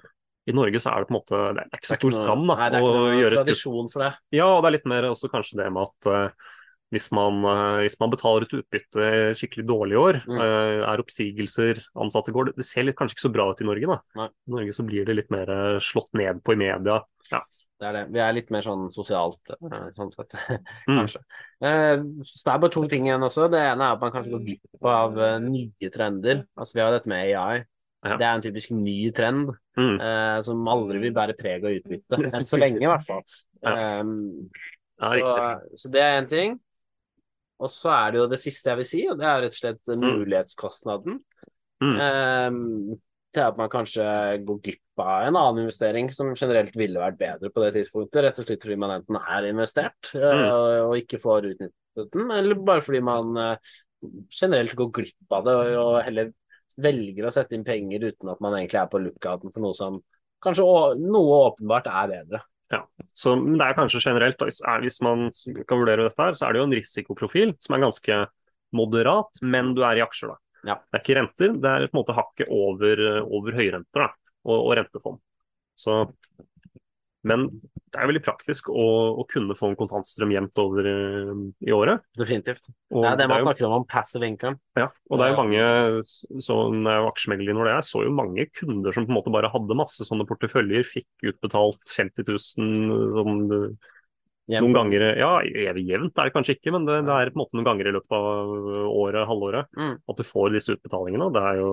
I 0.46 0.54
Norge 0.54 0.82
så 0.82 0.92
er 0.92 1.02
det 1.02 1.10
på 1.10 1.16
en 1.16 1.18
måte 1.18 1.40
det 1.58 1.64
er 1.64 1.80
ikke 1.80 1.90
så 1.90 1.98
stor 1.98 2.18
skam 2.20 2.44
det 2.46 2.58
er 2.66 2.76
ikke 2.78 3.00
noe 3.00 3.32
tradisjon 3.34 3.88
for 3.90 4.04
det. 4.04 4.12
Ja, 4.36 4.50
og 4.52 4.60
det 4.62 4.70
er 4.70 4.76
litt 4.78 4.92
mer 4.92 5.08
også 5.10 5.30
kanskje 5.32 5.62
det 5.64 5.72
med 5.74 5.88
at 5.88 6.10
eh, 6.12 6.52
hvis, 6.96 7.10
man, 7.16 7.42
eh, 7.52 7.82
hvis 7.86 7.98
man 8.02 8.14
betaler 8.14 8.48
ut 8.48 8.56
utbytte 8.62 9.10
skikkelig 9.38 9.66
dårlig 9.70 9.98
i 9.98 10.02
år, 10.02 10.20
Mm. 10.26 10.40
eh, 10.42 10.86
er 10.88 11.04
oppsigelser, 11.04 11.84
ansatte 11.96 12.32
går 12.34 12.54
Det 12.56 12.66
ser 12.66 12.84
litt, 12.88 12.96
kanskje 12.96 13.16
ikke 13.20 13.28
så 13.28 13.34
bra 13.36 13.50
ut 13.52 13.62
i 13.62 13.68
Norge, 13.68 13.86
da. 13.86 14.26
I 14.26 14.52
Norge 14.56 14.74
så 14.74 14.86
blir 14.88 15.06
det 15.06 15.16
litt 15.20 15.30
mer 15.32 15.50
eh, 15.50 15.78
slått 15.80 16.10
ned 16.14 16.42
på 16.44 16.54
i 16.56 16.60
media. 16.64 17.02
Ja. 17.32 17.42
Det 17.78 17.88
er 17.90 17.92
det. 17.92 18.04
Vi 18.16 18.20
er 18.24 18.32
litt 18.32 18.50
mer 18.56 18.62
sånn 18.64 18.86
sosialt, 18.90 19.52
eh, 19.52 19.90
sånn 19.92 20.10
sett, 20.16 20.32
Mm. 20.88 21.04
Eh, 21.04 21.98
Så 22.24 22.44
det 22.48 22.54
er 22.54 22.60
bare 22.64 22.72
to 22.72 22.88
ting 22.88 23.06
igjen 23.10 23.22
også. 23.22 23.50
Det 23.52 23.60
ene 23.60 23.84
er 23.84 23.94
at 23.98 24.00
man 24.02 24.12
kanskje 24.16 24.32
går 24.32 24.46
glipp 24.48 24.86
av 24.88 25.18
nye 25.44 25.90
trender. 25.92 26.46
Altså 26.58 26.74
Vi 26.80 26.82
har 26.86 26.92
dette 26.96 27.12
med 27.12 27.36
AI. 27.36 27.66
Ja. 28.06 28.18
Det 28.18 28.26
er 28.26 28.36
en 28.38 28.42
typisk 28.46 28.72
ny 28.72 29.12
trend 29.12 29.50
Mm. 29.78 30.00
eh, 30.00 30.42
som 30.46 30.64
aldri 30.72 31.00
vil 31.02 31.12
bære 31.14 31.36
preg 31.36 31.66
av 31.66 31.72
utbytte. 31.76 32.16
Enn 32.38 32.46
så 32.48 32.58
lenge, 32.62 32.80
i 32.80 32.88
hvert 32.88 33.04
fall. 33.04 33.24
Ja. 33.64 34.00
Um, 34.00 34.50
så, 35.02 35.60
så 35.76 35.92
det 35.92 36.02
er 36.02 36.22
én 36.22 36.30
ting. 36.30 36.60
Og 37.64 37.72
så 37.72 37.92
er 37.96 38.12
det 38.12 38.20
jo 38.20 38.30
det 38.32 38.42
siste 38.42 38.72
jeg 38.72 38.82
vil 38.82 38.88
si, 38.90 39.02
og 39.08 39.20
det 39.20 39.28
er 39.30 39.44
rett 39.46 39.56
og 39.56 39.60
slett 39.62 39.94
mulighetskostnaden. 40.02 41.20
Mm. 41.84 41.96
Um, 42.00 42.98
til 43.36 43.44
at 43.44 43.58
man 43.60 43.72
kanskje 43.72 44.04
går 44.48 44.60
glipp 44.64 45.02
av 45.04 45.26
en 45.28 45.36
annen 45.36 45.66
investering 45.66 46.08
som 46.14 46.32
generelt 46.38 46.76
ville 46.80 47.02
vært 47.02 47.18
bedre 47.20 47.52
på 47.52 47.64
det 47.66 47.74
tidspunktet, 47.76 48.22
rett 48.24 48.40
og 48.40 48.48
slett 48.48 48.64
fordi 48.64 48.78
man 48.80 48.94
enten 48.96 49.20
er 49.20 49.50
investert 49.50 50.14
eh, 50.16 50.24
Mm. 50.24 50.46
og, 50.46 50.68
og 50.86 50.96
ikke 51.02 51.20
får 51.20 51.50
utnyttet 51.52 52.14
den, 52.16 52.32
eller 52.32 52.64
bare 52.68 52.84
fordi 52.86 53.02
man 53.04 53.36
eh, 53.42 53.74
generelt 54.32 54.76
går 54.80 54.92
glipp 55.00 55.36
av 55.36 55.46
det 55.48 55.56
og, 55.60 55.72
og 55.84 55.98
heller 56.06 56.32
velger 56.80 57.28
å 57.28 57.32
sette 57.32 57.56
inn 57.56 57.68
penger 57.68 58.10
uten 58.10 58.32
at 58.32 58.42
man 58.44 58.58
egentlig 58.58 58.82
er 58.82 58.90
på 58.92 59.00
lookouten 59.04 59.52
for 59.52 59.64
noe 59.64 59.78
som 59.78 60.00
kanskje 60.44 60.66
noe 61.00 61.38
åpenbart 61.50 61.88
er 61.92 62.12
bedre. 62.12 62.42
Så 63.16 63.36
men 63.40 63.60
det 63.60 63.68
er 63.68 63.78
kanskje 63.78 64.02
generelt, 64.04 64.40
da, 64.40 64.48
hvis, 64.82 64.98
man 65.06 65.28
kan 65.68 65.80
vurdere 65.80 66.08
dette 66.08 66.22
her, 66.22 66.38
så 66.38 66.48
er 66.48 66.56
det 66.56 66.62
jo 66.62 66.68
en 66.70 66.76
risikoprofil 66.76 67.54
som 67.62 67.78
er 67.78 67.84
ganske 67.86 68.18
moderat, 68.76 69.42
men 69.46 69.74
du 69.78 69.84
er 69.86 70.00
i 70.00 70.04
aksjer, 70.06 70.34
da. 70.34 70.42
Ja. 70.66 70.76
Det 70.82 70.98
er 70.98 71.04
ikke 71.04 71.18
renter, 71.20 71.56
det 71.62 71.72
er 71.72 71.86
på 71.86 71.94
en 71.94 72.02
måte 72.02 72.16
hakket 72.18 72.50
over, 72.52 73.04
over 73.24 73.58
høyrenter 73.60 74.08
da, 74.08 74.10
og, 74.48 74.58
og 74.58 74.72
rentefond. 74.80 75.22
Så, 75.78 76.00
men 77.30 77.48
det 77.96 78.02
er 78.04 78.10
veldig 78.12 78.22
praktisk 78.26 78.68
å, 78.68 78.86
å 79.22 79.24
kunne 79.32 79.56
få 79.56 79.70
en 79.72 79.78
kontantstrøm 79.80 80.34
jevnt 80.36 80.60
over 80.60 80.90
eh, 80.92 81.32
i 81.64 81.72
året. 81.76 82.04
Definitivt. 82.20 82.68
Og 82.92 83.06
det 83.06 83.12
er 83.14 83.20
det 83.22 83.28
man 83.32 83.40
er 83.40 83.46
snakker 83.48 83.68
om 83.70 83.78
om 83.80 83.86
passive 83.88 84.28
income. 84.28 84.60
Ja, 84.76 84.90
og 85.08 85.22
det 85.22 85.26
er 85.26 85.32
jo 85.32 85.40
mange 85.40 86.44
sånn 86.44 86.90
aksjemegler 86.92 87.54
i 87.56 87.58
det 87.70 87.76
er, 87.78 87.86
så 87.88 88.04
jo 88.04 88.12
mange 88.16 88.48
kunder 88.52 88.96
som 88.96 89.08
på 89.08 89.14
en 89.14 89.20
måte 89.22 89.34
bare 89.34 89.52
hadde 89.54 89.80
masse 89.80 90.08
sånne 90.08 90.28
porteføljer, 90.28 90.84
fikk 90.88 91.30
utbetalt 91.32 91.96
50 91.96 92.28
000 92.28 93.16
sånn, 93.16 93.46
noen 94.52 94.76
ganger, 94.76 95.08
ja 95.18 95.32
evig 95.42 95.88
jevnt 95.90 96.20
er 96.22 96.28
det 96.28 96.36
kanskje 96.36 96.58
ikke, 96.60 96.74
men 96.76 96.84
det, 96.86 97.00
det 97.08 97.14
er 97.16 97.32
på 97.32 97.40
en 97.40 97.44
måte 97.46 97.58
noen 97.58 97.70
ganger 97.70 97.90
i 97.90 97.94
løpet 97.96 98.14
av 98.18 98.52
året, 98.92 99.24
halvåret, 99.30 99.72
Mm. 99.80 99.96
at 100.12 100.20
du 100.20 100.28
får 100.28 100.52
disse 100.54 100.76
utbetalingene. 100.76 101.32
Det 101.34 101.46
er 101.50 101.62
jo, 101.64 101.72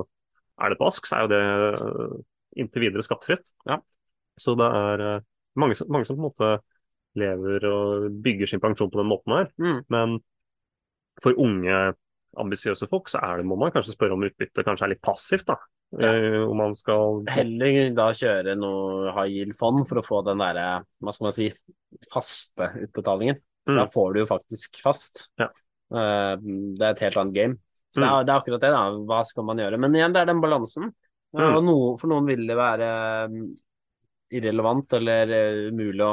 er 0.63 0.73
det 0.73 0.79
på 0.81 0.89
Ask, 0.89 1.09
så 1.09 1.19
er 1.19 1.27
jo 1.27 1.33
det 1.35 2.23
inntil 2.63 2.87
videre 2.87 3.05
skattefritt. 3.05 3.53
Ja. 3.69 3.81
Så 4.41 4.55
det 4.57 4.69
er 4.69 5.05
mange, 5.57 5.77
mange 5.89 6.07
som 6.09 6.17
på 6.17 6.23
en 6.23 6.29
måte 6.31 6.53
lever 7.19 7.67
og 7.69 8.07
bygger 8.25 8.49
sin 8.49 8.61
pensjon 8.63 8.91
på 8.91 9.01
den 9.03 9.11
måten 9.11 9.35
her. 9.37 9.51
Mm. 9.61 9.81
Men 9.93 10.15
for 11.23 11.37
unge, 11.37 11.81
ambisiøse 12.41 12.89
folk, 12.89 13.11
så 13.13 13.21
er 13.21 13.43
det, 13.43 13.47
må 13.47 13.59
man 13.61 13.73
kanskje 13.75 13.93
spørre 13.93 14.17
om 14.17 14.25
utbytte 14.25 14.65
kanskje 14.65 14.87
er 14.87 14.95
litt 14.95 15.03
passivt, 15.05 15.47
da. 15.51 15.59
Ja. 16.01 16.09
Eh, 16.09 16.39
om 16.49 16.57
man 16.57 16.73
skal 16.73 17.19
Heller 17.29 17.91
da 17.93 18.07
kjøre 18.17 18.55
noe 18.57 19.11
high 19.13 19.29
yield-fond 19.35 19.85
for 19.91 20.01
å 20.01 20.05
få 20.07 20.23
den 20.25 20.41
derre, 20.41 20.87
hva 21.05 21.13
skal 21.13 21.27
man 21.29 21.35
si, 21.37 21.51
faste 22.13 22.71
utbetalingen. 22.87 23.43
For 23.67 23.75
Mm. 23.77 23.79
da 23.79 23.85
får 23.93 24.15
du 24.15 24.21
jo 24.23 24.27
faktisk 24.27 24.81
fast. 24.83 25.29
Ja. 25.39 25.51
Eh, 25.93 26.37
Det 26.41 26.81
er 26.83 26.91
et 26.97 27.01
helt 27.05 27.17
annet 27.21 27.35
game. 27.35 27.59
Så 27.93 28.01
det, 28.01 28.09
Mm. 28.09 28.15
er, 28.21 28.25
det 28.25 28.33
er 28.33 28.41
akkurat 28.41 28.61
det, 28.65 28.71
da. 28.73 28.91
Hva 29.05 29.21
skal 29.27 29.45
man 29.45 29.59
gjøre? 29.59 29.79
Men 29.79 29.93
igjen, 29.93 30.13
det 30.15 30.23
er 30.23 30.25
den 30.33 30.41
balansen. 30.41 30.85
Eh, 31.37 31.41
Mm. 31.41 31.57
Og 31.57 31.65
noe, 31.65 31.99
for 31.99 32.09
noen 32.09 32.27
vil 32.27 32.47
det 32.47 32.57
være 32.57 32.89
irrelevant 34.33 34.93
eller 34.99 35.33
eh, 35.37 35.65
umulig 35.73 36.05
å 36.07 36.13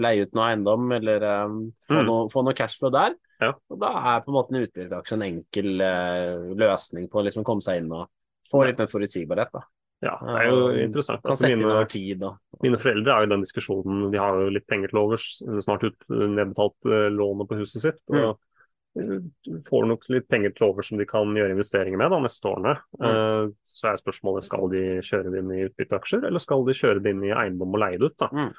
leie 0.00 0.24
ut 0.24 0.36
noe 0.36 0.50
eiendom 0.50 0.92
eller 0.96 1.24
um, 1.44 1.56
få, 1.84 1.98
Mm. 1.98 2.06
noe, 2.08 2.28
få 2.32 2.44
noe 2.46 2.56
cashflow 2.56 2.92
der. 2.94 3.16
Ja. 3.42 3.52
Og 3.70 3.80
da 3.82 3.90
er 4.14 4.22
på 4.24 4.32
en 4.32 4.36
måte 4.38 4.54
en 4.54 4.62
utbytteaksje 4.64 5.18
en 5.18 5.26
enkel 5.26 5.82
uh, 5.84 6.46
løsning 6.58 7.10
på 7.12 7.20
å 7.20 7.26
liksom 7.26 7.44
komme 7.46 7.62
seg 7.62 7.82
inn 7.82 7.92
og 7.92 8.08
få 8.48 8.64
litt 8.64 8.80
mer 8.80 8.88
forutsigbarhet. 8.90 9.52
da. 9.52 9.66
Ja, 10.00 10.14
det 10.22 10.34
er 10.40 10.48
jo 10.48 10.58
interessant. 10.78 11.24
Altså, 11.26 11.50
mine, 11.50 11.84
tid. 11.90 12.22
Mine 12.62 12.78
foreldre 12.78 13.14
er 13.14 13.24
jo 13.24 13.28
i 13.28 13.32
den 13.32 13.44
diskusjonen, 13.44 14.04
de 14.12 14.20
har 14.22 14.36
jo 14.38 14.52
litt 14.54 14.66
penger 14.70 14.92
til 14.92 15.00
overs, 15.02 15.26
snart 15.64 15.84
ut 15.88 16.06
nedbetalt 16.08 16.76
uh, 16.86 17.08
lånet 17.10 17.50
på 17.50 17.58
huset 17.58 17.82
sitt. 17.82 17.98
Mm. 18.06 18.20
og 18.20 18.30
eh, 18.30 18.36
får 19.68 19.86
nok 19.86 20.06
litt 20.10 20.26
penger 20.30 20.54
til 20.56 20.68
over 20.70 20.86
som 20.86 20.98
de 20.98 21.06
kan 21.08 21.30
gjøre 21.36 21.54
investeringer 21.54 22.00
med 22.00 22.10
da, 22.12 22.18
neste 22.24 22.50
årene. 22.50 22.74
Mm. 22.98 23.06
Eh, 23.08 23.52
Så 23.68 23.90
er 23.90 24.00
spørsmålet 24.00 24.46
skal 24.46 24.68
de 24.72 24.82
kjøre 25.04 25.32
det 25.32 25.42
inn 25.42 25.54
i 25.54 25.64
utbytteaksjer, 25.68 26.26
eller 26.28 26.42
skal 26.42 26.64
de 26.66 26.76
kjøre 26.76 27.02
det 27.04 27.14
inn 27.14 27.24
i 27.28 27.34
eiendom 27.34 27.76
og 27.76 27.82
leie 27.84 28.00
det 28.00 28.10
ut. 28.10 28.18
da. 28.24 28.30
Mm. 28.32 28.50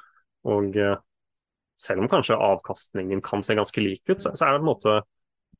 Og 0.54 0.80
eh, 0.80 0.96
selv 1.80 2.04
om 2.04 2.10
kanskje 2.12 2.38
avkastningen 2.38 3.22
kan 3.24 3.44
se 3.44 3.56
ganske 3.58 3.84
lik 3.84 4.02
ut, 4.08 4.20
så, 4.22 4.32
er 4.32 4.54
det 4.54 4.60
på 4.60 4.66
en 4.66 4.72
måte 4.72 5.00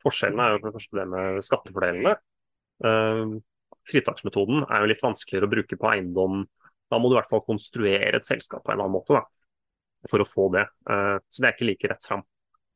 Forskjellen 0.00 0.40
er 0.40 0.54
jo 0.54 0.60
for 0.62 0.70
det 0.70 0.76
første 0.78 0.96
det 0.96 1.02
med 1.12 1.44
skattefordelene. 1.44 2.12
Eh, 2.88 3.34
fritaksmetoden 3.90 4.62
er 4.64 4.80
jo 4.80 4.88
litt 4.88 5.02
vanskeligere 5.04 5.48
å 5.48 5.52
bruke 5.52 5.76
på 5.76 5.90
eiendom. 5.90 6.46
Da 6.88 6.96
må 6.96 7.10
du 7.10 7.14
i 7.14 7.18
hvert 7.18 7.28
fall 7.28 7.44
konstruere 7.44 8.16
et 8.16 8.28
selskap 8.28 8.64
på 8.64 8.72
en 8.72 8.80
annen 8.80 8.94
måte 8.94 9.18
da, 9.18 9.20
for 10.08 10.24
å 10.24 10.28
få 10.28 10.46
det. 10.56 10.64
Eh, 10.88 11.18
så 11.20 11.42
det 11.42 11.50
er 11.50 11.56
ikke 11.56 11.68
like 11.68 11.90
rett 11.92 12.06
fram. 12.08 12.24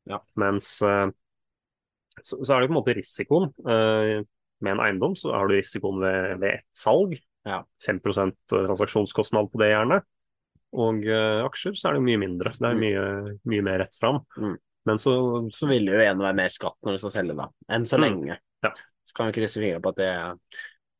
Ja. 0.05 0.19
Mens 0.37 0.75
eh, 0.85 1.07
så, 2.23 2.39
så 2.43 2.55
er 2.55 2.61
det 2.63 2.69
på 2.69 2.75
en 2.75 2.79
måte 2.81 2.95
risikoen. 2.97 3.49
Eh, 3.67 4.23
med 4.63 4.71
en 4.71 4.83
eiendom 4.85 5.15
så 5.19 5.33
har 5.35 5.47
du 5.47 5.55
risikoen 5.57 5.99
ved, 5.99 6.37
ved 6.39 6.53
ett 6.59 6.67
salg. 6.77 7.17
Ja. 7.45 7.63
5% 7.85 8.33
transaksjonskostnad 8.49 9.51
på 9.51 9.59
det 9.61 9.71
gjerne. 9.73 9.99
Og 10.75 11.05
eh, 11.07 11.41
aksjer 11.45 11.75
så 11.77 11.89
er 11.89 11.97
det 11.97 12.05
mye 12.07 12.21
mindre. 12.23 12.51
Det 12.55 12.63
er 12.67 12.73
Mm. 12.75 12.81
mye, 12.85 13.37
mye 13.51 13.63
mer 13.63 13.79
rett 13.83 13.95
fram. 13.99 14.21
Mm. 14.37 14.55
Men 14.85 14.97
så, 15.01 15.13
Så 15.53 15.67
vil 15.67 15.85
det 15.85 15.93
jo 15.95 16.01
igjen 16.03 16.19
være 16.21 16.35
mer 16.35 16.49
skatt 16.53 16.75
når 16.85 16.95
du 16.95 16.97
skal 17.03 17.13
selge, 17.15 17.35
da. 17.37 17.47
Enn 17.69 17.85
så 17.85 17.97
Mm. 17.97 18.03
lenge. 18.05 18.37
Ja. 18.63 18.71
Så 19.05 19.13
kan 19.15 19.27
vi 19.31 19.35
krysse 19.41 19.61
fingrene 19.61 19.81
på 19.81 19.89
at 19.93 19.95
det 20.01 20.11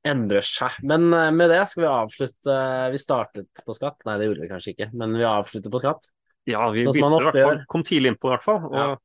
endrer 0.05 0.45
seg. 0.45 0.76
Men 0.86 1.07
eh, 1.13 1.32
med 1.34 1.49
det 1.49 1.63
skal 1.70 1.84
vi 1.84 1.89
avslutte 1.89 2.91
Vi 2.93 2.97
startet 3.01 3.63
på 3.66 3.74
skatt. 3.76 3.97
Nei, 4.05 4.18
det 4.20 4.28
gjorde 4.30 4.41
vi 4.45 4.51
kanskje 4.51 4.76
ikke, 4.76 4.89
men 4.93 5.16
vi 5.18 5.24
avslutter 5.26 5.72
på 5.74 5.82
skatt. 5.82 6.07
ja, 6.45 6.61
vi 6.70 6.86
begynte 6.86 7.26
ofte 7.26 7.66
kom 7.68 7.82
tidlig 7.84 8.11
inn 8.13 8.20
på 8.22 8.30
i 8.30 8.36
hvert 8.36 8.43
fall. 8.45 8.61
Og 8.70 8.76
Ja. 8.76 8.95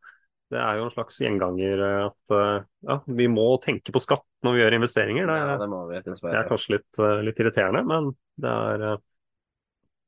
Det 0.50 0.58
er 0.58 0.78
jo 0.80 0.86
en 0.88 0.92
slags 0.92 1.20
gjenganger 1.22 1.82
eh, 1.86 2.00
at 2.08 2.34
eh, 2.34 2.64
ja, 2.88 2.96
vi 3.20 3.28
må 3.30 3.46
tenke 3.62 3.94
på 3.94 4.02
skatt 4.02 4.26
når 4.46 4.56
vi 4.56 4.62
gjør 4.64 4.76
investeringer. 4.80 5.28
Det, 5.30 5.36
Ja, 5.38 5.58
det 5.60 5.68
må 5.70 5.84
vi 5.90 6.00
det 6.00 6.32
er 6.34 6.48
kanskje 6.48 6.74
litt, 6.76 6.90
eh, 6.98 7.20
litt 7.28 7.42
irriterende, 7.42 7.84
men 7.86 8.10
det 8.40 8.56
er 8.74 8.98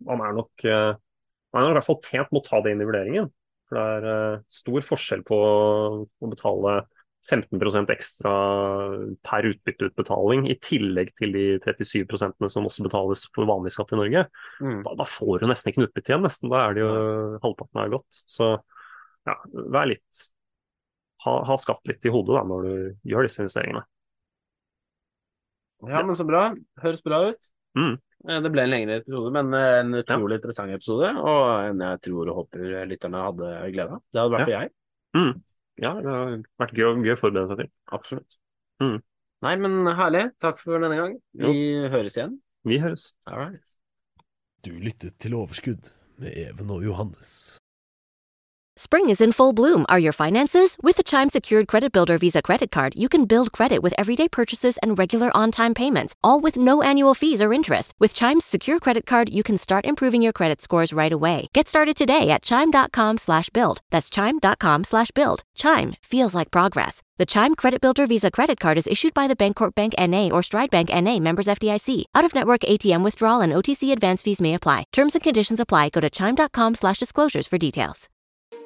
Man 0.03 0.19
er 0.19 0.35
nok 0.35 0.65
man 1.53 1.67
er 1.67 1.71
i 1.71 1.77
hvert 1.77 1.87
fall 1.87 2.01
tjent 2.03 2.31
med 2.33 2.41
å 2.41 2.47
ta 2.47 2.59
det 2.65 2.73
inn 2.73 2.81
i 2.83 2.87
vurderingen. 2.89 3.29
For 3.69 3.77
det 3.77 4.13
er 4.17 4.41
stor 4.51 4.85
forskjell 4.89 5.23
på 5.29 5.37
å 5.39 6.31
betale 6.33 6.81
15% 7.29 7.93
ekstra 7.93 8.33
per 9.23 9.47
utbytteutbetaling, 9.53 10.49
i 10.51 10.57
tillegg 10.59 11.13
til 11.21 11.37
de 11.37 11.45
37% 11.63 12.49
som 12.51 12.67
også 12.67 12.87
betales 12.89 13.27
for 13.37 13.47
vanlig 13.47 13.75
skatt 13.77 13.93
i 13.95 14.01
Norge. 14.01 14.25
Mm. 14.65 14.81
Da, 14.89 14.97
da 14.99 15.07
får 15.07 15.45
du 15.45 15.47
nesten 15.53 15.71
ikke 15.71 15.85
noe 15.85 15.93
utbytte 15.93 16.15
igjen. 16.15 16.25
nesten, 16.27 16.51
Da 16.51 16.65
er 16.65 16.75
det 16.75 16.83
jo 16.83 16.93
halvparten 17.45 17.85
er 17.85 17.95
gått. 17.95 18.23
Så 18.27 18.57
ja, 19.29 19.37
vær 19.53 19.91
litt 19.93 20.25
ha, 21.25 21.35
ha 21.49 21.57
skatt 21.61 21.87
litt 21.91 22.05
i 22.09 22.13
hodet 22.13 22.37
da, 22.39 22.43
når 22.49 22.67
du 22.69 23.11
gjør 23.13 23.27
disse 23.27 23.43
investeringene. 23.43 23.85
Ja, 25.89 26.03
men 26.07 26.15
så 26.15 26.27
bra. 26.27 26.45
Høres 26.83 27.03
bra 27.03 27.23
ut. 27.33 27.49
Mm. 27.79 27.95
Eh, 28.29 28.41
Det 28.45 28.51
ble 28.55 28.63
en 28.67 28.71
lengre 28.71 29.01
episode, 29.01 29.33
men 29.35 29.55
eh, 29.59 29.79
en 29.81 29.97
utrolig 29.99 30.39
interessant 30.39 30.75
episode. 30.75 31.09
Og 31.19 31.47
en 31.71 31.83
jeg 31.83 32.03
tror 32.07 32.31
og 32.31 32.39
håper 32.43 32.85
lytterne 32.91 33.25
hadde 33.27 33.55
glede 33.75 33.97
av. 33.97 34.05
Det 34.13 34.23
hadde 34.23 34.35
vært 34.37 34.47
for 34.47 34.55
jeg. 34.55 34.73
Mm. 35.19 35.33
Ja, 35.83 35.95
det 35.99 36.13
har 36.13 36.37
vært 36.63 36.77
gøy, 36.79 36.91
gøy 37.03 37.15
å 37.17 37.19
forberede 37.19 37.51
seg 37.51 37.65
til. 37.65 37.73
Absolutt. 37.97 38.39
Mm. 38.83 38.99
Nei, 39.43 39.55
men 39.59 39.91
herlig. 39.99 40.27
Takk 40.43 40.61
for 40.63 40.79
denne 40.79 40.99
gang. 41.01 41.17
Vi 41.35 41.57
høres 41.91 42.19
igjen. 42.19 42.37
Vi 42.69 42.79
høres. 42.79 43.09
All 43.27 43.41
right. 43.41 43.75
Du 44.63 44.71
lyttet 44.79 45.17
til 45.19 45.35
Overskudd 45.35 45.91
med 46.23 46.37
Even 46.39 46.71
og 46.71 46.85
Johannes. 46.87 47.59
Spring 48.75 49.11
is 49.11 49.21
in 49.21 49.33
full 49.33 49.53
bloom. 49.53 49.85
Are 49.91 49.99
your 49.99 50.15
finances? 50.15 50.79
With 50.83 50.97
the 50.97 51.03
Chime 51.03 51.29
Secured 51.29 51.69
Credit 51.69 51.93
Builder 51.93 52.17
Visa 52.17 52.41
credit 52.41 52.71
card, 52.71 52.95
you 52.97 53.07
can 53.07 53.27
build 53.27 53.53
credit 53.53 53.83
with 53.83 53.93
everyday 53.99 54.29
purchases 54.29 54.79
and 54.79 54.99
regular 54.99 55.31
on 55.37 55.51
time 55.51 55.75
payments, 55.75 56.15
all 56.25 56.41
with 56.41 56.57
no 56.57 56.81
annual 56.81 57.13
fees 57.13 57.43
or 57.43 57.53
interest. 57.53 57.93
With 57.99 58.15
Chime's 58.15 58.47
secure 58.47 58.79
credit 58.79 59.05
card, 59.05 59.29
you 59.29 59.43
can 59.43 59.59
start 59.59 59.85
improving 59.85 60.23
your 60.23 60.33
credit 60.33 60.63
scores 60.63 60.91
right 60.95 61.13
away. 61.13 61.49
Get 61.53 61.69
started 61.69 61.99
today 61.99 62.31
at 62.31 62.43
chime.com 62.43 63.19
slash 63.19 63.51
build. 63.51 63.83
That's 63.91 64.09
chime.com 64.09 64.85
slash 64.85 65.11
build. 65.11 65.43
Chime 65.55 65.95
feels 66.01 66.35
like 66.35 66.51
progress. 66.51 67.03
The 67.19 67.27
Chime 67.27 67.55
Credit 67.55 67.81
Builder 67.83 68.07
Visa 68.07 68.31
credit 68.31 68.59
card 68.59 68.79
is 68.79 68.87
issued 68.87 69.13
by 69.13 69.27
the 69.29 69.37
Bancorp 69.37 69.75
Bank 69.75 69.95
NA 69.99 70.31
or 70.33 70.43
Stride 70.43 70.71
Bank 70.71 70.89
NA 70.89 71.19
members 71.19 71.47
FDIC. 71.47 72.05
Out 72.15 72.25
of 72.25 72.35
network 72.35 72.63
ATM 72.63 73.05
withdrawal 73.05 73.43
and 73.43 73.53
OTC 73.53 73.93
advance 73.93 74.23
fees 74.23 74.41
may 74.41 74.55
apply. 74.55 74.85
Terms 74.93 75.15
and 75.15 75.23
conditions 75.23 75.61
apply. 75.61 75.91
Go 75.91 76.01
to 76.01 76.09
chime.com 76.09 76.75
slash 76.75 76.99
disclosures 76.99 77.47
for 77.47 77.59
details. 77.59 78.09